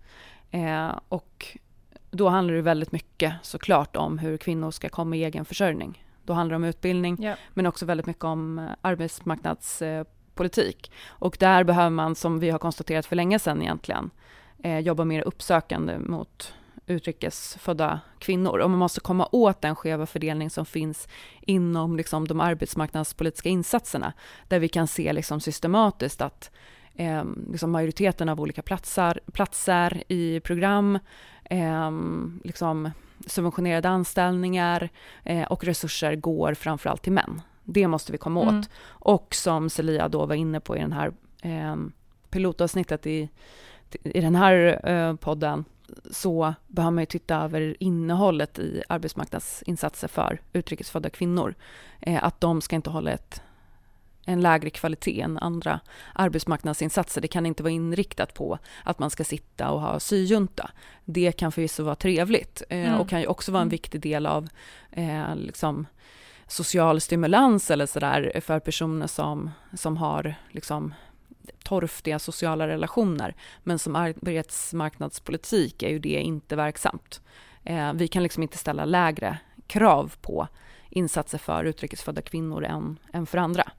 Eh, 0.50 0.98
och 1.08 1.58
då 2.10 2.28
handlar 2.28 2.54
det 2.54 2.62
väldigt 2.62 2.92
mycket 2.92 3.34
såklart 3.42 3.96
om 3.96 4.18
hur 4.18 4.36
kvinnor 4.36 4.70
ska 4.70 4.88
komma 4.88 5.16
i 5.16 5.24
egen 5.24 5.44
försörjning. 5.44 6.04
Då 6.24 6.32
handlar 6.32 6.52
det 6.52 6.56
om 6.56 6.64
utbildning, 6.64 7.22
yeah. 7.22 7.38
men 7.54 7.66
också 7.66 7.86
väldigt 7.86 8.06
mycket 8.06 8.24
om 8.24 8.68
arbetsmarknadspolitik. 8.80 10.92
Och 11.06 11.36
där 11.40 11.64
behöver 11.64 11.90
man, 11.90 12.14
som 12.14 12.38
vi 12.38 12.50
har 12.50 12.58
konstaterat 12.58 13.06
för 13.06 13.16
länge 13.16 13.38
sedan 13.38 13.62
egentligen, 13.62 14.10
eh, 14.62 14.78
jobba 14.78 15.04
mer 15.04 15.22
uppsökande 15.22 15.98
mot 15.98 16.54
utrikesfödda 16.86 18.00
kvinnor. 18.18 18.58
Och 18.58 18.70
man 18.70 18.78
måste 18.78 19.00
komma 19.00 19.28
åt 19.32 19.60
den 19.60 19.76
skeva 19.76 20.06
fördelning 20.06 20.50
som 20.50 20.66
finns 20.66 21.08
inom 21.40 21.96
liksom, 21.96 22.28
de 22.28 22.40
arbetsmarknadspolitiska 22.40 23.48
insatserna, 23.48 24.12
där 24.48 24.58
vi 24.58 24.68
kan 24.68 24.86
se 24.86 25.12
liksom, 25.12 25.40
systematiskt 25.40 26.20
att 26.20 26.50
eh, 26.94 27.24
liksom 27.50 27.70
majoriteten 27.70 28.28
av 28.28 28.40
olika 28.40 28.62
platser, 28.62 29.20
platser 29.32 30.02
i 30.08 30.40
program, 30.40 30.98
eh, 31.44 31.90
liksom 32.44 32.90
subventionerade 33.26 33.88
anställningar 33.88 34.88
eh, 35.24 35.42
och 35.42 35.64
resurser 35.64 36.14
går 36.14 36.54
framförallt 36.54 37.02
till 37.02 37.12
män. 37.12 37.42
Det 37.64 37.88
måste 37.88 38.12
vi 38.12 38.18
komma 38.18 38.42
mm. 38.42 38.58
åt. 38.58 38.70
Och 38.86 39.34
som 39.34 39.70
Celia 39.70 40.08
då 40.08 40.26
var 40.26 40.34
inne 40.34 40.60
på 40.60 40.76
i 40.76 40.80
den 40.80 40.92
här 40.92 41.12
eh, 41.42 41.76
pilotavsnittet 42.30 43.06
i, 43.06 43.28
i 44.04 44.20
den 44.20 44.34
här 44.34 44.88
eh, 44.90 45.16
podden, 45.16 45.64
så 46.10 46.54
behöver 46.66 46.94
man 46.94 47.02
ju 47.02 47.06
titta 47.06 47.36
över 47.36 47.76
innehållet 47.80 48.58
i 48.58 48.82
arbetsmarknadsinsatser 48.88 50.08
för 50.08 50.40
utrikesfödda 50.52 51.10
kvinnor. 51.10 51.54
Eh, 52.00 52.24
att 52.24 52.40
de 52.40 52.60
ska 52.60 52.76
inte 52.76 52.90
hålla 52.90 53.10
ett, 53.10 53.42
en 54.24 54.40
lägre 54.40 54.70
kvalitet 54.70 55.20
än 55.20 55.38
andra 55.38 55.80
arbetsmarknadsinsatser. 56.14 57.20
Det 57.20 57.28
kan 57.28 57.46
inte 57.46 57.62
vara 57.62 57.72
inriktat 57.72 58.34
på 58.34 58.58
att 58.84 58.98
man 58.98 59.10
ska 59.10 59.24
sitta 59.24 59.70
och 59.70 59.80
ha 59.80 60.00
syjunta. 60.00 60.70
Det 61.04 61.32
kan 61.32 61.52
förvisso 61.52 61.82
vara 61.82 61.94
trevligt 61.94 62.62
eh, 62.68 62.88
mm. 62.88 63.00
och 63.00 63.08
kan 63.08 63.20
ju 63.20 63.26
också 63.26 63.52
vara 63.52 63.62
en 63.62 63.68
mm. 63.68 63.70
viktig 63.70 64.00
del 64.00 64.26
av 64.26 64.48
eh, 64.90 65.36
liksom, 65.36 65.86
social 66.46 67.00
stimulans 67.00 67.70
eller 67.70 67.86
sådär 67.86 68.40
för 68.40 68.60
personer 68.60 69.06
som, 69.06 69.50
som 69.74 69.96
har 69.96 70.34
liksom, 70.50 70.94
torftiga 71.62 72.18
sociala 72.18 72.68
relationer. 72.68 73.34
Men 73.62 73.78
som 73.78 73.96
arbetsmarknadspolitik 73.96 75.82
är 75.82 75.88
ju 75.88 75.98
det 75.98 76.20
inte 76.20 76.56
verksamt. 76.56 77.20
Eh, 77.64 77.92
vi 77.92 78.08
kan 78.08 78.22
liksom 78.22 78.42
inte 78.42 78.58
ställa 78.58 78.84
lägre 78.84 79.38
krav 79.66 80.14
på 80.20 80.48
insatser 80.90 81.38
för 81.38 81.64
utrikesfödda 81.64 82.22
kvinnor 82.22 82.64
än, 82.64 82.98
än 83.12 83.26
för 83.26 83.38
andra. 83.38 83.70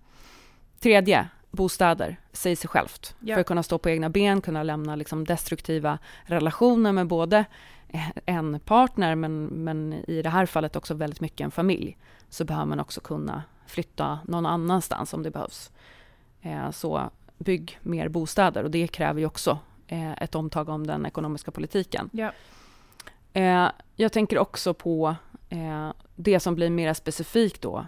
Tredje, 0.79 1.27
bostäder, 1.51 2.19
säger 2.31 2.55
sig 2.55 2.69
självt. 2.69 3.15
Ja. 3.19 3.35
För 3.35 3.41
att 3.41 3.47
kunna 3.47 3.63
stå 3.63 3.77
på 3.77 3.89
egna 3.89 4.09
ben, 4.09 4.41
kunna 4.41 4.63
lämna 4.63 4.95
liksom 4.95 5.25
destruktiva 5.25 5.99
relationer 6.23 6.91
med 6.91 7.07
både 7.07 7.45
en 8.25 8.59
partner, 8.59 9.15
men, 9.15 9.45
men 9.45 9.93
i 9.93 10.21
det 10.21 10.29
här 10.29 10.45
fallet 10.45 10.75
också 10.75 10.93
väldigt 10.93 11.21
mycket 11.21 11.45
en 11.45 11.51
familj, 11.51 11.97
så 12.29 12.45
behöver 12.45 12.65
man 12.65 12.79
också 12.79 13.01
kunna 13.01 13.43
flytta 13.67 14.19
någon 14.25 14.45
annanstans 14.45 15.13
om 15.13 15.23
det 15.23 15.31
behövs. 15.31 15.71
Eh, 16.41 16.71
så 16.71 17.09
bygg 17.37 17.79
mer 17.81 18.09
bostäder 18.09 18.63
och 18.63 18.71
det 18.71 18.87
kräver 18.87 19.19
ju 19.19 19.25
också 19.25 19.59
eh, 19.87 20.11
ett 20.11 20.35
omtag 20.35 20.69
om 20.69 20.87
den 20.87 21.05
ekonomiska 21.05 21.51
politiken. 21.51 22.09
Ja. 22.13 22.31
Eh, 23.33 23.69
jag 23.95 24.11
tänker 24.11 24.37
också 24.37 24.73
på 24.73 25.15
eh, 25.49 25.93
det 26.15 26.39
som 26.39 26.55
blir 26.55 26.69
mer 26.69 26.93
specifikt 26.93 27.61
då 27.61 27.85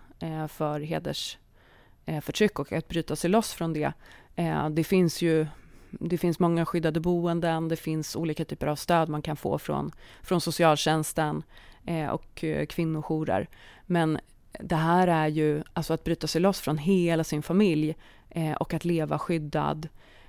för 0.49 0.79
hedersförtryck 0.79 2.59
och 2.59 2.71
att 2.71 2.87
bryta 2.87 3.15
sig 3.15 3.29
loss 3.29 3.53
från 3.53 3.73
det. 3.73 3.91
Det 4.71 4.83
finns 4.83 5.21
ju 5.21 5.47
det 5.89 6.17
finns 6.17 6.39
många 6.39 6.65
skyddade 6.65 6.99
boenden, 6.99 7.67
det 7.67 7.75
finns 7.75 8.15
olika 8.15 8.45
typer 8.45 8.67
av 8.67 8.75
stöd 8.75 9.09
man 9.09 9.21
kan 9.21 9.35
få 9.35 9.59
från, 9.59 9.91
från 10.21 10.41
socialtjänsten 10.41 11.43
och 12.11 12.45
kvinnojourer. 12.69 13.49
Men 13.85 14.19
det 14.59 14.75
här 14.75 15.07
är 15.07 15.27
ju 15.27 15.63
alltså 15.73 15.93
att 15.93 16.03
bryta 16.03 16.27
sig 16.27 16.41
loss 16.41 16.59
från 16.59 16.77
hela 16.77 17.23
sin 17.23 17.43
familj 17.43 17.95
eh, 18.29 18.53
och 18.53 18.73
att 18.73 18.85
leva 18.85 19.19
skyddad. 19.19 19.87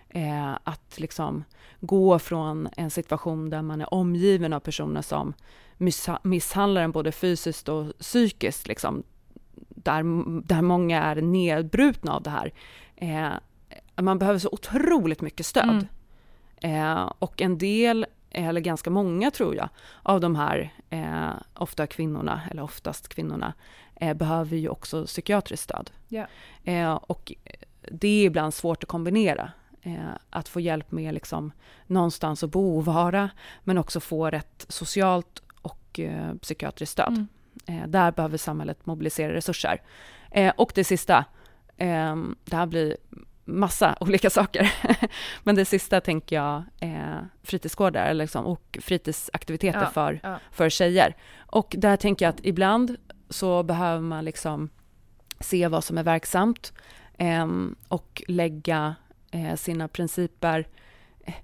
Eh, 0.09 0.53
att 0.65 1.01
liksom 1.01 1.45
gå 1.81 2.19
från 2.19 2.69
en 2.77 2.91
situation 2.91 3.51
där 3.51 3.63
man 3.63 3.81
är 3.81 3.95
omgiven 3.95 4.53
av 4.53 4.61
personer 4.61 5.03
som 5.03 5.35
misshandlar 6.23 6.83
en 6.83 6.93
både 6.93 7.13
fysiskt 7.13 7.69
och 7.69 7.99
psykiskt, 7.99 8.69
liksom, 8.69 9.03
där, 9.69 10.03
där 10.43 10.63
många 10.63 11.03
är 11.03 11.17
nedbrutna 11.23 12.13
av 12.13 12.23
det 12.23 12.31
här. 12.31 12.53
Eh, 12.97 13.31
man 14.03 14.19
behöver 14.19 14.39
så 14.39 14.49
otroligt 14.53 15.21
mycket 15.21 15.47
stöd. 15.47 15.65
Mm. 15.65 15.87
Eh, 16.61 17.13
och 17.19 17.43
en 17.43 17.59
del, 17.59 18.07
eller 18.31 18.61
ganska 18.61 18.91
många 18.91 19.31
tror 19.31 19.55
jag, 19.55 19.69
av 20.03 20.21
de 20.21 20.37
här 20.37 20.73
eh, 20.91 21.31
ofta 21.55 21.87
kvinnorna, 21.87 22.43
eller 22.51 22.63
oftast 22.63 23.09
kvinnorna, 23.09 23.55
eh, 23.97 24.15
behöver 24.15 24.57
ju 24.57 24.69
också 24.69 25.07
psykiatriskt 25.07 25.65
stöd. 25.65 25.91
Yeah. 26.65 26.95
och 26.95 27.33
det 27.91 28.09
är 28.09 28.25
ibland 28.25 28.55
svårt 28.55 28.83
att 28.83 28.89
kombinera. 28.89 29.53
Eh, 29.83 30.11
att 30.31 30.49
få 30.49 30.61
hjälp 30.61 30.93
med 30.93 31.15
liksom, 31.15 31.53
någonstans 31.87 32.45
att 32.45 32.51
bo 32.51 32.77
och 32.77 32.85
vara, 32.85 33.31
men 33.65 33.79
också 33.79 34.01
få 34.01 34.31
rätt 34.31 34.67
socialt 34.69 35.43
och 35.63 36.01
eh, 36.01 36.35
psykiatriskt 36.35 36.93
stöd. 36.93 37.09
Mm. 37.09 37.29
Eh, 37.67 37.89
där 37.89 38.13
behöver 38.13 38.39
samhället 38.39 38.87
mobilisera 38.87 39.33
resurser. 39.33 39.83
Eh, 40.31 40.53
och 40.57 40.73
det 40.75 40.85
sista, 40.85 41.25
ehm, 41.77 42.37
det 42.45 42.57
här 42.57 42.67
blir 42.67 42.97
massa 43.45 43.97
olika 44.01 44.31
saker. 44.31 44.73
Men 45.45 45.55
det 45.55 45.65
sista 45.65 46.01
tänker 46.01 46.37
jag 46.37 46.63
eh, 46.81 47.19
fritidsgårdar 47.43 48.15
liksom, 48.15 48.47
och 48.47 48.79
fritidsaktiviteter 48.83 49.81
ja, 49.81 49.91
för, 49.91 50.21
ja. 50.23 50.39
för 50.51 50.69
tjejer. 50.69 51.17
Och 51.37 51.75
där 51.79 51.97
tänker 51.97 52.25
jag 52.25 52.31
att 52.31 52.47
ibland 52.47 52.97
så 53.29 53.63
behöver 53.63 54.03
man 54.03 54.25
liksom 54.25 54.71
se 55.41 55.69
vad 55.69 55.85
som 55.85 55.99
är 55.99 56.03
verksamt 56.03 56.73
eh, 56.73 57.00
och 57.89 58.23
lägga 58.27 58.95
eh, 59.31 59.55
sina 59.55 59.89
principer 59.89 60.69
eh, 61.25 61.35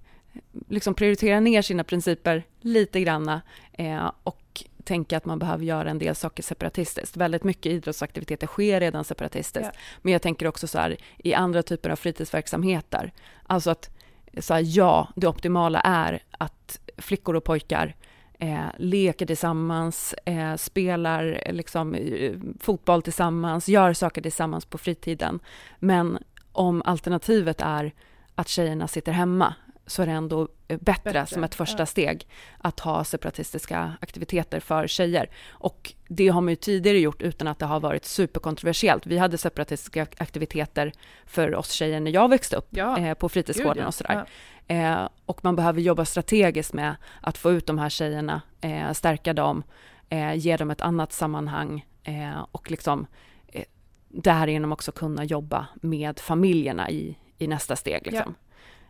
liksom 0.68 0.94
prioritera 0.94 1.40
ner 1.40 1.62
sina 1.62 1.84
principer 1.84 2.44
lite 2.60 3.00
granna 3.00 3.42
eh, 3.72 4.12
och 4.22 4.64
tänka 4.84 5.16
att 5.16 5.24
man 5.24 5.38
behöver 5.38 5.64
göra 5.64 5.90
en 5.90 5.98
del 5.98 6.14
saker 6.14 6.42
separatistiskt. 6.42 7.16
Väldigt 7.16 7.44
mycket 7.44 7.72
idrottsaktiviteter 7.72 8.46
sker 8.46 8.80
redan 8.80 9.04
separatistiskt. 9.04 9.70
Ja. 9.74 9.80
Men 10.02 10.12
jag 10.12 10.22
tänker 10.22 10.46
också 10.46 10.66
så 10.66 10.78
här 10.78 10.96
i 11.16 11.34
andra 11.34 11.62
typer 11.62 11.90
av 11.90 11.96
fritidsverksamheter. 11.96 13.12
Alltså 13.46 13.70
att 13.70 13.90
så 14.38 14.54
här, 14.54 14.62
ja, 14.64 15.08
det 15.16 15.26
optimala 15.26 15.80
är 15.80 16.22
att 16.30 16.80
flickor 16.98 17.36
och 17.36 17.44
pojkar 17.44 17.94
eh, 18.38 18.66
leker 18.78 19.26
tillsammans, 19.26 20.14
eh, 20.24 20.56
spelar 20.56 21.42
eh, 21.46 21.52
liksom, 21.52 21.94
eh, 21.94 22.32
fotboll 22.60 23.02
tillsammans, 23.02 23.68
gör 23.68 23.92
saker 23.92 24.22
tillsammans 24.22 24.64
på 24.64 24.78
fritiden. 24.78 25.40
Men 25.78 26.18
om 26.52 26.82
alternativet 26.84 27.60
är 27.60 27.92
att 28.34 28.48
tjejerna 28.48 28.88
sitter 28.88 29.12
hemma 29.12 29.54
så 29.86 30.02
är 30.02 30.06
det 30.06 30.12
ändå 30.12 30.48
bättre, 30.68 31.00
bättre. 31.04 31.26
som 31.26 31.44
ett 31.44 31.54
första 31.54 31.78
ja. 31.78 31.86
steg 31.86 32.28
att 32.58 32.80
ha 32.80 33.04
separatistiska 33.04 33.92
aktiviteter 34.00 34.60
för 34.60 34.86
tjejer. 34.86 35.30
Och 35.48 35.94
det 36.08 36.28
har 36.28 36.40
man 36.40 36.52
ju 36.52 36.56
tidigare 36.56 36.98
gjort 36.98 37.22
utan 37.22 37.48
att 37.48 37.58
det 37.58 37.66
har 37.66 37.80
varit 37.80 38.04
superkontroversiellt. 38.04 39.06
Vi 39.06 39.18
hade 39.18 39.38
separatistiska 39.38 40.06
aktiviteter 40.16 40.92
för 41.26 41.54
oss 41.54 41.70
tjejer 41.72 42.00
när 42.00 42.10
jag 42.10 42.28
växte 42.28 42.56
upp 42.56 42.68
ja. 42.70 42.98
eh, 42.98 43.14
på 43.14 43.28
fritidsgården 43.28 43.76
Gud, 43.76 43.86
och 43.86 43.94
sådär. 43.94 44.26
Ja. 44.66 44.74
Eh, 44.74 45.08
och 45.26 45.44
man 45.44 45.56
behöver 45.56 45.80
jobba 45.80 46.04
strategiskt 46.04 46.72
med 46.72 46.96
att 47.20 47.38
få 47.38 47.52
ut 47.52 47.66
de 47.66 47.78
här 47.78 47.88
tjejerna, 47.88 48.42
eh, 48.60 48.92
stärka 48.92 49.32
dem, 49.32 49.62
eh, 50.08 50.34
ge 50.34 50.56
dem 50.56 50.70
ett 50.70 50.80
annat 50.80 51.12
sammanhang 51.12 51.86
eh, 52.02 52.46
och 52.52 52.70
liksom 52.70 53.06
eh, 53.48 53.64
därigenom 54.08 54.72
också 54.72 54.92
kunna 54.92 55.24
jobba 55.24 55.66
med 55.74 56.20
familjerna 56.20 56.90
i, 56.90 57.18
i 57.38 57.46
nästa 57.46 57.76
steg. 57.76 58.06
Liksom. 58.06 58.34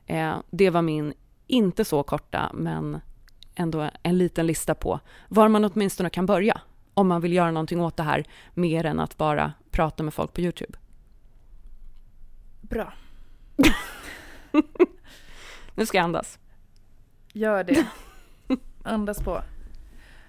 Eh, 0.07 0.39
det 0.51 0.71
var 0.71 0.83
min, 0.83 1.15
inte 1.47 1.85
så 1.85 2.03
korta, 2.03 2.51
men 2.55 3.01
ändå 3.55 3.91
en 4.03 4.19
liten 4.19 4.47
lista 4.47 4.75
på 4.75 5.01
var 5.29 5.49
man 5.49 5.65
åtminstone 5.65 6.11
kan 6.11 6.27
börja 6.27 6.61
om 6.95 7.09
man 7.09 7.21
vill 7.21 7.33
göra 7.33 7.51
någonting 7.51 7.81
åt 7.81 7.97
det 7.97 8.03
här 8.03 8.25
mer 8.55 8.87
än 8.87 9.01
att 9.01 9.17
bara 9.17 9.53
prata 9.71 10.03
med 10.03 10.15
folk 10.15 10.33
på 10.33 10.41
Youtube. 10.41 10.79
Bra. 12.61 12.93
nu 15.75 15.87
ska 15.87 15.99
jag 15.99 16.05
andas. 16.05 16.39
Gör 17.33 17.65
det. 17.65 17.87
Andas 18.83 19.19
på. 19.19 19.43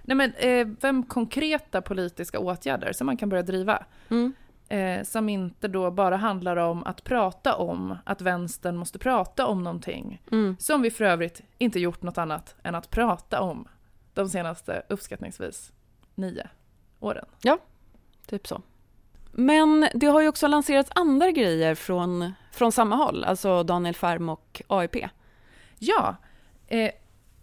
Nej 0.02 0.18
men, 0.18 0.34
eh, 0.34 0.68
fem 0.82 1.04
konkreta 1.04 1.82
politiska 1.82 2.40
åtgärder 2.40 2.94
som 2.94 3.06
man 3.06 3.18
kan 3.18 3.30
börja 3.30 3.44
driva. 3.44 3.86
Mm 4.10 4.34
eh, 4.70 5.04
som 5.04 5.30
inte 5.30 5.68
då 5.68 5.92
bara 5.92 6.18
handlar 6.18 6.58
om 6.58 6.84
att 6.84 7.04
prata 7.04 7.56
om 7.56 7.98
att 8.04 8.22
vänstern 8.22 8.78
måste 8.78 9.00
prata 9.00 9.48
om 9.48 9.64
någonting. 9.64 10.22
Mm. 10.32 10.56
Som 10.60 10.82
vi 10.82 10.92
för 10.92 11.06
övrigt 11.06 11.42
inte 11.58 11.80
gjort 11.80 12.02
något 12.02 12.18
annat 12.18 12.56
än 12.64 12.76
att 12.76 12.90
prata 12.90 13.42
om 13.42 13.68
de 14.14 14.30
senaste 14.30 14.84
uppskattningsvis 14.90 15.72
nio 16.16 16.48
åren. 17.00 17.26
Ja, 17.42 17.58
typ 18.28 18.48
så. 18.48 18.62
Men 19.32 19.88
det 19.94 20.08
har 20.08 20.22
ju 20.22 20.28
också 20.28 20.48
lanserats 20.48 20.92
andra 20.96 21.32
grejer 21.32 21.76
från, 21.76 22.34
från 22.52 22.72
samma 22.72 22.96
håll, 22.96 23.24
alltså 23.24 23.64
Daniel 23.64 23.96
Färm 23.96 24.30
och 24.30 24.62
AIP. 24.68 24.96
Ja, 25.80 26.16
eh, 26.68 26.92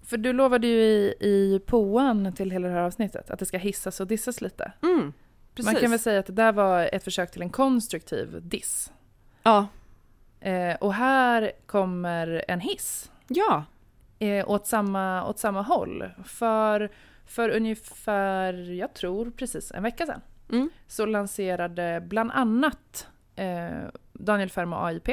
för 0.03 0.17
du 0.17 0.33
lovade 0.33 0.67
ju 0.67 0.81
i, 0.81 1.15
i 1.21 1.61
påan 1.67 2.33
till 2.33 2.51
hela 2.51 2.69
det 2.69 2.75
här 2.75 2.81
avsnittet 2.81 3.31
att 3.31 3.39
det 3.39 3.47
ska 3.47 3.59
hissas 3.59 4.01
och 4.01 4.07
dissas 4.07 4.41
lite. 4.41 4.73
Mm. 4.83 5.13
Precis. 5.55 5.73
Man 5.73 5.81
kan 5.81 5.91
väl 5.91 6.01
säga 6.01 6.21
att 6.21 6.27
det 6.27 6.33
där 6.33 6.53
var 6.53 6.89
ett 6.93 7.05
försök 7.05 7.31
till 7.31 7.43
en 7.43 7.51
konstruktiv 7.51 8.41
diss. 8.43 8.93
Ja. 9.43 9.67
Eh, 10.41 10.77
och 10.77 10.95
här 10.95 11.53
kommer 11.67 12.45
en 12.49 12.61
hiss. 12.61 13.11
Ja. 13.29 13.65
Eh, 14.19 14.51
åt, 14.51 14.67
samma, 14.67 15.27
åt 15.29 15.39
samma 15.39 15.63
håll. 15.63 16.05
För, 16.25 16.91
för 17.27 17.49
ungefär, 17.49 18.53
jag 18.73 18.95
tror 18.95 19.31
precis 19.31 19.73
en 19.73 19.83
vecka 19.83 20.07
sedan, 20.07 20.21
mm. 20.53 20.71
så 20.87 21.07
lanserade 21.07 22.03
bland 22.09 22.31
annat 22.31 23.09
eh, 23.37 23.69
Daniel 24.13 24.51
och 24.57 24.87
AIP, 24.87 25.09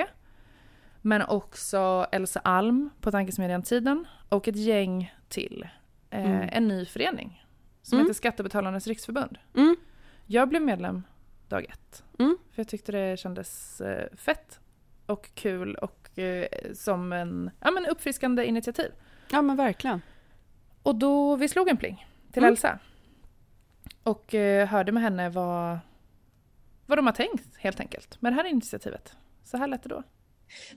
men 1.01 1.21
också 1.21 2.05
Elsa 2.11 2.39
Alm 2.39 2.89
på 3.01 3.11
Tankesmedjan 3.11 3.63
Tiden 3.63 4.05
och 4.29 4.47
ett 4.47 4.55
gäng 4.55 5.13
till. 5.29 5.67
Eh, 6.09 6.31
mm. 6.31 6.49
En 6.51 6.67
ny 6.67 6.85
förening 6.85 7.45
som 7.81 7.97
mm. 7.97 8.05
heter 8.05 8.17
Skattebetalarnas 8.17 8.87
riksförbund. 8.87 9.37
Mm. 9.55 9.75
Jag 10.31 10.49
blev 10.49 10.61
medlem 10.61 11.03
dag 11.47 11.65
ett. 11.69 12.03
Mm. 12.19 12.37
För 12.51 12.59
jag 12.59 12.67
tyckte 12.67 12.91
det 12.91 13.19
kändes 13.19 13.81
eh, 13.81 14.07
fett 14.15 14.59
och 15.05 15.29
kul 15.33 15.75
och 15.75 16.19
eh, 16.19 16.47
som 16.73 17.13
en 17.13 17.51
ja, 17.59 17.71
men 17.71 17.85
uppfriskande 17.85 18.45
initiativ. 18.45 18.91
Ja 19.31 19.41
men 19.41 19.55
verkligen. 19.55 20.01
Och 20.83 20.95
då, 20.95 21.35
vi 21.35 21.47
slog 21.47 21.69
en 21.69 21.77
pling 21.77 22.07
till 22.31 22.43
mm. 22.43 22.51
Elsa. 22.51 22.79
Och 24.03 24.35
eh, 24.35 24.67
hörde 24.67 24.91
med 24.91 25.03
henne 25.03 25.29
vad, 25.29 25.79
vad 26.85 26.97
de 26.97 27.05
har 27.05 27.13
tänkt 27.13 27.57
helt 27.57 27.79
enkelt 27.79 28.21
med 28.21 28.31
det 28.31 28.35
här 28.35 28.45
initiativet. 28.45 29.17
Så 29.43 29.57
här 29.57 29.67
lät 29.67 29.83
det 29.83 29.89
då. 29.89 30.03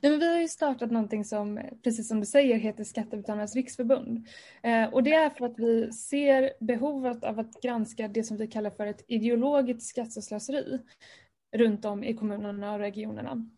Nej, 0.00 0.10
men 0.12 0.20
vi 0.20 0.32
har 0.32 0.40
ju 0.40 0.48
startat 0.48 0.90
någonting 0.90 1.24
som, 1.24 1.60
precis 1.82 2.08
som 2.08 2.20
du 2.20 2.26
säger, 2.26 2.56
heter 2.56 2.84
Skattebetalarnas 2.84 3.54
riksförbund. 3.54 4.26
Eh, 4.62 4.84
och 4.84 5.02
det 5.02 5.12
är 5.12 5.30
för 5.30 5.46
att 5.46 5.58
vi 5.58 5.92
ser 5.92 6.50
behovet 6.60 7.24
av 7.24 7.38
att 7.38 7.60
granska 7.62 8.08
det 8.08 8.24
som 8.24 8.36
vi 8.36 8.46
kallar 8.46 8.70
för 8.70 8.86
ett 8.86 9.04
ideologiskt 9.08 9.82
skatteslöseri 9.82 10.78
runt 11.56 11.84
om 11.84 12.04
i 12.04 12.14
kommunerna 12.14 12.72
och 12.72 12.78
regionerna. 12.78 13.50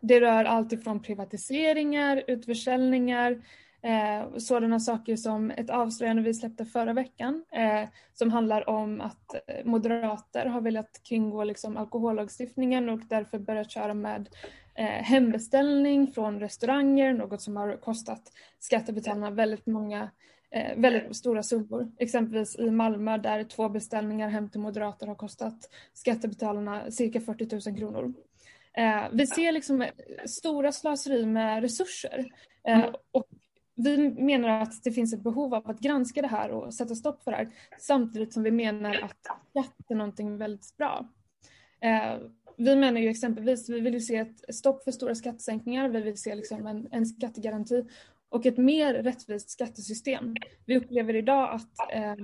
Det 0.00 0.20
rör 0.20 0.44
allt 0.44 0.72
ifrån 0.72 1.02
privatiseringar, 1.02 2.24
utförsäljningar, 2.26 3.42
Eh, 3.84 4.36
sådana 4.36 4.80
saker 4.80 5.16
som 5.16 5.50
ett 5.50 5.70
avslöjande 5.70 6.22
vi 6.22 6.34
släppte 6.34 6.64
förra 6.64 6.92
veckan 6.92 7.44
eh, 7.52 7.88
som 8.14 8.30
handlar 8.30 8.68
om 8.68 9.00
att 9.00 9.34
eh, 9.34 9.64
moderater 9.64 10.46
har 10.46 10.60
velat 10.60 11.02
kringgå 11.02 11.44
liksom, 11.44 11.76
alkohollagstiftningen 11.76 12.88
och 12.88 13.00
därför 13.08 13.38
börjat 13.38 13.70
köra 13.70 13.94
med 13.94 14.28
eh, 14.74 14.84
hembeställning 14.84 16.06
från 16.06 16.40
restauranger, 16.40 17.12
något 17.12 17.42
som 17.42 17.56
har 17.56 17.76
kostat 17.76 18.32
skattebetalarna 18.58 19.30
väldigt 19.30 19.66
många 19.66 20.10
eh, 20.50 20.76
väldigt 20.76 21.16
stora 21.16 21.42
summor. 21.42 21.92
Exempelvis 21.98 22.58
i 22.58 22.70
Malmö 22.70 23.18
där 23.18 23.44
två 23.44 23.68
beställningar 23.68 24.28
hem 24.28 24.48
till 24.48 24.60
moderater 24.60 25.06
har 25.06 25.14
kostat 25.14 25.70
skattebetalarna 25.92 26.90
cirka 26.90 27.20
40 27.20 27.70
000 27.70 27.78
kronor. 27.78 28.14
Eh, 28.76 29.04
vi 29.12 29.26
ser 29.26 29.52
liksom 29.52 29.86
stora 30.26 30.72
slöseri 30.72 31.26
med 31.26 31.62
resurser 31.62 32.24
mm. 32.64 32.94
och 33.12 33.26
vi 33.74 34.10
menar 34.10 34.48
att 34.48 34.84
det 34.84 34.92
finns 34.92 35.14
ett 35.14 35.22
behov 35.22 35.54
av 35.54 35.70
att 35.70 35.80
granska 35.80 36.22
det 36.22 36.28
här 36.28 36.50
och 36.50 36.74
sätta 36.74 36.94
stopp 36.94 37.24
för 37.24 37.30
det 37.30 37.36
här 37.36 37.48
samtidigt 37.78 38.32
som 38.32 38.42
vi 38.42 38.50
menar 38.50 38.94
att 38.94 39.26
skatt 39.50 39.90
är 39.90 39.94
någonting 39.94 40.38
väldigt 40.38 40.76
bra. 40.76 41.08
Eh, 41.80 42.18
vi 42.56 42.76
menar 42.76 43.00
ju 43.00 43.08
exempelvis, 43.08 43.68
vi 43.68 43.80
vill 43.80 43.94
ju 43.94 44.00
se 44.00 44.16
ett 44.16 44.54
stopp 44.54 44.84
för 44.84 44.90
stora 44.90 45.14
skattesänkningar, 45.14 45.88
vi 45.88 46.00
vill 46.00 46.18
se 46.18 46.34
liksom 46.34 46.66
en, 46.66 46.88
en 46.90 47.06
skattegaranti 47.06 47.84
och 48.34 48.46
ett 48.46 48.56
mer 48.56 48.94
rättvist 48.94 49.50
skattesystem. 49.50 50.34
Vi 50.66 50.76
upplever 50.76 51.16
idag 51.16 51.54
att 51.54 51.92
eh, 51.92 52.14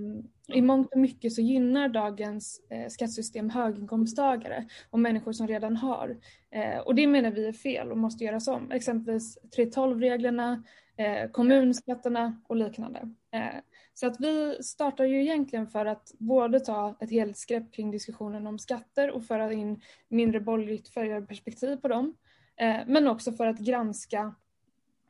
i 0.56 0.62
mångt 0.62 0.92
och 0.92 1.00
mycket 1.00 1.32
så 1.32 1.40
gynnar 1.40 1.88
dagens 1.88 2.60
eh, 2.70 2.88
skattesystem 2.88 3.50
höginkomsttagare 3.50 4.68
och 4.90 4.98
människor 4.98 5.32
som 5.32 5.48
redan 5.48 5.76
har. 5.76 6.16
Eh, 6.50 6.78
och 6.78 6.94
det 6.94 7.06
menar 7.06 7.30
vi 7.30 7.46
är 7.46 7.52
fel 7.52 7.90
och 7.90 7.98
måste 7.98 8.24
göras 8.24 8.48
om. 8.48 8.72
Exempelvis 8.72 9.38
3.12-reglerna, 9.56 10.62
eh, 10.96 11.30
kommunskatterna 11.30 12.40
och 12.48 12.56
liknande. 12.56 13.00
Eh, 13.32 13.60
så 13.94 14.06
att 14.06 14.20
vi 14.20 14.62
startar 14.62 15.04
ju 15.04 15.20
egentligen 15.20 15.66
för 15.66 15.86
att 15.86 16.12
både 16.18 16.60
ta 16.60 16.96
ett 17.00 17.10
helhetsgrepp 17.10 17.72
kring 17.72 17.90
diskussionen 17.90 18.46
om 18.46 18.58
skatter 18.58 19.10
och 19.10 19.24
föra 19.24 19.52
in 19.52 19.80
mindre 20.08 20.40
borgerligt 20.40 20.88
färgade 20.88 21.26
perspektiv 21.26 21.76
på 21.76 21.88
dem. 21.88 22.14
Eh, 22.56 22.76
men 22.86 23.08
också 23.08 23.32
för 23.32 23.46
att 23.46 23.58
granska 23.58 24.34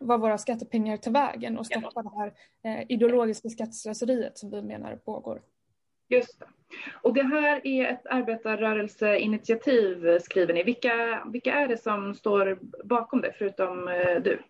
vad 0.01 0.21
våra 0.21 0.39
skattepengar 0.39 0.97
tar 0.97 1.11
vägen 1.11 1.59
och 1.59 1.67
stoppa 1.67 2.03
det 2.03 2.11
här 2.17 2.33
eh, 2.65 2.85
ideologiska 2.89 3.49
skatteslöseriet 3.49 4.39
som 4.39 4.51
vi 4.51 4.63
menar 4.63 4.97
pågår. 4.97 5.43
Just 6.09 6.41
det. 6.41 6.47
Och 7.03 7.15
det 7.15 7.23
här 7.23 7.67
är 7.67 7.85
ett 7.85 8.07
arbetarrörelseinitiativ 8.07 10.19
skriver 10.19 10.55
ni. 10.55 10.63
Vilka, 10.63 11.25
vilka 11.33 11.55
är 11.55 11.69
det 11.69 11.83
som 11.83 12.15
står 12.15 12.59
bakom 12.85 13.21
det 13.21 13.33
förutom 13.39 13.89
eh, 13.89 14.23
du? 14.23 14.43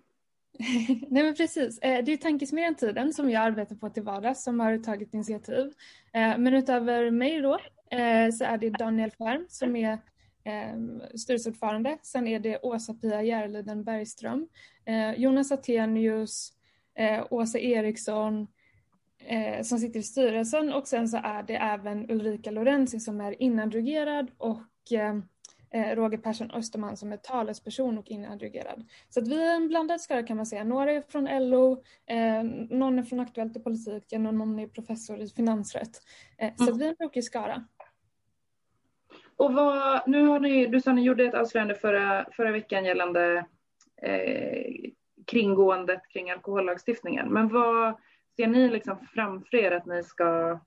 Nej 1.09 1.22
men 1.22 1.34
precis. 1.34 1.78
Eh, 1.78 2.05
det 2.05 2.12
är 2.12 2.16
Tankesmedjan 2.16 2.74
Tiden 2.74 3.12
som 3.12 3.30
jag 3.30 3.42
arbetar 3.42 3.76
på 3.76 3.90
till 3.90 4.03
vardags 4.03 4.44
som 4.44 4.61
har 4.61 4.78
tagit 4.78 5.14
initiativ. 5.14 5.72
Eh, 6.12 6.38
men 6.38 6.55
utöver 6.55 7.11
mig 7.11 7.40
då 7.40 7.59
så 8.38 8.44
är 8.44 8.59
det 8.59 8.70
Daniel 8.70 9.11
Färm 9.11 9.46
som 9.48 9.76
är 9.76 9.98
eh, 10.51 10.74
styrelseordförande. 11.14 11.98
Sen 12.03 12.26
är 12.26 12.40
det 12.40 12.59
Åsa-Pia 12.62 13.22
Järliden 13.22 13.84
Bergström, 13.84 14.48
eh, 14.84 15.12
Jonas 15.12 15.53
Attenius, 15.53 16.53
eh, 16.94 17.26
Åsa 17.30 17.59
Eriksson 17.59 18.46
eh, 19.26 19.62
som 19.62 19.78
sitter 19.78 20.01
i 20.01 20.03
styrelsen 20.03 20.72
och 20.72 20.88
sen 20.88 21.09
så 21.09 21.16
är 21.16 21.42
det 21.42 21.57
även 21.57 22.11
Ulrika 22.11 22.51
Lorenzi 22.51 23.01
som 23.01 23.20
är 23.20 23.42
inadrogerad 23.42 24.30
och 24.38 24.92
eh, 24.92 25.16
eh, 25.70 25.96
Roger 25.96 26.18
Persson 26.18 26.51
Österman 26.51 26.96
som 26.96 27.12
är 27.12 27.16
talesperson 27.16 27.98
och 27.98 28.11
inadrogerad. 28.11 28.84
Så 29.09 29.20
att 29.20 29.28
vi 29.28 29.42
är 29.42 29.57
en 29.57 29.68
blandad 29.68 30.01
skara 30.01 30.22
kan 30.22 30.36
man 30.36 30.46
säga. 30.46 30.64
Några 30.64 30.92
är 30.92 31.03
från 31.09 31.51
LO, 31.51 31.72
eh, 32.07 32.42
någon 32.70 32.98
är 32.98 33.03
från 33.03 33.20
Aktuellt 33.20 33.57
i 33.57 33.61
politiken 33.61 34.26
och 34.26 34.34
någon 34.34 34.59
är 34.59 34.66
professor 34.66 35.20
i 35.20 35.28
finansrätt. 35.28 36.03
Eh, 36.38 36.53
så 36.57 36.62
mm. 36.62 36.74
att 36.74 36.80
vi 36.80 36.84
är 36.84 36.88
en 36.88 36.96
brokig 36.98 37.24
skara. 37.24 37.64
Och 39.41 39.55
vad, 39.55 40.01
nu 40.07 40.26
har 40.26 40.41
ni, 40.41 40.66
du 40.66 40.80
sa 40.80 40.93
ni 40.93 41.03
gjorde 41.03 41.24
ett 41.24 41.34
avslöjande 41.34 41.74
förra, 41.74 42.26
förra 42.32 42.53
veckan 42.53 42.84
gällande 42.84 43.47
eh, 44.03 44.91
kringgåendet 45.26 46.01
kring 46.12 46.30
alkohollagstiftningen. 46.30 47.28
Men 47.28 47.49
vad 47.49 47.95
ser 48.36 48.47
ni 48.47 48.68
liksom 48.68 48.99
framför 49.14 49.57
er 49.57 49.72
att 49.72 49.86
ni 49.86 50.03
ska 50.03 50.61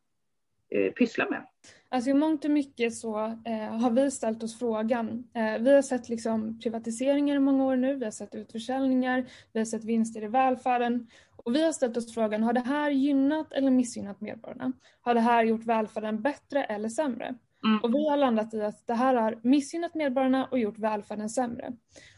eh, 0.70 0.92
pyssla 0.92 1.30
med? 1.30 1.46
Alltså 1.90 2.10
i 2.10 2.14
mångt 2.14 2.46
och 2.46 2.52
mycket 2.52 2.96
så 2.96 3.26
eh, 3.26 3.78
har 3.82 3.92
vi 3.92 4.12
ställt 4.12 4.44
oss 4.44 4.60
frågan. 4.60 5.28
Eh, 5.34 5.62
vi 5.62 5.76
har 5.76 5.82
sett 5.82 6.10
liksom 6.10 6.60
privatiseringar 6.60 7.36
i 7.36 7.40
många 7.40 7.66
år 7.66 7.76
nu, 7.76 7.96
vi 7.96 8.06
har 8.06 8.12
sett 8.12 8.36
utförsäljningar, 8.36 9.26
vi 9.54 9.60
har 9.60 9.66
sett 9.66 9.84
vinster 9.84 10.24
i 10.24 10.28
välfärden. 10.28 11.08
Och 11.36 11.56
vi 11.56 11.64
har 11.66 11.72
ställt 11.72 11.98
oss 11.98 12.14
frågan, 12.14 12.44
har 12.44 12.54
det 12.54 12.60
här 12.60 12.92
gynnat 12.92 13.54
eller 13.54 13.72
missgynnat 13.72 14.22
medborgarna? 14.22 14.72
Har 15.02 15.14
det 15.14 15.22
här 15.22 15.44
gjort 15.44 15.66
välfärden 15.66 16.22
bättre 16.22 16.64
eller 16.64 16.90
sämre? 16.90 17.36
Mm. 17.66 17.80
Och 17.80 17.94
vi 17.94 18.10
har 18.10 18.18
landat 18.18 18.54
i 18.54 18.62
att 18.62 18.88
det 18.88 18.94
här 18.94 19.16
har 19.16 19.40
missgynnat 19.42 19.96
medborgarna 19.96 20.46
och 20.46 20.60
gjort 20.60 20.80
välfärden 20.80 21.30
sämre. 21.30 21.74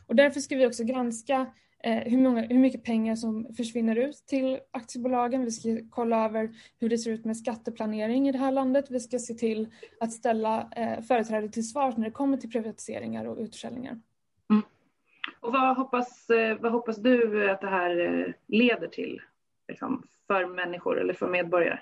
Och 0.07 0.15
därför 0.15 0.39
ska 0.39 0.55
vi 0.55 0.67
också 0.67 0.83
granska 0.83 1.45
eh, 1.83 2.03
hur, 2.03 2.17
många, 2.17 2.41
hur 2.41 2.59
mycket 2.59 2.83
pengar 2.83 3.15
som 3.15 3.53
försvinner 3.57 3.95
ut 3.95 4.15
till 4.27 4.59
aktiebolagen. 4.71 5.45
Vi 5.45 5.51
ska 5.51 5.69
kolla 5.89 6.25
över 6.25 6.49
hur 6.79 6.89
det 6.89 6.97
ser 6.97 7.11
ut 7.11 7.25
med 7.25 7.37
skatteplanering 7.37 8.29
i 8.29 8.31
det 8.31 8.37
här 8.37 8.51
landet. 8.51 8.85
Vi 8.89 8.99
ska 8.99 9.19
se 9.19 9.33
till 9.33 9.67
att 9.99 10.11
ställa 10.11 10.69
eh, 10.75 11.01
företrädare 11.01 11.49
till 11.49 11.69
svars 11.69 11.97
när 11.97 12.05
det 12.05 12.11
kommer 12.11 12.37
till 12.37 12.49
privatiseringar 12.49 13.25
och 13.25 13.37
utförsäljningar. 13.37 14.01
Mm. 14.49 14.63
Och 15.39 15.53
vad 15.53 15.77
hoppas, 15.77 16.29
eh, 16.29 16.57
vad 16.59 16.71
hoppas 16.71 16.97
du 16.97 17.51
att 17.51 17.61
det 17.61 17.69
här 17.69 17.99
eh, 17.99 18.33
leder 18.47 18.87
till 18.87 19.21
liksom, 19.67 20.03
för 20.27 20.45
människor 20.45 21.01
eller 21.01 21.13
för 21.13 21.27
medborgare? 21.27 21.79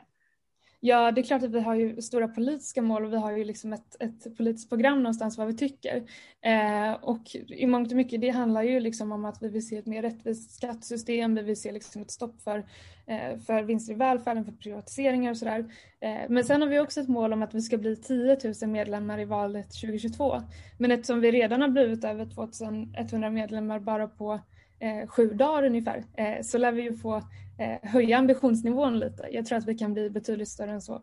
Ja, 0.85 1.11
det 1.11 1.21
är 1.21 1.23
klart 1.23 1.43
att 1.43 1.51
vi 1.51 1.61
har 1.61 1.75
ju 1.75 2.01
stora 2.01 2.27
politiska 2.27 2.81
mål 2.81 3.05
och 3.05 3.13
vi 3.13 3.17
har 3.17 3.37
ju 3.37 3.43
liksom 3.43 3.73
ett, 3.73 3.95
ett 3.99 4.37
politiskt 4.37 4.69
program 4.69 5.03
någonstans 5.03 5.37
vad 5.37 5.47
vi 5.47 5.53
tycker. 5.53 6.03
Eh, 6.41 6.93
och 6.93 7.35
i 7.35 7.67
mångt 7.67 7.91
och 7.91 7.97
mycket 7.97 8.21
det 8.21 8.29
handlar 8.29 8.63
ju 8.63 8.79
liksom 8.79 9.11
om 9.11 9.25
att 9.25 9.43
vi 9.43 9.49
vill 9.49 9.67
se 9.67 9.77
ett 9.77 9.85
mer 9.85 10.01
rättvist 10.01 10.51
skattesystem, 10.51 11.35
vi 11.35 11.41
vill 11.41 11.61
se 11.61 11.71
liksom 11.71 12.01
ett 12.01 12.11
stopp 12.11 12.41
för, 12.41 12.57
eh, 13.05 13.39
för 13.39 13.63
vinster 13.63 13.93
i 13.93 13.97
välfärden, 13.97 14.45
för 14.45 14.51
privatiseringar 14.51 15.31
och 15.31 15.37
sådär. 15.37 15.59
Eh, 15.99 16.21
men 16.29 16.43
sen 16.43 16.61
har 16.61 16.69
vi 16.69 16.79
också 16.79 17.01
ett 17.01 17.09
mål 17.09 17.33
om 17.33 17.41
att 17.41 17.53
vi 17.53 17.61
ska 17.61 17.77
bli 17.77 17.95
10 17.95 18.37
000 18.61 18.69
medlemmar 18.69 19.19
i 19.19 19.25
valet 19.25 19.71
2022. 19.81 20.41
Men 20.77 20.91
eftersom 20.91 21.21
vi 21.21 21.31
redan 21.31 21.61
har 21.61 21.69
blivit 21.69 22.03
över 22.03 22.25
2100 22.25 23.29
medlemmar 23.29 23.79
bara 23.79 24.07
på 24.07 24.39
eh, 24.79 25.07
sju 25.07 25.29
dagar 25.29 25.63
ungefär 25.63 26.03
eh, 26.17 26.41
så 26.41 26.57
lär 26.57 26.71
vi 26.71 26.81
ju 26.81 26.93
få 26.93 27.15
eh, 27.59 27.89
höja 27.91 28.17
ambitionsnivån 28.17 28.99
lite. 28.99 29.27
Jag 29.31 29.45
tror 29.45 29.57
att 29.57 29.67
vi 29.67 29.75
kan 29.75 29.93
bli 29.93 30.09
betydligt 30.09 30.49
större 30.49 30.71
än 30.71 30.81
så. 30.81 31.01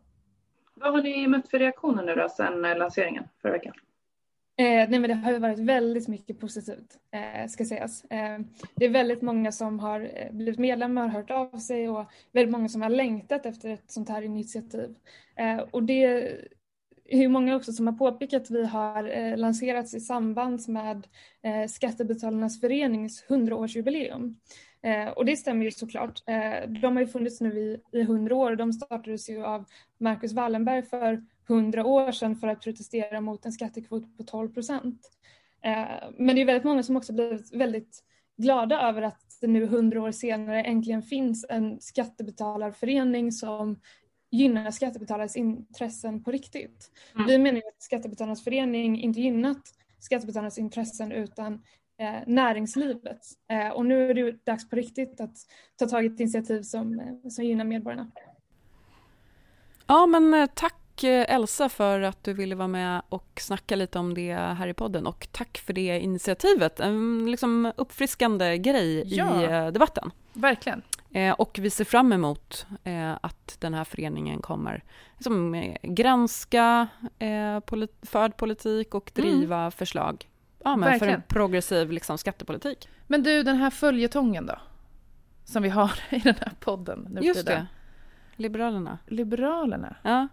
Vad 0.75 0.93
har 0.93 1.03
ni 1.03 1.27
mött 1.27 1.49
för 1.49 1.59
reaktioner 1.59 2.05
nu 2.05 2.15
då 2.15 2.29
sedan 2.29 2.65
eh, 2.65 2.77
lanseringen 2.77 3.25
förra 3.43 3.53
veckan? 3.53 3.75
Eh, 4.57 4.89
nej 4.89 4.99
men 4.99 5.03
det 5.03 5.15
har 5.15 5.33
ju 5.33 5.39
varit 5.39 5.59
väldigt 5.59 6.09
mycket 6.09 6.41
positivt, 6.41 6.99
eh, 7.13 7.49
ska 7.49 7.65
sägas. 7.65 8.03
Det 8.75 8.85
är 8.85 8.89
väldigt 8.89 9.23
många 9.23 9.53
som 9.53 9.79
har 9.79 10.29
blivit 10.33 10.59
medlemmar, 10.59 11.09
hört 11.09 11.31
av 11.31 11.59
sig 11.59 11.89
och 11.89 12.05
väldigt 12.33 12.53
många 12.53 12.69
som 12.69 12.83
har 12.83 12.89
längtat 12.89 13.47
efter 13.47 13.69
ett 13.69 13.91
sånt 13.91 14.09
här 14.09 14.23
initiativ. 14.23 14.95
Och 15.71 15.83
det 15.83 16.31
hur 17.11 17.29
många 17.29 17.57
också 17.57 17.73
som 17.73 17.87
har 17.87 17.95
påpekat 17.95 18.43
att 18.43 18.51
vi 18.51 18.67
har 18.67 19.19
eh, 19.19 19.37
lanserats 19.37 19.95
i 19.95 20.01
samband 20.01 20.69
med 20.69 21.07
eh, 21.43 21.69
Skattebetalarnas 21.69 22.61
förenings 22.61 23.25
100-årsjubileum. 23.29 24.35
Eh, 24.83 25.09
och 25.09 25.25
det 25.25 25.37
stämmer 25.37 25.65
ju 25.65 25.71
såklart. 25.71 26.23
Eh, 26.27 26.69
de 26.69 26.97
har 26.97 27.01
ju 27.01 27.07
funnits 27.07 27.41
nu 27.41 27.59
i, 27.59 27.99
i 27.99 28.01
100 28.01 28.35
år 28.35 28.51
och 28.51 28.57
de 28.57 28.73
startades 28.73 29.31
ju 29.31 29.45
av 29.45 29.65
Marcus 29.99 30.33
Wallenberg 30.33 30.83
för 30.83 31.23
100 31.49 31.85
år 31.85 32.13
sedan 32.13 32.37
för 32.37 32.49
att 32.49 32.61
protestera 32.61 33.21
mot 33.21 33.47
en 33.47 33.53
skattekvot 33.53 34.17
på 34.17 34.23
12 34.23 34.55
procent. 34.55 35.11
Eh, 35.65 36.11
men 36.19 36.37
det 36.37 36.43
är 36.43 36.47
väldigt 36.47 36.65
många 36.65 36.83
som 36.83 36.97
också 36.97 37.13
blivit 37.13 37.55
väldigt 37.55 38.05
glada 38.37 38.81
över 38.81 39.03
att 39.03 39.21
det 39.41 39.47
nu 39.47 39.65
100 39.65 40.03
år 40.03 40.13
senare 40.13 40.63
äntligen 40.63 41.03
finns 41.03 41.47
en 41.49 41.81
skattebetalarförening 41.81 43.33
som 43.33 43.81
gynnar 44.31 44.71
skattebetalarnas 44.71 45.37
intressen 45.37 46.23
på 46.25 46.31
riktigt. 46.31 46.91
Mm. 47.15 47.27
Vi 47.27 47.39
menar 47.39 47.59
att 47.59 47.83
Skattebetalarnas 47.83 48.45
förening 48.45 49.01
inte 49.01 49.21
gynnat 49.21 49.63
skattebetalarnas 49.99 50.59
intressen 50.59 51.13
utan 51.13 51.55
eh, 51.99 52.21
näringslivet. 52.27 53.21
Eh, 53.51 53.69
och 53.69 53.87
nu 53.87 54.11
är 54.11 54.15
det 54.15 54.45
dags 54.47 54.69
på 54.69 54.77
riktigt 54.77 55.21
att 55.21 55.37
ta 55.77 55.87
tag 55.87 56.05
i 56.05 56.07
ett 56.07 56.21
initiativ 56.21 56.63
som, 56.63 57.01
eh, 57.01 57.31
som 57.31 57.45
gynnar 57.45 57.65
medborgarna. 57.65 58.11
Ja, 59.87 60.07
men 60.07 60.35
eh, 60.35 60.47
tack 60.55 61.05
eh, 61.05 61.35
Elsa 61.35 61.69
för 61.69 62.01
att 62.01 62.25
du 62.25 62.33
ville 62.33 62.55
vara 62.55 62.69
med 62.69 63.03
och 63.09 63.41
snacka 63.41 63.77
lite 63.77 63.99
om 63.99 64.15
det 64.15 64.35
här 64.35 64.69
i 64.69 64.75
podden 64.75 65.07
och 65.07 65.29
tack 65.33 65.59
för 65.59 65.73
det 65.73 66.01
initiativet. 66.01 66.81
En 66.81 67.31
liksom 67.31 67.73
uppfriskande 67.77 68.59
grej 68.59 69.15
ja, 69.17 69.69
i 69.69 69.71
debatten. 69.71 70.11
Verkligen. 70.33 70.83
Eh, 71.13 71.33
och 71.33 71.59
vi 71.63 71.71
ser 71.71 71.85
fram 71.85 72.13
emot 72.13 72.67
eh, 72.85 73.13
att 73.21 73.57
den 73.61 73.75
här 73.75 73.85
föreningen 73.85 74.43
kommer 74.43 74.85
liksom, 75.17 75.55
eh, 75.55 75.77
granska 75.83 76.89
eh, 77.19 77.61
polit 77.61 77.97
förd 78.03 78.37
politik 78.37 78.95
och 78.95 79.13
mm. 79.15 79.31
driva 79.31 79.59
mm. 79.59 79.71
förslag 79.71 80.29
ja, 80.65 80.77
men 80.77 80.99
för 80.99 81.07
en 81.07 81.23
progressiv 81.29 81.93
liksom, 81.93 82.19
skattepolitik. 82.19 82.89
Men 83.07 83.23
du, 83.23 83.43
den 83.43 83.57
här 83.57 83.71
följetongen 83.71 84.47
då? 84.47 84.59
Som 85.45 85.63
vi 85.63 85.69
har 85.69 85.93
i 86.11 86.19
den 86.19 86.35
här 86.35 86.53
podden 86.61 87.09
nu 87.11 87.21
Just 87.21 87.47
det. 87.47 87.67
Liberalerna. 88.37 88.99
Liberalerna. 89.07 89.97
Ja. 90.03 90.29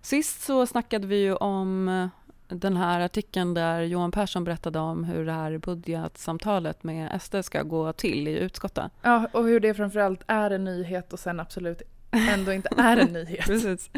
Sist 0.00 0.40
så 0.40 0.66
snackade 0.66 1.06
vi 1.06 1.16
ju 1.16 1.34
om 1.34 2.10
den 2.48 2.76
här 2.76 3.00
artikeln 3.00 3.54
där 3.54 3.80
Johan 3.80 4.10
Persson 4.10 4.44
berättade 4.44 4.78
om 4.78 5.04
hur 5.04 5.26
det 5.26 5.32
här 5.32 5.58
budgetsamtalet 5.58 6.82
med 6.82 7.22
SD 7.22 7.36
ska 7.42 7.62
gå 7.62 7.92
till 7.92 8.28
i 8.28 8.38
utskottet. 8.38 8.92
Ja, 9.02 9.28
och 9.32 9.44
hur 9.44 9.60
det 9.60 9.74
framförallt 9.74 10.20
är 10.26 10.50
en 10.50 10.64
nyhet 10.64 11.12
och 11.12 11.18
sen 11.18 11.40
absolut 11.40 11.82
ändå 12.10 12.52
inte 12.52 12.68
är 12.76 12.96
en 12.96 13.08
nyhet. 13.12 13.46
Precis. 13.46 13.90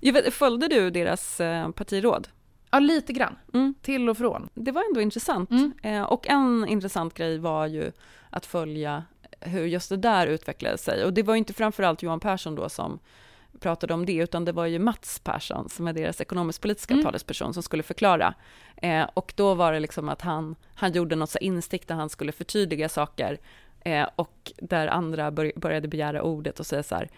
Vet, 0.00 0.34
följde 0.34 0.68
du 0.68 0.90
deras 0.90 1.40
eh, 1.40 1.70
partiråd? 1.70 2.28
Ja, 2.70 2.78
lite 2.78 3.12
grann. 3.12 3.36
Mm. 3.54 3.74
Till 3.82 4.08
och 4.08 4.18
från. 4.18 4.48
Det 4.54 4.72
var 4.72 4.82
ändå 4.88 5.00
intressant. 5.00 5.50
Mm. 5.50 5.72
Eh, 5.82 6.02
och 6.02 6.28
en 6.28 6.66
intressant 6.68 7.14
grej 7.14 7.38
var 7.38 7.66
ju 7.66 7.92
att 8.30 8.46
följa 8.46 9.04
hur 9.40 9.66
just 9.66 9.88
det 9.88 9.96
där 9.96 10.26
utvecklade 10.26 10.78
sig. 10.78 11.04
Och 11.04 11.12
det 11.12 11.22
var 11.22 11.34
inte 11.34 11.52
framförallt 11.52 12.02
Johan 12.02 12.20
Persson 12.20 12.54
då 12.54 12.68
som 12.68 12.98
pratade 13.60 13.94
om 13.94 14.06
det, 14.06 14.16
utan 14.16 14.44
det 14.44 14.52
var 14.52 14.66
ju 14.66 14.78
Mats 14.78 15.20
Persson, 15.24 15.68
som 15.68 15.88
är 15.88 15.92
deras 15.92 16.20
ekonomisk-politiska 16.20 16.94
mm. 16.94 17.04
talesperson, 17.04 17.54
som 17.54 17.62
skulle 17.62 17.82
förklara. 17.82 18.34
Eh, 18.76 19.08
och 19.14 19.32
då 19.36 19.54
var 19.54 19.72
det 19.72 19.80
liksom 19.80 20.08
att 20.08 20.22
han, 20.22 20.56
han 20.74 20.92
gjorde 20.92 21.16
något 21.16 21.30
så 21.30 21.38
instick 21.38 21.88
där 21.88 21.94
han 21.94 22.08
skulle 22.08 22.32
förtydliga 22.32 22.88
saker, 22.88 23.38
eh, 23.84 24.08
och 24.16 24.52
där 24.56 24.86
andra 24.86 25.30
bör, 25.30 25.52
började 25.56 25.88
begära 25.88 26.22
ordet 26.22 26.60
och 26.60 26.66
säga 26.66 26.82
så 26.82 26.94
här, 26.94 27.08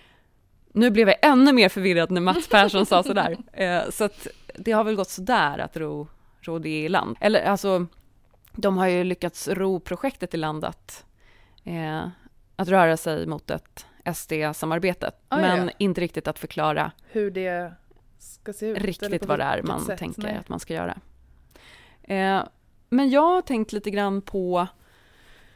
nu 0.72 0.90
blev 0.90 1.08
jag 1.08 1.16
ännu 1.22 1.52
mer 1.52 1.68
förvirrad 1.68 2.10
när 2.10 2.20
Mats 2.20 2.48
Persson 2.48 2.86
sa 2.86 3.02
sådär. 3.02 3.36
Eh, 3.52 3.90
så 3.90 4.04
att 4.04 4.26
det 4.54 4.72
har 4.72 4.84
väl 4.84 4.94
gått 4.94 5.10
sådär 5.10 5.58
att 5.58 5.76
ro, 5.76 6.08
ro 6.40 6.58
det 6.58 6.68
i 6.84 6.88
land. 6.88 7.16
Eller 7.20 7.44
alltså, 7.44 7.86
de 8.52 8.78
har 8.78 8.86
ju 8.86 9.04
lyckats 9.04 9.48
ro 9.48 9.80
projektet 9.80 10.34
i 10.34 10.36
land 10.36 10.64
att, 10.64 11.04
eh, 11.64 12.02
att 12.56 12.68
röra 12.68 12.96
sig 12.96 13.26
mot 13.26 13.50
ett 13.50 13.86
SD-samarbetet, 14.04 15.14
ah, 15.28 15.36
men 15.36 15.66
ja. 15.66 15.72
inte 15.78 16.00
riktigt 16.00 16.28
att 16.28 16.38
förklara 16.38 16.92
hur 17.06 17.30
det 17.30 17.72
ska 18.18 18.52
se 18.52 18.66
ut. 18.66 18.78
Riktigt 18.78 19.26
vad 19.26 19.38
det 19.38 19.44
är 19.44 19.62
man 19.62 19.80
sätt, 19.80 19.98
tänker 19.98 20.22
nej. 20.22 20.36
att 20.36 20.48
man 20.48 20.60
ska 20.60 20.74
göra. 20.74 20.98
Eh, 22.02 22.42
men 22.88 23.10
jag 23.10 23.34
har 23.34 23.42
tänkt 23.42 23.72
lite 23.72 23.90
grann 23.90 24.22
på 24.22 24.66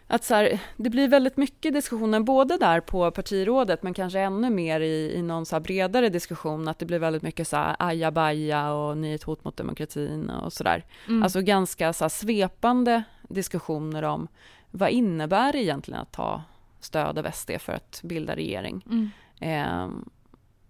att 0.06 0.24
så 0.24 0.34
här, 0.34 0.60
det 0.76 0.90
blir 0.90 1.08
väldigt 1.08 1.36
mycket 1.36 1.74
diskussioner, 1.74 2.20
både 2.20 2.58
där 2.58 2.80
på 2.80 3.10
partirådet, 3.10 3.82
men 3.82 3.94
kanske 3.94 4.20
ännu 4.20 4.50
mer 4.50 4.80
i, 4.80 5.12
i 5.14 5.22
någon 5.22 5.46
så 5.46 5.60
bredare 5.60 6.08
diskussion, 6.08 6.68
att 6.68 6.78
det 6.78 6.86
blir 6.86 6.98
väldigt 6.98 7.22
mycket 7.22 7.48
så 7.48 7.56
här 7.56 7.76
ajabaja 7.78 8.72
och 8.72 8.98
ni 8.98 9.10
är 9.10 9.14
ett 9.14 9.22
hot 9.22 9.44
mot 9.44 9.56
demokratin 9.56 10.30
och 10.30 10.52
sådär. 10.52 10.84
Mm. 11.08 11.22
Alltså 11.22 11.40
ganska 11.40 11.92
så 11.92 12.08
svepande 12.08 13.02
diskussioner 13.28 14.02
om 14.02 14.28
vad 14.70 14.90
innebär 14.90 15.52
det 15.52 15.62
egentligen 15.62 16.00
att 16.00 16.12
ta 16.12 16.42
stöd 16.86 17.18
av 17.18 17.30
SD 17.32 17.50
för 17.60 17.72
att 17.72 18.00
bilda 18.04 18.36
regering. 18.36 18.86
Mm. 18.90 19.10
Eh, 19.40 19.88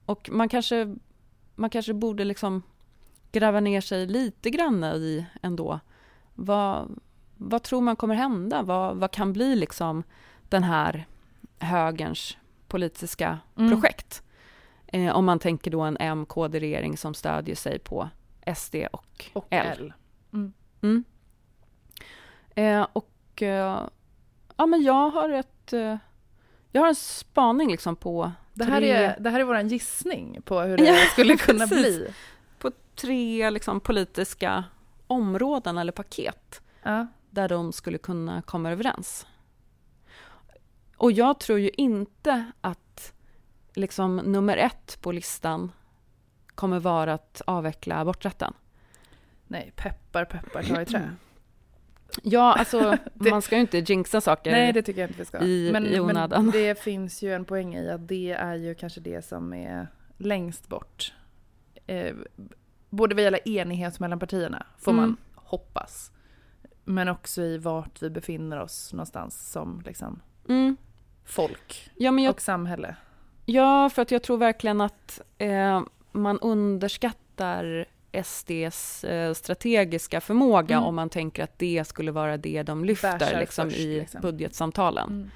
och 0.07 0.31
man 0.33 0.49
kanske, 0.49 0.97
man 1.55 1.71
kanske 1.71 1.95
borde 1.95 2.25
liksom 2.25 2.63
gräva 3.33 3.61
ner 3.61 3.81
sig 3.81 4.07
lite 4.07 4.51
grann 4.51 4.85
i 4.85 5.27
ändå 5.43 5.81
vad, 6.35 6.99
vad 7.37 7.63
tror 7.63 7.81
man 7.81 7.97
kommer 7.97 8.15
hända? 8.15 8.63
Vad, 8.63 8.97
vad 8.97 9.11
kan 9.11 9.33
bli 9.33 9.57
liksom 9.57 10.03
den 10.49 10.63
här 10.63 11.07
högerns 11.59 12.37
politiska 12.69 13.39
mm. 13.57 13.71
projekt? 13.71 14.23
Eh, 14.87 15.17
om 15.17 15.25
man 15.25 15.39
tänker 15.39 15.71
då 15.71 15.81
en 15.81 15.97
M-KD-regering 16.01 16.97
som 16.97 17.15
stödjer 17.15 17.57
sig 17.57 17.79
på 17.79 18.09
SD 18.57 18.75
och, 18.93 19.31
och 19.33 19.47
L. 19.51 19.67
L. 19.79 19.93
Mm. 20.33 20.53
Mm. 20.83 21.05
Eh, 22.55 22.87
och 22.93 23.43
eh, 23.43 23.89
ja, 24.57 24.67
men 24.67 24.83
jag 24.83 25.11
har 25.11 25.29
ett... 25.29 25.73
Jag 26.77 26.83
har 26.83 26.89
en 26.89 26.95
spaning 26.95 27.71
liksom 27.71 27.97
på... 27.97 28.33
Det 28.55 28.65
här, 28.65 28.81
tre... 28.81 28.91
är, 28.91 29.17
det 29.21 29.31
här 29.31 29.41
är 29.41 29.45
vår 29.45 29.61
gissning 29.61 30.43
på 30.45 30.61
hur 30.61 30.77
det 30.77 30.97
skulle 31.13 31.37
kunna 31.37 31.67
bli. 31.67 32.09
På 32.59 32.71
tre 32.95 33.51
liksom, 33.51 33.81
politiska 33.81 34.65
områden 35.07 35.79
eller 35.79 35.93
paket 35.93 36.63
ja. 36.83 37.07
där 37.31 37.49
de 37.49 37.73
skulle 37.73 37.99
kunna 37.99 38.43
komma 38.43 38.71
överens. 38.71 39.27
Och 40.97 41.13
jag 41.13 41.41
tror 41.41 41.59
ju 41.59 41.71
inte 41.77 42.53
att 42.61 43.13
liksom, 43.75 44.17
nummer 44.17 44.57
ett 44.57 44.99
på 45.01 45.13
listan 45.13 45.73
kommer 46.55 46.81
vara 46.81 47.15
att 47.15 47.43
avveckla 47.47 47.97
aborträtten. 47.97 48.55
Nej, 49.47 49.73
peppar 49.77 50.25
peppar 50.25 50.63
ta 50.63 50.83
i 50.83 50.87
trä. 50.87 51.11
Ja, 52.23 52.55
alltså 52.59 52.99
det, 53.15 53.31
man 53.31 53.43
ska 53.43 53.55
ju 53.55 53.61
inte 53.61 53.79
jinxa 53.79 54.21
saker 54.21 54.51
nej, 54.51 54.73
det 54.73 54.83
tycker 54.83 55.01
jag 55.01 55.11
inte 55.11 55.19
vi 55.19 55.25
ska. 55.25 55.41
I, 55.41 55.73
men, 55.73 55.87
i 55.87 56.01
onödan. 56.01 56.43
Men 56.45 56.53
det 56.53 56.81
finns 56.81 57.23
ju 57.23 57.35
en 57.35 57.45
poäng 57.45 57.75
i 57.75 57.91
att 57.91 58.09
det 58.09 58.33
är 58.33 58.55
ju 58.55 58.75
kanske 58.75 59.01
det 59.01 59.25
som 59.25 59.53
är 59.53 59.89
längst 60.17 60.69
bort. 60.69 61.13
Eh, 61.87 62.15
både 62.91 63.15
vad 63.15 63.25
gäller 63.25 63.49
enighet 63.49 64.01
mellan 64.01 64.19
partierna, 64.19 64.67
får 64.79 64.93
mm. 64.93 65.03
man 65.03 65.17
hoppas. 65.35 66.13
Men 66.85 67.09
också 67.09 67.43
i 67.43 67.59
vart 67.59 68.03
vi 68.03 68.11
befinner 68.11 68.61
oss 68.61 68.93
någonstans 68.93 69.51
som 69.53 69.83
liksom 69.87 70.23
mm. 70.49 70.77
folk 71.25 71.91
ja, 71.97 72.21
jag, 72.21 72.31
och 72.31 72.41
samhälle. 72.41 72.97
Ja, 73.45 73.91
för 73.91 74.03
att 74.03 74.11
jag 74.11 74.23
tror 74.23 74.39
verkligen 74.39 74.81
att 74.81 75.21
eh, 75.39 75.83
man 76.13 76.39
underskattar 76.41 77.87
SDs 78.25 79.05
eh, 79.05 79.35
strategiska 79.35 80.21
förmåga 80.21 80.77
mm. 80.77 80.89
om 80.89 80.95
man 80.95 81.11
tänker 81.11 81.45
att 81.45 81.59
det 81.59 81.85
skulle 81.87 82.13
vara 82.13 82.37
det 82.37 82.63
de 82.63 82.85
lyfter 82.85 83.41
liksom, 83.41 83.71
först, 83.71 83.81
i 83.81 84.01
liksom. 84.01 84.21
budgetsamtalen. 84.21 85.31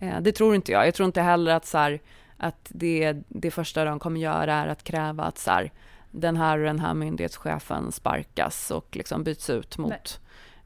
Mm. 0.00 0.14
Eh, 0.14 0.20
det 0.22 0.32
tror 0.32 0.54
inte 0.54 0.72
jag. 0.72 0.86
Jag 0.86 0.94
tror 0.94 1.06
inte 1.06 1.20
heller 1.20 1.52
att, 1.52 1.66
så 1.66 1.78
här, 1.78 2.00
att 2.36 2.68
det, 2.68 3.16
det 3.28 3.50
första 3.50 3.84
de 3.84 3.98
kommer 3.98 4.20
göra 4.20 4.54
är 4.54 4.66
att 4.66 4.84
kräva 4.84 5.24
att 5.24 5.38
så 5.38 5.50
här, 5.50 5.72
den 6.10 6.36
här 6.36 6.58
och 6.58 6.64
den 6.64 6.78
här 6.78 6.94
myndighetschefen 6.94 7.92
sparkas 7.92 8.70
och 8.70 8.96
liksom 8.96 9.24
byts 9.24 9.50
ut 9.50 9.78
mot, 9.78 10.20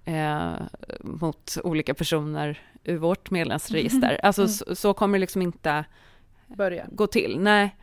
eh, 0.04 0.52
mot 1.00 1.56
olika 1.64 1.94
personer 1.94 2.58
ur 2.84 2.96
vårt 2.96 3.30
medlemsregister. 3.30 4.08
Mm. 4.08 4.20
Alltså, 4.22 4.42
mm. 4.42 4.52
så, 4.52 4.74
så, 4.74 4.94
kommer 4.94 5.18
det 5.18 5.20
liksom 5.20 5.42
inte 5.42 5.84
Börja. 6.46 6.86
gå 6.92 7.06
till. 7.06 7.38
Nej. 7.40 7.76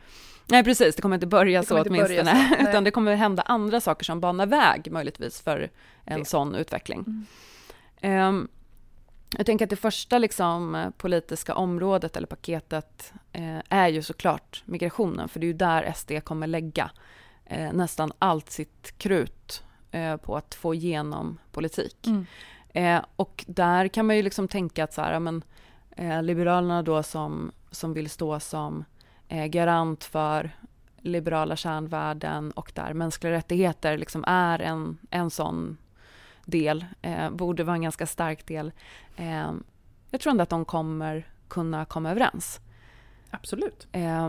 Nej, 0.48 0.64
precis. 0.64 0.96
Det 0.96 1.02
kommer 1.02 1.16
inte 1.16 1.26
börja 1.26 1.62
så 1.62 1.78
inte 1.78 1.90
åtminstone. 1.90 2.22
Börja 2.22 2.64
så. 2.64 2.68
Utan 2.68 2.84
det 2.84 2.90
kommer 2.90 3.14
hända 3.14 3.42
andra 3.42 3.80
saker 3.80 4.04
som 4.04 4.20
banar 4.20 4.46
väg 4.46 4.92
möjligtvis 4.92 5.40
för 5.40 5.70
en 6.04 6.18
det. 6.18 6.24
sån 6.24 6.54
utveckling. 6.54 7.26
Mm. 8.02 8.28
Um, 8.28 8.48
jag 9.36 9.46
tänker 9.46 9.64
att 9.66 9.70
det 9.70 9.76
första 9.76 10.18
liksom, 10.18 10.92
politiska 10.98 11.54
området 11.54 12.16
eller 12.16 12.26
paketet 12.26 13.12
eh, 13.32 13.58
är 13.68 13.88
ju 13.88 14.02
såklart 14.02 14.62
migrationen, 14.64 15.28
för 15.28 15.40
det 15.40 15.44
är 15.44 15.48
ju 15.48 15.52
där 15.52 15.92
SD 15.96 16.12
kommer 16.24 16.46
lägga 16.46 16.90
eh, 17.44 17.72
nästan 17.72 18.12
allt 18.18 18.50
sitt 18.50 18.98
krut 18.98 19.62
eh, 19.90 20.16
på 20.16 20.36
att 20.36 20.54
få 20.54 20.74
igenom 20.74 21.38
politik. 21.52 22.06
Mm. 22.06 22.26
Eh, 22.68 23.04
och 23.16 23.44
där 23.48 23.88
kan 23.88 24.06
man 24.06 24.16
ju 24.16 24.22
liksom 24.22 24.48
tänka 24.48 24.84
att 24.84 24.94
så 24.94 25.02
här, 25.02 25.20
men, 25.20 25.42
eh, 25.90 26.22
Liberalerna 26.22 26.82
då 26.82 27.02
som, 27.02 27.52
som 27.70 27.94
vill 27.94 28.10
stå 28.10 28.40
som 28.40 28.84
garant 29.28 30.04
för 30.04 30.50
liberala 31.02 31.56
kärnvärden 31.56 32.50
och 32.50 32.72
där 32.74 32.92
mänskliga 32.92 33.32
rättigheter 33.32 33.98
liksom 33.98 34.24
är 34.26 34.58
en, 34.58 34.98
en 35.10 35.30
sån 35.30 35.76
del, 36.44 36.84
eh, 37.02 37.30
borde 37.30 37.64
vara 37.64 37.76
en 37.76 37.82
ganska 37.82 38.06
stark 38.06 38.46
del. 38.46 38.72
Eh, 39.16 39.52
jag 40.10 40.20
tror 40.20 40.30
ändå 40.30 40.42
att 40.42 40.48
de 40.48 40.64
kommer 40.64 41.26
kunna 41.48 41.84
komma 41.84 42.10
överens. 42.10 42.60
Absolut. 43.30 43.88
Eh, 43.92 44.28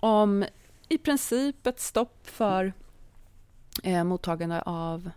om 0.00 0.44
i 0.88 0.98
princip 0.98 1.66
ett 1.66 1.80
stopp 1.80 2.26
för 2.26 2.72
eh, 3.82 4.04
mottagande 4.04 4.62
av 4.62 5.10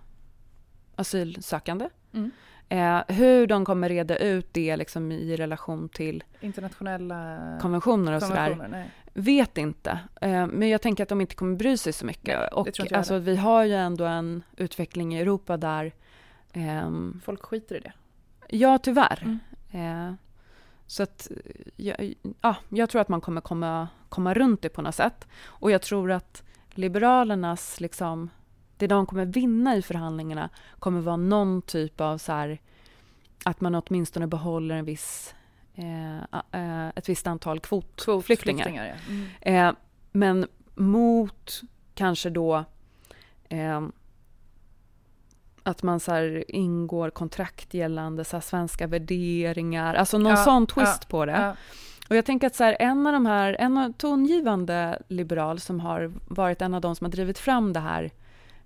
asylsökande. 0.95 1.89
Mm. 2.13 2.31
Eh, 2.69 3.15
hur 3.15 3.47
de 3.47 3.65
kommer 3.65 3.89
reda 3.89 4.17
ut 4.17 4.53
det 4.53 4.77
liksom 4.77 5.11
i 5.11 5.35
relation 5.35 5.89
till 5.89 6.23
internationella 6.41 7.39
konventioner 7.61 8.13
och 8.13 8.21
sådär, 8.21 8.89
vet 9.15 9.57
inte. 9.57 9.99
Eh, 10.21 10.47
men 10.47 10.69
jag 10.69 10.81
tänker 10.81 11.03
att 11.03 11.09
de 11.09 11.21
inte 11.21 11.35
kommer 11.35 11.55
bry 11.55 11.77
sig 11.77 11.93
så 11.93 12.05
mycket. 12.05 12.39
Nej, 12.39 12.47
och 12.47 12.91
alltså, 12.91 13.17
vi 13.17 13.35
har 13.35 13.63
ju 13.63 13.73
ändå 13.73 14.05
en 14.05 14.43
utveckling 14.57 15.15
i 15.15 15.19
Europa 15.19 15.57
där... 15.57 15.93
Eh, 16.53 16.91
Folk 17.23 17.45
skiter 17.45 17.75
i 17.75 17.79
det. 17.79 17.93
Ja, 18.49 18.77
tyvärr. 18.77 19.37
Mm. 19.71 20.09
Eh, 20.09 20.15
så 20.87 21.03
att, 21.03 21.31
ja, 21.75 21.95
ja, 22.41 22.55
jag 22.69 22.89
tror 22.89 23.01
att 23.01 23.09
man 23.09 23.21
kommer 23.21 23.41
komma, 23.41 23.87
komma 24.09 24.33
runt 24.33 24.61
det 24.61 24.69
på 24.69 24.81
något 24.81 24.95
sätt. 24.95 25.27
Och 25.45 25.71
jag 25.71 25.81
tror 25.81 26.11
att 26.11 26.43
Liberalernas 26.69 27.79
liksom, 27.79 28.29
det 28.77 28.87
de 28.87 29.05
kommer 29.05 29.25
vinna 29.25 29.75
i 29.75 29.81
förhandlingarna 29.81 30.49
kommer 30.79 31.01
vara 31.01 31.17
någon 31.17 31.61
typ 31.61 32.01
av 32.01 32.17
så 32.17 32.31
här, 32.31 32.61
att 33.45 33.61
man 33.61 33.75
åtminstone 33.75 34.27
behåller 34.27 34.75
en 34.75 34.85
viss, 34.85 35.35
eh, 35.75 36.17
eh, 36.51 36.87
ett 36.95 37.09
visst 37.09 37.27
antal 37.27 37.59
kvotflyktingar. 37.59 38.65
Kvot 38.65 38.75
ja. 38.75 39.13
mm. 39.13 39.67
eh, 39.69 39.75
men 40.11 40.47
mot 40.75 41.61
kanske 41.95 42.29
då 42.29 42.65
eh, 43.49 43.81
att 45.63 45.83
man 45.83 45.99
så 45.99 46.43
ingår 46.47 47.09
kontrakt 47.09 47.73
gällande 47.73 48.23
så 48.23 48.41
svenska 48.41 48.87
värderingar, 48.87 49.95
alltså 49.95 50.17
någon 50.17 50.31
ja, 50.31 50.43
sån 50.43 50.67
twist 50.67 50.99
ja, 51.01 51.07
på 51.09 51.25
det. 51.25 51.31
Ja. 51.31 51.55
Och 52.09 52.15
jag 52.15 52.25
tänker 52.25 52.47
att 52.47 52.55
så 52.55 52.63
här, 52.63 52.77
en 52.79 53.07
av 53.07 53.13
de 53.13 53.25
här, 53.25 53.55
en 53.59 53.93
tongivande 53.93 55.01
liberal 55.07 55.59
som 55.59 55.79
har 55.79 56.11
varit 56.27 56.61
en 56.61 56.73
av 56.73 56.81
de 56.81 56.95
som 56.95 57.05
har 57.05 57.11
drivit 57.11 57.39
fram 57.39 57.73
det 57.73 57.79
här 57.79 58.11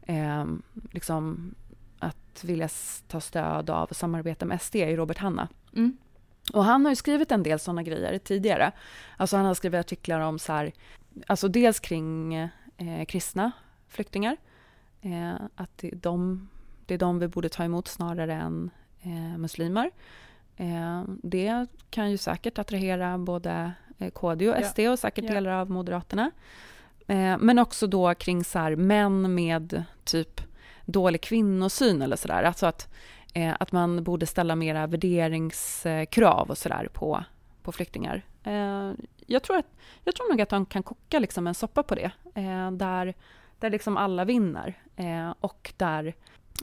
eh, 0.02 0.46
liksom 0.92 1.56
att 2.00 2.44
vilja 2.44 2.70
ta 3.08 3.22
stöd 3.22 3.70
av 3.70 3.90
och 3.90 3.96
samarbeta 3.96 4.46
med 4.46 4.62
SD 4.62 4.76
är 4.76 4.98
Robert 4.98 5.18
Hanna. 5.18 5.48
Mm. 5.76 5.98
Och 6.54 6.64
han 6.64 6.86
har 6.86 6.92
ju 6.92 6.96
skrivit 6.96 7.32
en 7.32 7.44
del 7.44 7.60
sådana 7.60 7.84
grejer 7.84 8.18
tidigare. 8.18 8.72
Alltså 9.18 9.38
han 9.38 9.46
har 9.46 9.54
skrivit 9.54 9.80
artiklar 9.80 10.20
om 10.20 10.40
så 10.40 10.54
här, 10.54 10.72
alltså 11.28 11.48
dels 11.48 11.80
kring 11.80 12.34
eh, 12.78 13.06
kristna 13.08 13.52
flyktingar, 13.88 14.38
eh, 15.02 15.34
att 15.56 15.78
det 15.78 15.88
är, 15.88 15.96
de, 15.96 16.50
det 16.86 16.94
är 16.94 16.98
de 16.98 17.20
vi 17.20 17.28
borde 17.28 17.50
ta 17.50 17.64
emot 17.64 17.88
snarare 17.88 18.34
än 18.34 18.70
eh, 19.02 19.38
muslimer. 19.38 19.92
Eh, 20.58 21.04
det 21.24 21.66
kan 21.90 22.12
ju 22.12 22.18
säkert 22.18 22.60
attrahera 22.60 23.18
både 23.18 23.72
eh, 23.98 24.10
KD 24.10 24.50
och 24.50 24.66
SD 24.66 24.80
och 24.80 25.00
säkert 25.00 25.26
ja. 25.26 25.34
delar 25.34 25.52
av 25.52 25.70
Moderaterna. 25.70 26.32
Eh, 27.08 27.38
men 27.40 27.60
också 27.60 27.88
då 27.88 28.14
kring 28.14 28.44
så 28.44 28.60
här, 28.60 28.76
män 28.76 29.36
med 29.36 29.84
typ 30.04 30.42
dålig 30.86 31.22
kvinnosyn 31.22 32.02
eller 32.02 32.16
sådär. 32.16 32.44
Alltså 32.44 32.66
att, 32.66 32.94
eh, 33.34 33.56
att 33.60 33.72
man 33.72 34.04
borde 34.04 34.26
ställa 34.26 34.56
mera 34.56 34.88
värderingskrav 34.88 36.50
och 36.50 36.58
sådär 36.58 36.90
på, 36.94 37.24
på 37.64 37.72
flyktingar. 37.72 38.26
Eh, 38.44 38.92
jag, 39.26 39.44
tror 39.44 39.58
att, 39.58 39.66
jag 40.04 40.16
tror 40.16 40.30
nog 40.30 40.42
att 40.42 40.50
de 40.50 40.66
kan 40.66 40.84
koka 40.84 41.20
liksom 41.20 41.48
en 41.48 41.56
soppa 41.56 41.84
på 41.84 41.96
det, 41.96 42.12
eh, 42.36 42.72
där, 42.72 43.14
där 43.60 43.70
liksom 43.70 43.98
alla 43.98 44.26
vinner 44.26 44.74
eh, 44.96 45.34
och 45.40 45.74
där 45.78 46.16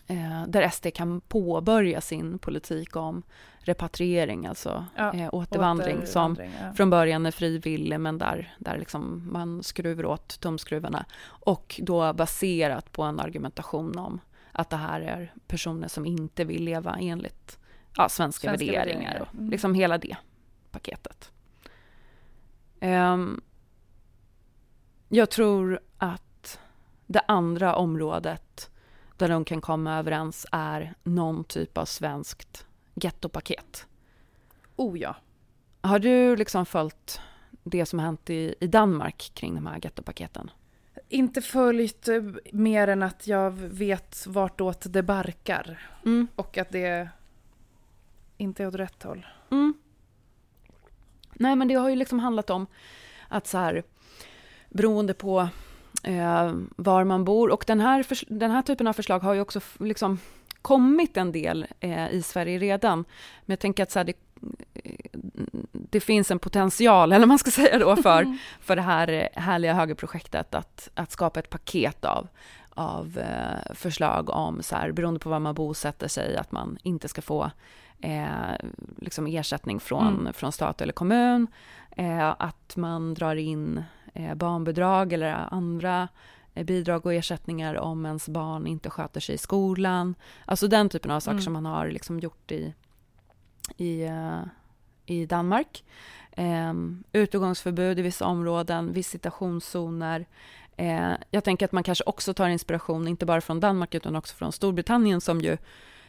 eh, 0.07 0.47
där 0.49 0.69
SD 0.69 0.87
kan 0.95 1.21
påbörja 1.21 2.01
sin 2.01 2.39
politik 2.39 2.97
om 2.97 3.23
repatriering, 3.59 4.47
alltså 4.47 4.85
ja, 4.97 5.14
eh, 5.14 5.35
återvandring, 5.35 6.07
som 6.07 6.37
ja. 6.41 6.73
från 6.73 6.91
början 6.91 7.27
är 7.27 7.31
frivillig, 7.31 8.01
men 8.01 8.19
där, 8.19 8.55
där 8.59 8.79
liksom 8.79 9.29
man 9.33 9.62
skruvar 9.62 10.05
åt 10.05 10.41
tumskruvarna. 10.41 11.05
Och 11.27 11.81
då 11.83 12.12
baserat 12.12 12.93
på 12.93 13.03
en 13.03 13.21
argumentation 13.21 13.99
om 13.99 14.21
att 14.57 14.71
det 14.71 14.77
här 14.77 15.01
är 15.01 15.33
personer 15.47 15.89
som 15.89 16.07
inte 16.07 16.45
vill 16.45 16.65
leva 16.65 16.97
enligt 17.01 17.59
ja, 17.97 18.09
svenska, 18.09 18.49
svenska 18.49 18.51
värderingar, 18.51 18.87
värderingar. 18.87 19.21
och 19.21 19.35
mm. 19.35 19.51
liksom 19.51 19.75
hela 19.75 19.99
det 19.99 20.17
paketet. 20.71 21.33
Um, 22.81 23.41
jag 25.09 25.31
tror 25.31 25.81
att 25.99 26.61
det 27.07 27.21
andra 27.29 27.77
området 27.77 28.71
där 29.17 29.29
de 29.29 29.45
kan 29.45 29.61
komma 29.61 29.99
överens 29.99 30.47
är 30.53 30.95
någon 31.03 31.45
typ 31.45 31.79
av 31.79 31.85
svenskt 31.85 32.67
gettopaket. 32.95 33.87
Oh 34.77 34.99
ja. 34.99 35.17
Har 35.81 35.99
du 35.99 36.37
liksom 36.37 36.67
följt 36.67 37.21
det 37.63 37.87
som 37.87 37.99
har 37.99 38.07
hänt 38.07 38.31
i, 38.31 38.55
i 38.61 38.67
Danmark 38.67 39.31
kring 39.35 39.55
de 39.55 39.67
här 39.67 39.81
gettopaketen? 39.83 40.51
Inte 41.09 41.43
följt 41.43 42.09
eh, 42.09 42.23
mer 42.53 42.89
än 42.89 43.03
att 43.03 43.27
jag 43.27 43.51
vet 43.53 44.27
vartåt 44.27 44.87
det 44.93 45.03
barkar. 45.03 45.91
Mm. 46.05 46.29
Och 46.37 46.59
att 46.59 46.71
det 46.71 47.09
inte 48.37 48.63
är 48.63 48.67
åt 48.67 48.75
rätt 48.75 49.03
håll. 49.03 49.27
Mm. 49.51 49.75
Nej, 51.33 51.57
men 51.57 51.69
det 51.69 51.75
har 51.75 51.89
ju 51.89 51.97
liksom 51.97 52.19
handlat 52.19 52.51
om 52.51 52.67
att 53.29 53.47
så 53.47 53.59
här, 53.59 53.83
beroende 54.69 55.15
på 55.15 55.49
eh, 56.03 56.55
var 56.77 57.05
man 57.05 57.25
bor, 57.25 57.51
och 57.51 57.65
den 57.67 57.81
här, 57.81 58.07
den 58.29 58.51
här 58.51 58.63
typen 58.63 58.87
av 58.87 58.93
förslag 58.93 59.21
har 59.21 59.35
ju 59.35 59.41
också 59.41 59.61
liksom 59.79 60.19
kommit 60.63 61.17
en 61.17 61.33
del 61.33 61.67
eh, 61.81 62.11
i 62.11 62.23
Sverige 62.23 62.59
redan. 62.59 62.99
Men 63.45 63.53
jag 63.53 63.59
tänker 63.59 63.83
att 63.83 63.91
så 63.91 63.99
här, 63.99 64.05
det, 64.05 64.17
det 65.72 66.01
finns 66.01 66.30
en 66.30 66.39
potential, 66.39 67.12
eller 67.12 67.26
man 67.26 67.39
ska 67.39 67.51
säga 67.51 67.78
då, 67.78 67.97
för, 67.97 68.39
för 68.61 68.76
det 68.76 68.82
här 68.82 69.28
härliga 69.34 69.74
högerprojektet 69.74 70.55
att, 70.55 70.91
att 70.95 71.12
skapa 71.12 71.41
ett 71.41 71.51
paket 71.51 72.05
av, 72.05 72.28
av 72.70 73.18
eh, 73.18 73.74
förslag 73.74 74.30
om, 74.30 74.62
så 74.62 74.76
här, 74.76 74.93
beroende 74.93 75.20
på 75.20 75.28
var 75.28 75.41
man 75.41 75.55
bosätter 75.55 76.09
sig, 76.09 76.37
att 76.37 76.53
man 76.53 76.78
inte 76.82 77.09
ska 77.09 77.22
få 77.22 77.51
eh, 78.01 78.26
liksom 78.99 79.26
ersättning 79.26 79.80
från, 79.80 80.20
mm. 80.20 80.32
från 80.32 80.53
stat 80.53 80.80
eller 80.80 80.93
kommun, 80.93 81.47
eh, 81.91 82.28
att 82.39 82.76
man 82.76 83.14
drar 83.14 83.37
in 83.37 83.84
eh, 84.14 84.34
barnbidrag 84.34 85.12
eller 85.12 85.47
andra 85.51 86.09
eh, 86.55 86.64
bidrag 86.64 87.07
och 87.07 87.14
ersättningar 87.14 87.74
om 87.74 88.07
ens 88.07 88.28
barn 88.28 88.66
inte 88.66 88.91
sköter 88.91 89.20
sig 89.20 89.34
i 89.34 89.39
skolan. 89.39 90.14
Alltså 90.45 90.68
den 90.68 90.89
typen 90.89 91.11
av 91.11 91.20
saker 91.20 91.32
mm. 91.32 91.43
som 91.43 91.53
man 91.53 91.66
har 91.66 91.89
liksom 91.89 92.20
gjort 92.20 92.53
i, 92.53 92.74
i, 93.77 94.05
uh, 94.05 94.43
i 95.07 95.27
Danmark. 95.27 95.85
Um, 96.37 97.05
utegångsförbud 97.12 97.99
i 97.99 98.03
vissa 98.03 98.27
områden, 98.27 98.93
visitationszoner. 98.93 100.27
Uh, 100.81 101.14
jag 101.31 101.45
tänker 101.45 101.67
att 101.67 101.73
man 101.73 101.83
kanske 101.83 102.05
också 102.05 102.35
tar 102.35 102.49
inspiration, 102.49 103.09
inte 103.09 103.27
bara 103.27 103.41
från 103.41 103.61
Danmark 103.61 103.95
utan 103.95 104.17
också 104.17 104.35
från 104.35 104.53
Storbritannien 104.53 105.21
som 105.21 105.41
ju 105.41 105.57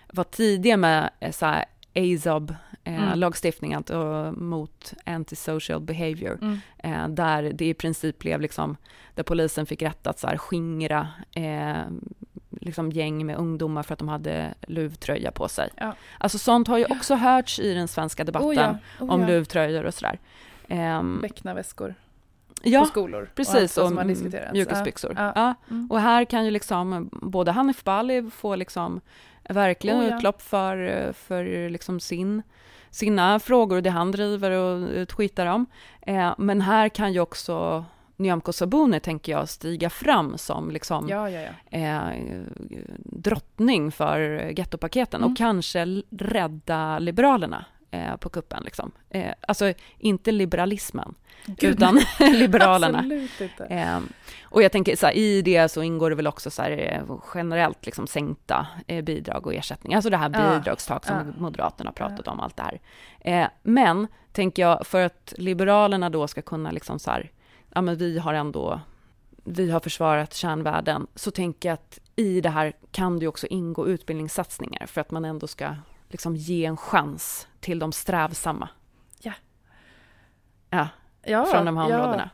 var 0.07 0.23
tidiga 0.23 0.77
med 0.77 1.09
så 1.31 1.45
här, 1.45 1.65
AZOB, 1.97 2.55
eh, 2.83 3.03
mm. 3.03 3.19
lagstiftning 3.19 3.73
alltså, 3.73 4.33
mot 4.37 4.93
antisocial 5.05 5.81
behavior, 5.81 6.39
mm. 6.41 6.59
eh, 6.77 7.07
där 7.07 7.43
det 7.53 7.65
i 7.65 7.73
princip 7.73 8.19
blev 8.19 8.41
liksom, 8.41 8.77
där 9.15 9.23
polisen 9.23 9.65
fick 9.65 9.81
rätt 9.81 10.07
att 10.07 10.19
så 10.19 10.27
här, 10.27 10.37
skingra 10.37 11.07
eh, 11.31 11.85
liksom 12.67 12.91
gäng 12.91 13.25
med 13.25 13.37
ungdomar 13.37 13.83
för 13.83 13.93
att 13.93 13.99
de 13.99 14.09
hade 14.09 14.53
luvtröja 14.67 15.31
på 15.31 15.47
sig. 15.47 15.69
Ja. 15.75 15.95
Alltså 16.17 16.37
sånt 16.37 16.67
har 16.67 16.77
ju 16.77 16.85
också 16.85 17.15
hörts 17.15 17.59
i 17.59 17.73
den 17.73 17.87
svenska 17.87 18.23
debatten 18.23 18.49
oh 18.49 18.55
ja. 18.55 18.77
Oh 18.99 19.11
om 19.13 19.21
ja. 19.21 19.27
luvtröjor 19.27 19.83
och 19.85 19.93
sådär. 19.93 20.19
Um, 20.69 21.21
Becknarväskor 21.21 21.95
ja, 22.63 22.79
på 22.79 22.85
skolor. 22.85 23.29
Precis, 23.35 23.77
och, 23.77 23.85
och 23.85 24.05
mjukisbyxor. 24.53 25.13
Ja. 25.17 25.31
Ja. 25.35 25.55
Mm. 25.69 25.91
Och 25.91 26.01
här 26.01 26.25
kan 26.25 26.45
ju 26.45 26.51
liksom 26.51 27.09
både 27.11 27.51
Hanif 27.51 27.83
Bali 27.83 28.29
få 28.31 28.55
liksom 28.55 29.01
verkligen 29.49 29.99
oh, 29.99 30.07
ja. 30.07 30.17
utlopp 30.17 30.41
för, 30.41 31.11
för 31.13 31.69
liksom 31.69 31.99
sin, 31.99 32.41
sina 32.89 33.39
frågor 33.39 33.75
och 33.75 33.83
det 33.83 33.89
han 33.89 34.11
driver 34.11 34.51
och 34.51 35.07
tweetar 35.07 35.45
om. 35.45 35.65
Eh, 36.01 36.33
men 36.37 36.61
här 36.61 36.89
kan 36.89 37.13
ju 37.13 37.19
också 37.19 37.85
Nyamko 38.17 38.53
Sabuni, 38.53 38.99
tänker 38.99 39.31
jag, 39.31 39.49
stiga 39.49 39.89
fram 39.89 40.37
som 40.37 40.71
liksom, 40.71 41.09
ja, 41.09 41.29
ja, 41.29 41.41
ja. 41.41 41.77
Eh, 41.79 42.41
drottning 43.05 43.91
för 43.91 44.51
gettopaketen 44.57 45.21
mm. 45.21 45.31
och 45.31 45.37
kanske 45.37 46.03
rädda 46.09 46.99
Liberalerna 46.99 47.65
eh, 47.91 48.15
på 48.15 48.29
kuppen. 48.29 48.63
Liksom. 48.63 48.91
Eh, 49.09 49.33
alltså 49.47 49.73
inte 49.97 50.31
liberalismen, 50.31 51.15
Gud. 51.45 51.69
utan 51.69 51.99
Liberalerna. 52.33 52.97
Absolut 52.97 53.41
inte. 53.41 53.65
Eh, 53.65 53.99
och 54.41 54.63
jag 54.63 54.71
tänker, 54.71 54.95
så 54.95 55.05
här, 55.05 55.13
i 55.13 55.41
det 55.41 55.69
så 55.69 55.83
ingår 55.83 56.09
det 56.09 56.15
väl 56.15 56.27
också 56.27 56.49
så 56.49 56.61
här, 56.61 56.71
eh, 57.09 57.17
generellt 57.35 57.85
liksom 57.85 58.07
sänkta 58.07 58.67
eh, 58.87 59.03
bidrag 59.03 59.47
och 59.47 59.53
ersättningar, 59.53 59.97
alltså 59.97 60.09
det 60.09 60.17
här 60.17 60.29
bidragstak 60.29 61.05
som. 61.05 61.33
Moderaterna 61.37 61.91
pratat 61.91 62.27
om, 62.27 62.39
allt 62.39 62.57
det 62.57 62.63
här. 62.63 62.79
Eh, 63.19 63.47
men, 63.63 64.07
tänker 64.31 64.61
jag, 64.61 64.87
för 64.87 65.05
att 65.05 65.33
Liberalerna 65.37 66.09
då 66.09 66.27
ska 66.27 66.41
kunna 66.41 66.71
liksom 66.71 66.99
så 66.99 67.11
här, 67.11 67.31
ja 67.69 67.81
men 67.81 67.95
vi 67.95 68.19
har 68.19 68.33
ändå, 68.33 68.81
vi 69.43 69.71
har 69.71 69.79
försvarat 69.79 70.33
kärnvärden, 70.33 71.07
så 71.15 71.31
tänker 71.31 71.69
jag 71.69 71.73
att 71.73 71.99
i 72.15 72.41
det 72.41 72.49
här 72.49 72.73
kan 72.91 73.19
det 73.19 73.27
också 73.27 73.47
ingå 73.47 73.87
utbildningssatsningar 73.87 74.85
för 74.85 75.01
att 75.01 75.11
man 75.11 75.25
ändå 75.25 75.47
ska 75.47 75.75
liksom 76.09 76.35
ge 76.35 76.65
en 76.65 76.77
chans 76.77 77.47
till 77.59 77.79
de 77.79 77.91
strävsamma. 77.91 78.69
Ja. 79.21 79.33
Ja, 80.69 80.87
ja 81.23 81.45
från 81.45 81.65
de 81.65 81.77
här 81.77 81.89
ja. 81.89 81.95
områdena. 81.95 82.29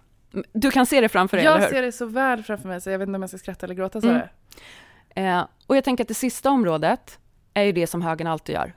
Du 0.53 0.71
kan 0.71 0.85
se 0.85 1.01
det 1.01 1.09
framför 1.09 1.37
dig, 1.37 1.45
Jag 1.45 1.55
eller 1.55 1.65
hur? 1.65 1.73
ser 1.73 1.81
det 1.81 1.91
så 1.91 2.05
väl 2.05 2.43
framför 2.43 2.67
mig, 2.67 2.81
så 2.81 2.89
jag 2.89 2.99
vet 2.99 3.07
inte 3.07 3.15
om 3.15 3.21
jag 3.21 3.29
ska 3.29 3.37
skratta 3.37 3.65
eller 3.65 3.75
gråta 3.75 4.01
så 4.01 4.09
mm. 4.09 4.27
eh, 5.15 5.45
Och 5.67 5.77
jag 5.77 5.83
tänker 5.83 6.03
att 6.03 6.07
det 6.07 6.13
sista 6.13 6.49
området 6.49 7.19
är 7.53 7.63
ju 7.63 7.71
det 7.71 7.87
som 7.87 8.01
högern 8.01 8.27
alltid 8.27 8.55
gör. 8.55 8.73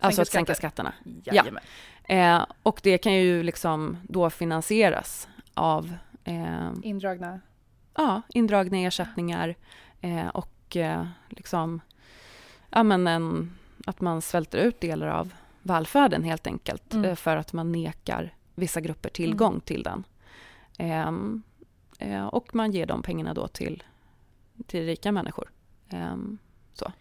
Alltså 0.00 0.22
att 0.22 0.28
sänka 0.28 0.54
skatterna. 0.54 0.92
Jajamän. 1.24 1.62
Ja. 2.06 2.14
Eh, 2.14 2.46
och 2.62 2.80
det 2.82 2.98
kan 2.98 3.14
ju 3.14 3.42
liksom 3.42 3.96
då 4.02 4.30
finansieras 4.30 5.28
av... 5.58 5.94
Eh, 6.24 6.72
indragna? 6.82 7.40
Ja, 7.94 8.22
indragna 8.28 8.78
ersättningar 8.78 9.54
eh, 10.00 10.28
och 10.28 10.76
eh, 10.76 11.06
liksom... 11.28 11.80
Ja, 12.70 12.82
men 12.82 13.06
en 13.06 13.50
att 13.88 14.00
man 14.00 14.22
svälter 14.22 14.58
ut 14.58 14.80
delar 14.80 15.06
av 15.06 15.34
välfärden 15.62 16.22
helt 16.22 16.46
enkelt 16.46 16.94
mm. 16.94 17.04
Eh, 17.04 17.14
för 17.14 17.36
att 17.36 17.52
man 17.52 17.72
nekar 17.72 18.34
vissa 18.54 18.80
grupper 18.80 19.08
tillgång 19.08 19.52
mm. 19.52 19.60
till 19.60 19.82
den. 19.82 20.04
Um, 21.08 21.42
uh, 22.02 22.26
och 22.26 22.54
man 22.54 22.72
ger 22.72 22.86
de 22.86 23.02
pengarna 23.02 23.34
då 23.34 23.48
till, 23.48 23.82
till 24.66 24.86
rika 24.86 25.12
människor. 25.12 25.50
Um, 25.92 26.38
så. 26.72 26.92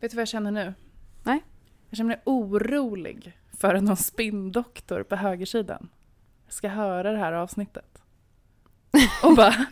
Vet 0.00 0.10
du 0.10 0.14
vad 0.16 0.20
jag 0.20 0.28
känner 0.28 0.50
nu? 0.50 0.74
Nej. 1.22 1.44
Jag 1.88 1.96
känner 1.96 2.08
mig 2.08 2.20
orolig 2.24 3.38
för 3.52 3.80
någon 3.80 3.96
spinndoktor 3.96 5.02
på 5.02 5.16
högersidan 5.16 5.88
ska 6.50 6.68
höra 6.68 7.12
det 7.12 7.18
här 7.18 7.32
avsnittet. 7.32 8.02
Och 9.22 9.36
bara... 9.36 9.66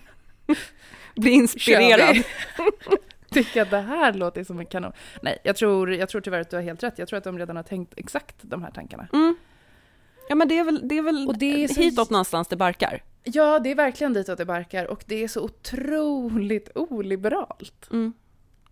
Bli 1.17 1.31
inspirerad. 1.31 2.17
tycka 3.31 3.63
att 3.63 3.71
det 3.71 3.81
här 3.81 4.13
låter 4.13 4.45
som 4.45 4.59
en 4.59 4.67
kanon. 4.67 4.93
Nej, 5.23 5.39
jag 5.45 5.57
tror, 5.57 5.95
jag 5.95 6.09
tror 6.09 6.21
tyvärr 6.21 6.41
att 6.41 6.51
du 6.51 6.57
har 6.57 6.63
helt 6.63 6.83
rätt. 6.83 6.99
Jag 6.99 7.09
tror 7.09 7.19
att 7.19 7.25
de 7.25 7.39
redan 7.39 7.57
har 7.57 7.63
tänkt 7.63 7.95
exakt 7.97 8.37
de 8.41 8.63
här 8.63 8.71
tankarna. 8.71 9.09
Mm. 9.13 9.37
Ja, 10.29 10.35
men 10.35 10.49
det 10.49 10.59
är 10.59 10.65
väl, 10.65 10.89
det 10.89 10.99
är 10.99 11.03
väl 11.03 11.29
och 11.29 11.39
det 11.39 11.65
är 11.65 11.69
så... 11.69 11.81
hitåt 11.81 12.11
någonstans 12.11 12.49
det 12.49 12.57
barkar? 12.57 13.03
Ja, 13.25 13.59
det 13.59 13.71
är 13.71 13.75
verkligen 13.75 14.13
ditåt 14.13 14.39
det 14.39 14.45
barkar 14.45 14.85
och 14.85 15.05
det 15.07 15.25
är 15.25 15.29
så 15.29 15.43
otroligt 15.43 16.71
oliberalt. 16.75 17.89
Mm. 17.91 18.13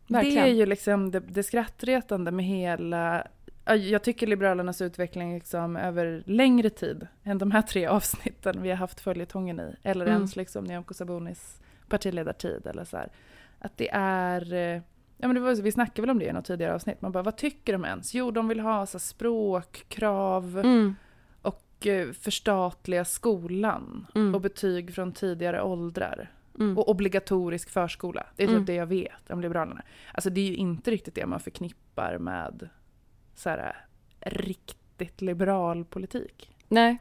Det 0.06 0.38
är 0.38 0.46
ju 0.46 0.66
liksom 0.66 1.10
det, 1.10 1.20
det 1.20 1.42
skrattretande 1.42 2.30
med 2.30 2.44
hela 2.44 3.26
jag 3.74 4.02
tycker 4.02 4.26
Liberalernas 4.26 4.82
utveckling 4.82 5.34
liksom 5.34 5.76
över 5.76 6.22
längre 6.26 6.70
tid 6.70 7.06
än 7.22 7.38
de 7.38 7.50
här 7.50 7.62
tre 7.62 7.86
avsnitten 7.86 8.62
vi 8.62 8.70
har 8.70 8.76
haft 8.76 9.00
följetongen 9.00 9.60
i, 9.60 9.76
eller 9.82 10.06
mm. 10.06 10.16
ens 10.16 10.36
liksom 10.36 10.64
Nyamko 10.64 10.94
Sabunis 10.94 11.60
partiledartid 11.88 12.66
eller 12.66 12.84
så 12.84 12.96
här. 12.96 13.08
Att 13.58 13.76
det 13.76 13.88
är... 13.92 14.52
Eh, 14.52 14.82
ja, 15.16 15.28
men 15.28 15.34
det 15.34 15.40
var, 15.40 15.54
vi 15.54 15.72
snackade 15.72 16.00
väl 16.00 16.10
om 16.10 16.18
det 16.18 16.24
i 16.24 16.32
något 16.32 16.44
tidigare 16.44 16.74
avsnitt. 16.74 17.02
Man 17.02 17.12
bara, 17.12 17.22
vad 17.22 17.36
tycker 17.36 17.72
de 17.72 17.84
ens? 17.84 18.14
Jo, 18.14 18.30
de 18.30 18.48
vill 18.48 18.60
ha 18.60 18.86
så 18.86 18.98
språkkrav 18.98 20.58
mm. 20.58 20.94
och 21.42 21.86
eh, 21.86 22.12
förstatliga 22.12 23.04
skolan 23.04 24.06
mm. 24.14 24.34
och 24.34 24.40
betyg 24.40 24.94
från 24.94 25.12
tidigare 25.12 25.62
åldrar. 25.62 26.32
Mm. 26.58 26.78
Och 26.78 26.88
obligatorisk 26.88 27.70
förskola. 27.70 28.26
Det 28.36 28.42
är 28.42 28.46
typ 28.46 28.54
mm. 28.54 28.64
det 28.64 28.74
jag 28.74 28.86
vet 28.86 29.30
om 29.30 29.40
Liberalerna. 29.40 29.82
Alltså 30.12 30.30
det 30.30 30.40
är 30.40 30.48
ju 30.48 30.56
inte 30.56 30.90
riktigt 30.90 31.14
det 31.14 31.26
man 31.26 31.40
förknippar 31.40 32.18
med 32.18 32.68
så 33.36 33.50
här, 33.50 33.76
riktigt 34.20 35.20
liberal 35.20 35.84
politik. 35.84 36.56
Nej. 36.68 36.98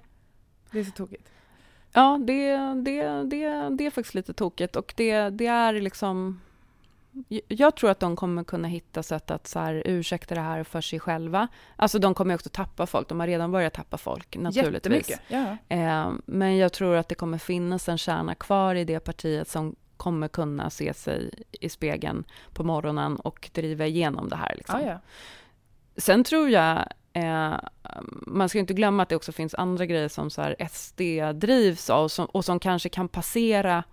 Det 0.72 0.80
är 0.80 0.84
så 0.84 0.92
tokigt. 0.92 1.30
Ja, 1.94 2.20
det, 2.28 2.58
det, 2.58 3.24
det, 3.24 3.70
det 3.78 3.86
är 3.86 3.90
faktiskt 3.90 4.16
lite 4.16 4.34
tokigt 4.34 4.76
och 4.76 4.94
det, 4.98 5.30
det 5.30 5.48
är 5.48 5.74
liksom... 5.74 6.42
Jag 7.48 7.76
tror 7.76 7.90
att 7.92 8.00
de 8.00 8.16
kommer 8.16 8.44
kunna 8.44 8.68
hitta 8.68 9.04
sätt 9.04 9.32
att 9.32 9.48
så 9.48 9.60
här, 9.60 9.84
ursäkta 9.86 10.36
det 10.36 10.42
här 10.42 10.64
för 10.64 10.82
sig 10.82 11.00
själva. 11.00 11.48
Alltså 11.76 12.00
de 12.00 12.14
kommer 12.14 12.36
också 12.36 12.50
tappa 12.50 12.86
folk, 12.86 13.10
de 13.10 13.20
har 13.20 13.28
redan 13.28 13.52
börjat 13.52 13.74
tappa 13.74 13.98
folk 13.98 14.38
naturligtvis. 14.38 15.20
Ja. 15.28 15.58
Eh, 15.70 16.12
men 16.26 16.58
jag 16.58 16.74
tror 16.74 16.96
att 16.96 17.10
det 17.10 17.16
kommer 17.16 17.38
finnas 17.38 17.90
en 17.90 17.98
kärna 17.98 18.36
kvar 18.36 18.76
i 18.76 18.84
det 18.84 19.00
partiet 19.00 19.48
som 19.48 19.76
kommer 19.98 20.28
kunna 20.28 20.70
se 20.70 20.94
sig 20.94 21.30
i 21.52 21.70
spegeln 21.70 22.24
på 22.54 22.64
morgonen 22.64 23.16
och 23.16 23.50
driva 23.54 23.86
igenom 23.86 24.30
det 24.30 24.36
här. 24.36 24.56
Liksom. 24.56 24.80
Ja, 24.82 24.88
ja. 24.88 25.00
Sen 25.98 26.24
tror 26.24 26.50
jag 26.50 26.88
Eh, 27.16 27.58
man 28.28 28.50
ska 28.50 28.60
inte 28.60 28.74
glömma 28.74 29.04
att 29.04 29.10
det 29.10 29.16
också 29.16 29.32
finns 29.32 29.56
andra 29.56 29.86
grejer 29.86 30.08
som 30.08 30.30
så 30.30 30.42
här 30.42 30.56
SD 30.72 31.02
drivs 31.40 31.90
av 31.90 32.04
och 32.04 32.12
som, 32.12 32.26
och 32.26 32.46
som 32.46 32.60
kanske 32.60 32.90
kan 32.90 33.08
passera 33.08 33.84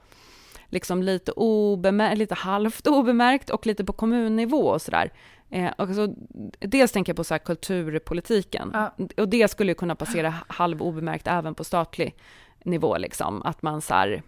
liksom 0.68 1.02
lite, 1.02 1.32
obemär 1.32 2.16
lite 2.16 2.34
halvt 2.34 2.86
obemärkt 2.86 3.50
och 3.50 3.66
lite 3.66 3.84
på 3.84 3.92
kommunnivå 3.92 4.68
och 4.68 4.82
sådär. 4.82 5.12
Eh, 5.50 5.70
alltså, 5.78 6.14
dels 6.58 6.92
tänker 6.92 7.10
jag 7.10 7.16
på 7.16 7.24
så 7.24 7.38
kulturpolitiken 7.38 8.70
ja. 8.72 8.94
och 9.16 9.28
det 9.28 9.50
skulle 9.50 9.74
kunna 9.74 9.94
passera 9.94 10.34
halv 10.48 10.82
obemärkt 10.82 11.26
även 11.26 11.54
på 11.54 11.64
statlig 11.64 12.16
nivå, 12.64 12.96
liksom. 12.96 13.42
att 13.42 13.62
man 13.62 13.80
så 13.80 13.94
här, 13.94 14.22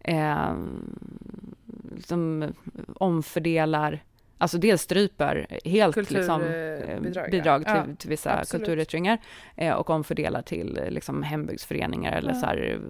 eh, 0.00 0.54
som 2.04 2.54
omfördelar 2.96 4.02
Alltså 4.38 4.58
dels 4.58 4.82
stryper 4.82 5.46
helt 5.64 5.96
liksom, 5.96 6.40
Kulturbidrag, 6.40 7.24
eh, 7.24 7.30
bidrag 7.30 7.64
ja. 7.66 7.84
till, 7.84 7.96
till 7.96 8.10
vissa 8.10 8.38
absolut. 8.38 8.66
kulturyttringar 8.66 9.18
eh, 9.56 9.74
och 9.74 9.90
omfördelar 9.90 10.42
till 10.42 10.80
liksom, 10.88 11.22
hembygdsföreningar 11.22 12.12
eller 12.12 12.32
Ja. 12.32 12.40
så 12.40 12.46
här, 12.46 12.80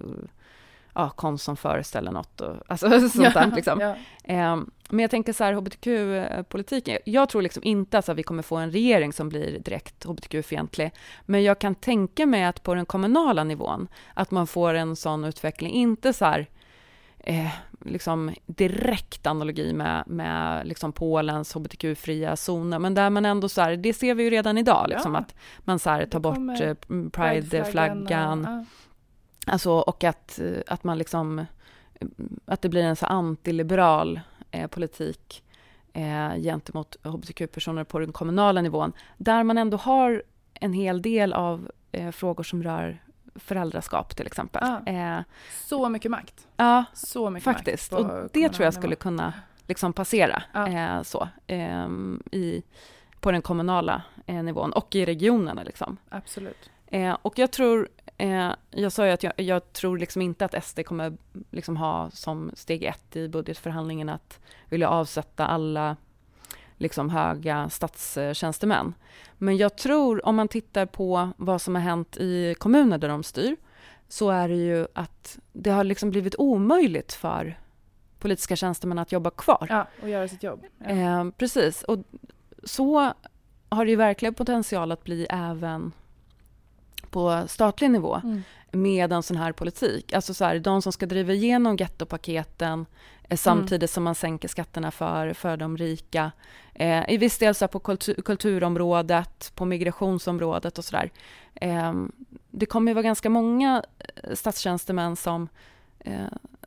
ja, 0.94 1.10
konst 1.10 1.44
som 1.44 1.56
föreställer 1.56 2.12
något 2.12 2.40
och 2.40 2.56
alltså 2.66 3.00
sånt 3.08 3.34
där 3.34 3.52
liksom. 3.56 3.80
Ja. 3.80 3.96
Eh, 4.24 4.56
men 4.88 4.98
jag 4.98 5.10
tänker 5.10 5.32
så 5.32 5.44
här, 5.44 5.52
hbtq-politiken, 5.52 6.98
jag 7.04 7.28
tror 7.28 7.42
liksom 7.42 7.62
inte 7.64 7.98
att 7.98 8.08
vi 8.08 8.22
kommer 8.22 8.42
få 8.42 8.56
en 8.56 8.70
regering 8.70 9.12
som 9.12 9.28
blir 9.28 9.58
direkt 9.58 10.04
hbtq-fientlig, 10.04 10.90
men 11.26 11.42
jag 11.42 11.58
kan 11.58 11.74
tänka 11.74 12.26
mig 12.26 12.44
att 12.44 12.62
på 12.62 12.74
den 12.74 12.86
kommunala 12.86 13.44
nivån, 13.44 13.88
att 14.14 14.30
man 14.30 14.46
får 14.46 14.74
en 14.74 14.96
sån 14.96 15.24
utveckling, 15.24 15.72
inte 15.72 16.12
så 16.12 16.24
här, 16.24 16.46
eh, 17.28 17.52
liksom 17.84 18.34
direkt 18.46 19.26
analogi 19.26 19.72
med, 19.72 20.04
med 20.06 20.66
liksom 20.66 20.92
Polens 20.92 21.54
hbtq-fria 21.54 22.36
zoner, 22.36 22.78
men 22.78 22.94
där 22.94 23.10
man 23.10 23.24
ändå 23.26 23.48
så 23.48 23.60
här, 23.60 23.76
det 23.76 23.92
ser 23.94 24.14
vi 24.14 24.22
ju 24.24 24.30
redan 24.30 24.58
idag, 24.58 24.86
liksom 24.88 25.14
Ja. 25.14 25.20
att 25.20 25.34
man 25.58 25.78
så 25.78 25.90
här 25.90 26.06
tar 26.06 26.20
bort 26.20 26.60
eh, 26.60 26.74
Pride-flaggan, 27.10 28.44
och- 28.44 28.50
ja. 28.50 28.64
Alltså, 29.46 29.70
och 29.72 30.04
att, 30.04 30.38
eh, 30.40 30.58
att 30.66 30.84
man 30.84 30.98
liksom, 30.98 31.38
eh, 31.38 31.46
att 32.44 32.62
det 32.62 32.68
blir 32.68 32.82
en 32.82 32.96
så 32.96 33.06
antiliberal 33.06 34.20
eh, 34.50 34.66
politik 34.66 35.42
eh, 35.92 36.34
gentemot 36.42 36.96
hbtq-personer 37.02 37.84
på 37.84 37.98
den 37.98 38.12
kommunala 38.12 38.62
nivån, 38.62 38.92
där 39.16 39.44
man 39.44 39.58
ändå 39.58 39.76
har 39.76 40.22
en 40.54 40.72
hel 40.72 41.02
del 41.02 41.32
av 41.32 41.70
eh, 41.92 42.10
frågor 42.10 42.44
som 42.44 42.62
rör 42.62 43.02
föräldraskap 43.38 44.16
till 44.16 44.26
exempel. 44.26 44.62
Ja. 44.86 44.92
Eh, 44.92 45.20
Så 45.64 45.88
mycket 45.88 46.10
makt. 46.10 46.46
ja, 46.56 46.84
Så 46.92 47.30
mycket 47.30 47.44
faktiskt. 47.44 47.92
makt. 47.92 48.04
Och 48.04 48.08
det 48.32 48.48
tror 48.48 48.64
jag 48.64 48.72
nivå. 48.72 48.80
skulle 48.80 48.96
kunna 48.96 49.32
liksom 49.66 49.92
passera 49.92 50.42
Ja. 50.52 50.68
eh, 50.68 51.02
så, 51.02 51.28
ehm, 51.46 52.22
i, 52.32 52.62
på 53.20 53.30
den 53.32 53.42
kommunala 53.42 54.02
eh, 54.26 54.42
nivån 54.42 54.72
och 54.72 54.94
i 54.94 55.04
regionerna. 55.04 55.62
Liksom. 55.62 55.96
Absolut. 56.08 56.70
Eh, 56.86 57.16
och 57.22 57.38
jag 57.38 57.50
tror, 57.52 57.88
eh, 58.18 58.50
jag 58.70 58.92
sa 58.92 59.06
ju 59.06 59.12
att 59.12 59.22
jag, 59.22 59.32
jag 59.36 59.72
tror 59.72 59.98
liksom 59.98 60.22
inte 60.22 60.44
att 60.44 60.64
SD 60.64 60.80
kommer 60.86 61.16
liksom 61.50 61.76
ha 61.76 62.10
som 62.10 62.50
steg 62.54 62.82
ett 62.84 63.16
i 63.16 63.28
budgetförhandlingen 63.28 64.08
att 64.08 64.40
vilja 64.68 64.88
avsätta 64.88 65.46
alla 65.46 65.96
liksom 66.78 67.10
höga 67.10 67.68
statstjänstemän. 67.70 68.94
Men 69.38 69.56
jag 69.56 69.76
tror, 69.76 70.26
om 70.26 70.36
man 70.36 70.48
tittar 70.48 70.86
på 70.86 71.30
vad 71.36 71.62
som 71.62 71.74
har 71.74 71.82
hänt 71.82 72.16
i 72.16 72.54
kommuner 72.58 72.98
där 72.98 73.08
de 73.08 73.22
styr, 73.22 73.56
så 74.08 74.30
är 74.30 74.48
det 74.48 74.54
ju 74.54 74.86
att 74.94 75.38
det 75.52 75.70
har 75.70 75.84
liksom 75.84 76.10
blivit 76.10 76.34
omöjligt 76.38 77.12
för 77.12 77.58
politiska 78.18 78.56
tjänstemän 78.56 78.98
att 78.98 79.12
jobba 79.12 79.30
kvar. 79.30 79.66
Ja, 79.70 79.86
och 80.02 80.08
göra 80.08 80.28
sitt 80.28 80.42
jobb. 80.42 80.64
Ja. 80.78 80.86
Eh, 80.86 81.24
precis, 81.38 81.82
och 81.82 81.98
så 82.64 83.12
har 83.68 83.84
det 83.84 83.90
ju 83.90 83.96
verkligen 83.96 84.34
potential 84.34 84.92
att 84.92 85.04
bli 85.04 85.26
även 85.30 85.92
på 87.10 87.44
statlig 87.46 87.90
nivå 87.90 88.20
Mm. 88.24 88.42
med 88.72 89.12
en 89.12 89.22
sån 89.22 89.36
här 89.36 89.52
politik. 89.52 90.12
Alltså 90.12 90.34
så 90.34 90.44
här, 90.44 90.58
de 90.58 90.82
som 90.82 90.92
ska 90.92 91.06
driva 91.06 91.32
igenom 91.32 91.76
gettopaketen 91.76 92.86
samtidigt 93.34 93.90
som 93.90 94.04
man 94.04 94.14
sänker 94.14 94.48
skatterna 94.48 94.90
för, 94.90 95.32
för 95.32 95.56
de 95.56 95.76
rika. 95.76 96.32
Eh, 96.74 97.10
I 97.10 97.16
viss 97.16 97.38
del 97.38 97.54
så 97.54 97.68
på 97.68 97.78
kultur, 97.78 98.14
kulturområdet, 98.14 99.52
på 99.54 99.64
migrationsområdet 99.64 100.78
och 100.78 100.84
sådär. 100.84 101.10
Eh, 101.54 101.92
det 102.50 102.66
kommer 102.66 102.90
ju 102.90 102.94
vara 102.94 103.02
ganska 103.02 103.30
många 103.30 103.82
eh, 103.98 104.34
statstjänstemän 104.34 105.16
som 105.16 105.48
eh, 105.98 106.12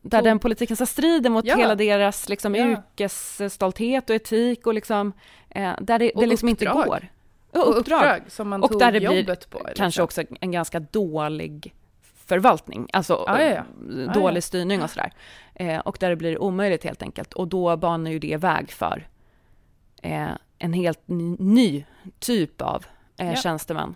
där 0.02 0.18
Tog- 0.20 0.24
den 0.26 0.40
politiken 0.40 0.78
så 0.78 0.86
strider 0.86 1.30
mot 1.30 1.46
Ja. 1.46 1.56
hela 1.56 1.76
deras 1.76 2.30
liksom, 2.30 2.56
Ja. 2.56 2.68
yrkesstolthet 2.68 4.10
och 4.10 4.16
etik 4.16 4.68
och 4.68 4.74
liksom, 4.74 5.14
eh, 5.50 5.72
där 5.82 6.00
det, 6.00 6.12
Och 6.12 6.22
det 6.22 6.28
liksom 6.28 6.50
inte 6.50 6.66
uppdrag. 6.66 6.86
går. 6.86 7.08
Och 7.52 7.78
uppdrag 7.80 8.22
som 8.28 8.50
man 8.50 8.64
Och 8.64 8.70
tog 8.72 8.80
där 8.80 8.92
det 8.92 9.00
blir 9.00 9.20
jobbet 9.20 9.50
på. 9.50 9.60
Kanske 9.76 9.84
liksom. 9.86 10.04
också 10.04 10.36
en 10.42 10.52
ganska 10.52 10.80
dålig 10.80 11.74
förvaltning, 12.30 12.88
alltså 12.94 13.24
Ja, 13.28 13.42
ja, 13.42 13.64
ja. 13.90 14.14
dålig 14.14 14.38
ja. 14.38 14.42
styrning 14.42 14.82
och 14.82 14.90
sådär. 14.90 15.12
Eh, 15.56 15.80
och 15.80 15.98
där 16.00 16.10
det 16.10 16.16
blir 16.16 16.42
omöjligt 16.42 16.84
helt 16.84 17.02
enkelt. 17.02 17.34
Och 17.34 17.48
då 17.48 17.78
banar 17.78 18.12
ju 18.12 18.20
det 18.20 18.38
väg 18.38 18.72
för 18.72 19.08
eh, 20.02 20.30
en 20.60 20.74
helt 20.74 21.00
ny, 21.08 21.86
typ 22.20 22.62
av 22.62 22.86
eh, 23.18 23.30
Ja. 23.30 23.36
tjänstemän 23.36 23.96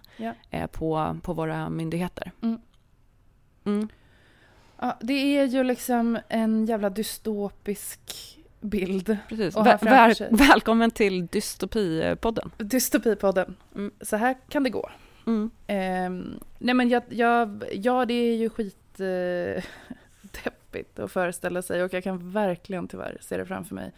eh, 0.50 0.68
på, 0.68 1.20
på 1.24 1.34
våra 1.34 1.70
myndigheter. 1.70 2.32
Mm. 2.42 2.62
Mm. 3.66 3.90
Ja, 4.80 4.98
det 5.02 5.38
är 5.38 5.46
ju 5.46 5.64
liksom 5.64 6.20
en 6.30 6.66
jävla 6.66 6.90
dystopisk 6.90 8.00
bild. 8.62 9.18
Precis. 9.30 9.58
Väl, 9.58 9.78
väl, 9.82 10.16
välkommen 10.32 10.92
till 10.92 11.28
Dystopipodden. 11.28 12.52
Dystopipodden. 12.58 13.56
Mm. 13.76 13.92
Så 14.02 14.16
här 14.16 14.36
kan 14.50 14.64
det 14.64 14.70
gå. 14.70 14.90
Mm. 15.26 15.50
Ehm, 15.68 16.40
nej 16.60 16.76
men 16.76 16.90
jag, 16.90 17.04
jag, 17.10 17.64
ja, 17.72 18.06
det 18.06 18.14
är 18.14 18.36
ju 18.36 18.50
skit 18.50 19.00
eh, 19.00 19.64
deppigt 20.44 21.00
att 21.00 21.12
föreställa 21.12 21.62
sig 21.62 21.84
och 21.84 21.94
jag 21.94 22.04
kan 22.04 22.32
verkligen 22.32 22.88
tyvärr 22.88 23.18
se 23.22 23.38
det 23.38 23.46
framför 23.46 23.76
mig. 23.76 23.92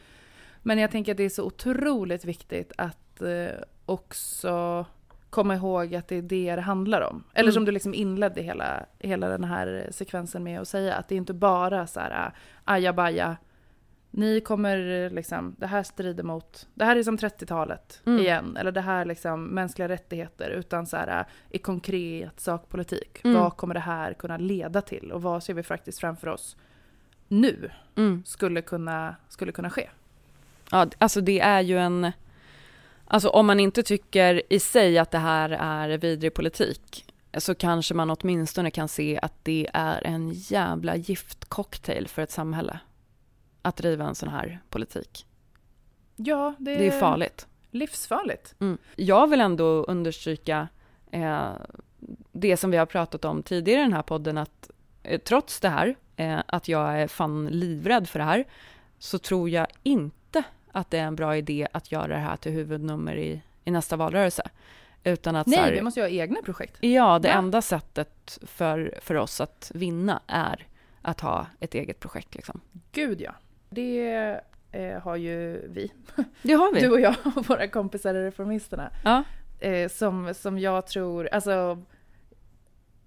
Men 0.63 0.77
jag 0.79 0.91
tänker 0.91 1.11
att 1.11 1.17
det 1.17 1.23
är 1.23 1.29
så 1.29 1.43
otroligt 1.43 2.25
viktigt 2.25 2.71
att 2.77 3.21
eh, 3.21 3.47
också 3.85 4.85
komma 5.29 5.55
ihåg 5.55 5.95
att 5.95 6.07
det 6.07 6.15
är 6.15 6.21
det 6.21 6.55
det 6.55 6.61
handlar 6.61 7.01
om. 7.01 7.23
Eller 7.33 7.43
Mm. 7.49 7.53
som 7.53 7.65
du 7.65 7.71
liksom 7.71 7.93
inledde 7.93 8.41
hela, 8.41 8.85
hela 8.99 9.27
den 9.29 9.43
här 9.43 9.87
sekvensen 9.91 10.43
med 10.43 10.59
att 10.61 10.67
säga, 10.67 10.95
att 10.95 11.07
det 11.07 11.15
är 11.15 11.17
inte 11.17 11.33
bara 11.33 11.87
så 11.87 11.99
här 11.99 12.31
ajabaja, 12.63 13.37
ni 14.17 14.41
kommer 14.41 15.09
liksom, 15.09 15.55
det 15.59 15.67
här 15.67 15.83
strider 15.83 16.23
mot, 16.23 16.67
det 16.73 16.85
här 16.85 16.95
är 16.95 17.03
som 17.03 17.17
30-talet 17.17 18.01
Mm. 18.05 18.19
igen, 18.19 18.57
eller 18.57 18.71
det 18.71 18.81
här 18.81 19.05
liksom 19.05 19.43
mänskliga 19.43 19.87
rättigheter, 19.87 20.49
utan 20.49 20.87
så 20.87 20.97
här 20.97 21.25
i 21.49 21.57
konkret 21.57 22.39
sakpolitik. 22.39 23.19
Mm. 23.23 23.41
Vad 23.41 23.57
kommer 23.57 23.73
det 23.73 23.79
här 23.79 24.13
kunna 24.13 24.37
leda 24.37 24.81
till 24.81 25.11
och 25.11 25.21
vad 25.21 25.43
ser 25.43 25.53
vi 25.53 25.63
faktiskt 25.63 25.99
framför 25.99 26.27
oss 26.27 26.57
nu 27.27 27.71
Mm. 27.95 28.23
skulle 28.25 28.61
kunna, 28.61 29.15
skulle 29.29 29.51
kunna 29.51 29.69
ske? 29.69 29.89
Ja, 30.71 30.87
alltså 30.97 31.21
det 31.21 31.39
är 31.39 31.61
ju 31.61 31.79
en... 31.79 32.11
Alltså 33.07 33.29
om 33.29 33.45
man 33.45 33.59
inte 33.59 33.83
tycker 33.83 34.41
i 34.49 34.59
sig 34.59 34.97
att 34.97 35.11
det 35.11 35.17
här 35.17 35.49
är 35.49 35.97
vidrig 35.97 36.33
politik 36.33 37.05
så 37.37 37.55
kanske 37.55 37.93
man 37.93 38.09
åtminstone 38.09 38.71
kan 38.71 38.87
se 38.87 39.19
att 39.21 39.33
det 39.43 39.67
är 39.73 40.01
en 40.07 40.29
jävla 40.33 40.95
giftcocktail 40.95 42.07
för 42.07 42.21
ett 42.21 42.31
samhälle 42.31 42.79
att 43.65 43.75
driva 43.75 44.05
en 44.05 44.15
sån 44.15 44.29
här 44.29 44.59
politik. 44.69 45.25
Ja, 46.15 46.53
det, 46.57 46.75
Det 46.75 46.87
är 46.87 46.99
farligt. 46.99 47.47
livsfarligt. 47.71 48.55
Mm. 48.59 48.77
Jag 48.95 49.27
vill 49.29 49.41
ändå 49.41 49.65
understryka 49.83 50.67
eh, 51.11 51.49
det 52.31 52.57
som 52.57 52.71
vi 52.71 52.77
har 52.77 52.85
pratat 52.85 53.25
om 53.25 53.43
tidigare 53.43 53.79
i 53.79 53.83
den 53.83 53.93
här 53.93 54.01
podden, 54.01 54.37
att 54.37 54.71
eh, 55.03 55.19
trots 55.21 55.59
det 55.59 55.69
här, 55.69 55.95
eh, 56.15 56.39
att 56.45 56.67
jag 56.67 57.01
är 57.01 57.07
fan 57.07 57.47
livrädd 57.47 58.09
för 58.09 58.19
det 58.19 58.25
här, 58.25 58.45
så 58.99 59.17
tror 59.19 59.49
jag 59.49 59.67
inte 59.83 60.43
att 60.71 60.91
det 60.91 60.97
är 60.97 61.03
en 61.03 61.15
bra 61.15 61.37
idé 61.37 61.67
att 61.71 61.91
göra 61.91 62.07
det 62.07 62.15
här 62.19 62.37
till 62.37 62.51
huvudnummer 62.51 63.15
i, 63.15 63.41
i 63.63 63.71
nästa 63.71 63.95
valrörelse. 63.95 64.49
Utan 65.03 65.35
att 65.35 65.47
Nej, 65.47 65.59
här, 65.59 65.71
vi 65.71 65.81
måste 65.81 65.99
ju 65.99 66.03
ha 66.05 66.09
egna 66.09 66.41
projekt. 66.41 66.77
Ja, 66.81 67.19
det 67.19 67.27
Ja. 67.27 67.33
enda 67.33 67.61
sättet 67.61 68.39
för, 68.41 68.99
för 69.01 69.15
oss 69.15 69.41
att 69.41 69.71
vinna 69.75 70.21
är 70.27 70.67
att 71.01 71.21
ha 71.21 71.47
ett 71.59 71.73
eget 71.75 71.99
projekt. 71.99 72.35
Liksom. 72.35 72.61
Gud 72.91 73.21
ja. 73.21 73.31
Det 73.75 74.39
eh, 74.71 75.01
har 75.01 75.15
ju 75.15 75.67
vi, 75.69 75.91
Det 76.41 76.53
har 76.53 76.73
vi. 76.73 76.79
du 76.81 76.89
och 76.91 76.99
jag 76.99 77.15
och 77.35 77.45
våra 77.49 77.67
kompisar 77.67 78.15
i 78.15 78.25
Reformisterna. 78.27 78.89
Ja. 79.03 79.23
Eh, 79.59 79.89
som, 79.89 80.33
som 80.33 80.59
jag 80.59 80.87
tror, 80.87 81.29
alltså, 81.31 81.83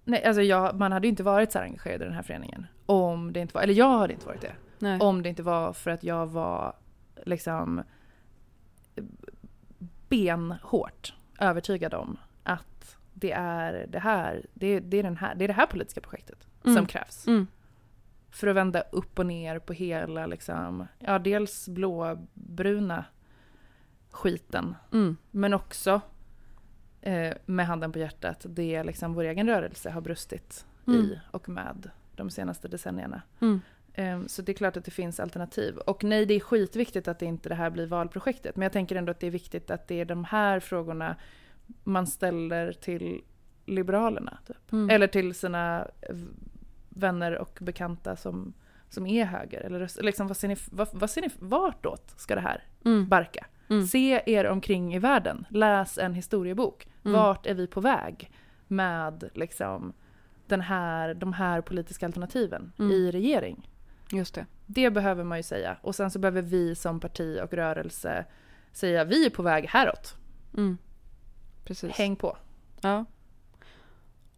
nej, 0.05 0.25
alltså 0.25 0.43
jag, 0.43 0.79
man 0.79 0.93
hade 0.93 1.07
ju 1.07 1.11
inte 1.11 1.23
varit 1.23 1.53
så 1.53 1.59
här 1.59 1.65
engagerad 1.67 2.03
i 2.03 2.05
den 2.05 2.13
här 2.15 2.23
föreningen 2.23 2.67
om 2.87 3.33
det 3.33 3.41
inte 3.41 3.55
var, 3.55 3.63
eller 3.63 3.75
jag 3.75 3.99
hade 3.99 4.13
inte 4.13 4.27
varit 4.27 4.41
det, 4.41 4.53
Nej. 4.79 5.01
om 5.01 5.23
det 5.23 5.29
inte 5.29 5.43
var 5.43 5.73
för 5.73 5.91
att 5.91 6.03
jag 6.05 6.27
var 6.27 6.73
liksom 7.27 7.83
benhårt 10.09 11.15
övertygad 11.41 11.95
om 11.95 12.19
att 12.43 12.97
det 13.15 13.33
är 13.33 13.87
det 13.89 13.99
här, 13.99 14.47
det, 14.55 14.81
det 14.81 14.97
är, 14.99 15.03
den 15.03 15.17
här, 15.17 15.35
det 15.35 15.45
är 15.45 15.49
det 15.49 15.55
här 15.55 15.67
politiska 15.67 16.01
projektet 16.01 16.39
Mm. 16.65 16.77
som 16.77 16.87
krävs. 16.87 17.27
Mm. 17.27 17.47
För 18.31 18.47
att 18.47 18.57
vända 18.57 18.81
upp 18.81 19.19
och 19.19 19.27
ner 19.27 19.59
på 19.59 19.73
hela, 19.73 20.27
liksom, 20.27 20.87
ja 20.99 21.19
dels 21.19 21.69
blåbruna 21.69 23.05
skiten, 24.11 24.75
Mm. 24.93 25.17
men 25.31 25.55
också 25.55 26.01
eh, 27.01 27.35
med 27.47 27.67
handen 27.67 27.93
på 27.93 27.99
hjärtat, 27.99 28.47
det 28.49 28.83
liksom 28.85 29.15
vår 29.15 29.25
egen 29.25 29.47
rörelse 29.49 29.91
har 29.91 30.01
brustit 30.01 30.67
Mm. 30.87 31.01
i 31.01 31.19
och 31.31 31.49
med 31.49 31.91
de 32.17 32.31
senaste 32.31 32.69
decennierna. 32.69 33.23
Mm. 33.41 33.61
Eh, 33.93 34.27
så 34.27 34.43
det 34.43 34.53
är 34.53 34.57
klart 34.57 34.77
att 34.77 34.85
det 34.85 34.91
finns 34.91 35.21
alternativ. 35.21 35.77
Och 35.77 36.05
nej, 36.05 36.27
det 36.27 36.35
är 36.35 36.41
skitviktigt 36.41 37.09
att 37.09 37.19
det 37.19 37.27
inte 37.27 37.49
det 37.49 37.55
här 37.55 37.71
blir 37.71 37.87
valprojektet, 37.87 38.57
men 38.57 38.63
jag 38.63 38.73
tänker 38.73 38.97
ändå 38.97 39.11
att 39.11 39.21
det 39.21 39.27
är 39.27 39.31
viktigt 39.31 39.71
att 39.71 39.89
det 39.89 40.01
är 40.01 40.05
de 40.05 40.25
här 40.25 40.61
frågorna 40.61 41.17
man 41.85 42.07
ställer 42.07 42.73
till 42.73 43.21
Liberalerna. 43.67 44.39
Typ. 44.47 44.73
Mm. 44.73 44.91
Eller 44.91 45.07
till 45.07 45.35
sina 45.35 45.87
vänner 46.99 47.39
och 47.39 47.59
bekanta 47.61 48.17
som 48.17 48.53
som 48.91 49.07
är 49.07 49.25
höger? 49.25 49.61
Eller 49.61 50.03
liksom, 50.03 50.27
vad 50.27 50.37
ser 50.37 50.49
ni, 50.49 50.57
vad, 50.71 50.89
vad 50.93 51.11
ser 51.11 51.23
ni, 51.23 51.29
vartåt 51.39 52.15
ska 52.17 52.35
det 52.35 52.41
här 52.41 52.65
Mm. 52.85 53.09
barka? 53.09 53.47
Mm. 53.71 53.87
Se 53.87 54.23
er 54.27 54.47
omkring 54.47 54.95
i 54.95 54.99
världen, 54.99 55.47
läs 55.51 55.99
en 55.99 56.15
historiebok. 56.15 56.89
Mm. 57.05 57.21
Vart 57.21 57.47
är 57.47 57.55
vi 57.55 57.67
på 57.67 57.81
väg 57.81 58.31
med 58.67 59.31
liksom, 59.35 59.93
den 60.47 60.61
här, 60.61 61.15
de 61.15 61.33
här 61.33 61.61
politiska 61.61 62.07
alternativen 62.07 62.73
Mm. 62.79 62.93
i 62.93 63.11
regering? 63.11 63.71
Just 64.13 64.35
det. 64.35 64.47
Det 64.67 64.91
behöver 64.91 65.25
man 65.25 65.39
ju 65.39 65.43
säga. 65.43 65.77
Och 65.83 65.95
sen 65.95 66.11
så 66.11 66.19
behöver 66.19 66.43
vi 66.43 66.75
som 66.75 67.01
parti 67.01 67.41
och 67.43 67.53
rörelse 67.53 68.25
säga 68.73 69.05
vi 69.05 69.27
är 69.27 69.31
på 69.31 69.43
väg 69.43 69.67
häråt. 69.69 70.17
Mm. 70.57 70.79
Precis. 71.65 71.93
Häng 71.93 72.17
på. 72.17 72.37
Ja. 72.81 73.05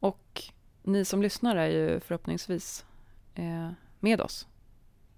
Och 0.01 0.43
ni 0.83 1.05
som 1.05 1.23
lyssnar 1.23 1.57
är 1.57 1.67
ju 1.69 2.01
förhoppningsvis 2.01 2.85
eh, 3.35 3.71
med 4.01 4.21
oss 4.21 4.47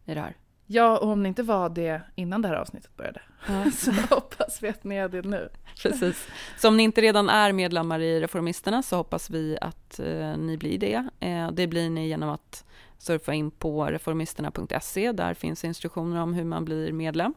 i 0.04 0.14
det 0.14 0.20
här. 0.20 0.36
Ja, 0.66 0.98
och 0.98 1.08
om 1.08 1.22
ni 1.22 1.28
inte 1.28 1.42
var 1.42 1.68
det 1.68 2.02
innan 2.14 2.42
det 2.42 2.48
här 2.48 2.54
avsnittet 2.54 2.96
började 2.96 3.20
Ja. 3.48 3.70
så 3.76 3.90
hoppas 4.14 4.62
vi 4.62 4.68
att 4.68 4.84
ni 4.84 4.96
är 4.96 5.08
det 5.08 5.22
nu. 5.22 5.48
Precis. 5.82 6.28
Så 6.58 6.68
om 6.68 6.76
ni 6.76 6.82
inte 6.82 7.00
redan 7.00 7.28
är 7.28 7.52
medlemmar 7.52 8.00
i 8.00 8.20
Reformisterna 8.20 8.82
så 8.82 8.96
hoppas 8.96 9.30
vi 9.30 9.58
att 9.60 9.98
eh, 9.98 10.36
ni 10.36 10.56
blir 10.56 10.78
det. 10.78 11.08
Eh, 11.20 11.50
det 11.50 11.66
blir 11.66 11.90
ni 11.90 12.08
genom 12.08 12.28
att 12.28 12.64
surfa 12.98 13.34
in 13.34 13.50
på 13.50 13.84
reformisterna.se. 13.86 15.12
Där 15.12 15.34
finns 15.34 15.64
instruktioner 15.64 16.20
om 16.20 16.34
hur 16.34 16.44
man 16.44 16.64
blir 16.64 16.92
medlem. 16.92 17.34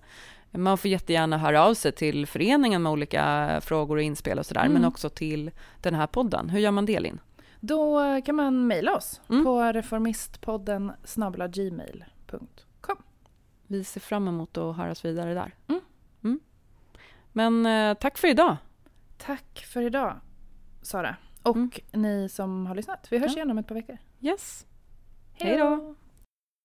Man 0.51 0.77
får 0.77 0.91
jättegärna 0.91 1.37
höra 1.37 1.63
av 1.65 1.73
sig 1.73 1.91
till 1.91 2.27
föreningen 2.27 2.83
med 2.83 2.91
olika 2.91 3.59
frågor 3.63 3.95
och 3.95 4.01
inspel 4.03 4.39
och 4.39 4.45
sådär, 4.45 4.61
Mm. 4.61 4.73
men 4.73 4.85
också 4.85 5.09
till 5.09 5.51
den 5.81 5.95
här 5.95 6.07
podden. 6.07 6.49
Hur 6.49 6.59
gör 6.59 6.71
man 6.71 6.85
det, 6.85 6.99
Linn? 6.99 7.19
Då 7.65 8.01
kan 8.25 8.35
man 8.35 8.67
mejla 8.67 8.95
oss 8.95 9.21
Mm. 9.29 9.43
på 9.43 9.61
reformistpodden 9.73 10.91
gmail.com. 11.49 12.97
Vi 13.67 13.83
ser 13.83 13.99
fram 14.01 14.27
emot 14.27 14.57
att 14.57 14.75
höras 14.77 15.05
vidare 15.05 15.33
där. 15.33 15.55
Mm. 15.67 15.81
Mm. 16.23 16.39
Men 17.31 17.65
eh, 17.65 17.93
tack 17.97 18.17
för 18.17 18.27
idag. 18.27 18.57
Tack 19.17 19.65
för 19.73 19.81
idag, 19.81 20.19
Sara. 20.81 21.15
Och 21.43 21.55
Mm. 21.55 21.71
ni 21.91 22.29
som 22.29 22.65
har 22.65 22.75
lyssnat. 22.75 23.07
Vi 23.11 23.17
hörs 23.17 23.31
Ja. 23.31 23.35
igen 23.37 23.51
om 23.51 23.57
ett 23.57 23.67
par 23.67 23.75
veckor. 23.75 23.97
Yes. 24.21 24.65
Hej 25.33 25.57
då! 25.57 25.95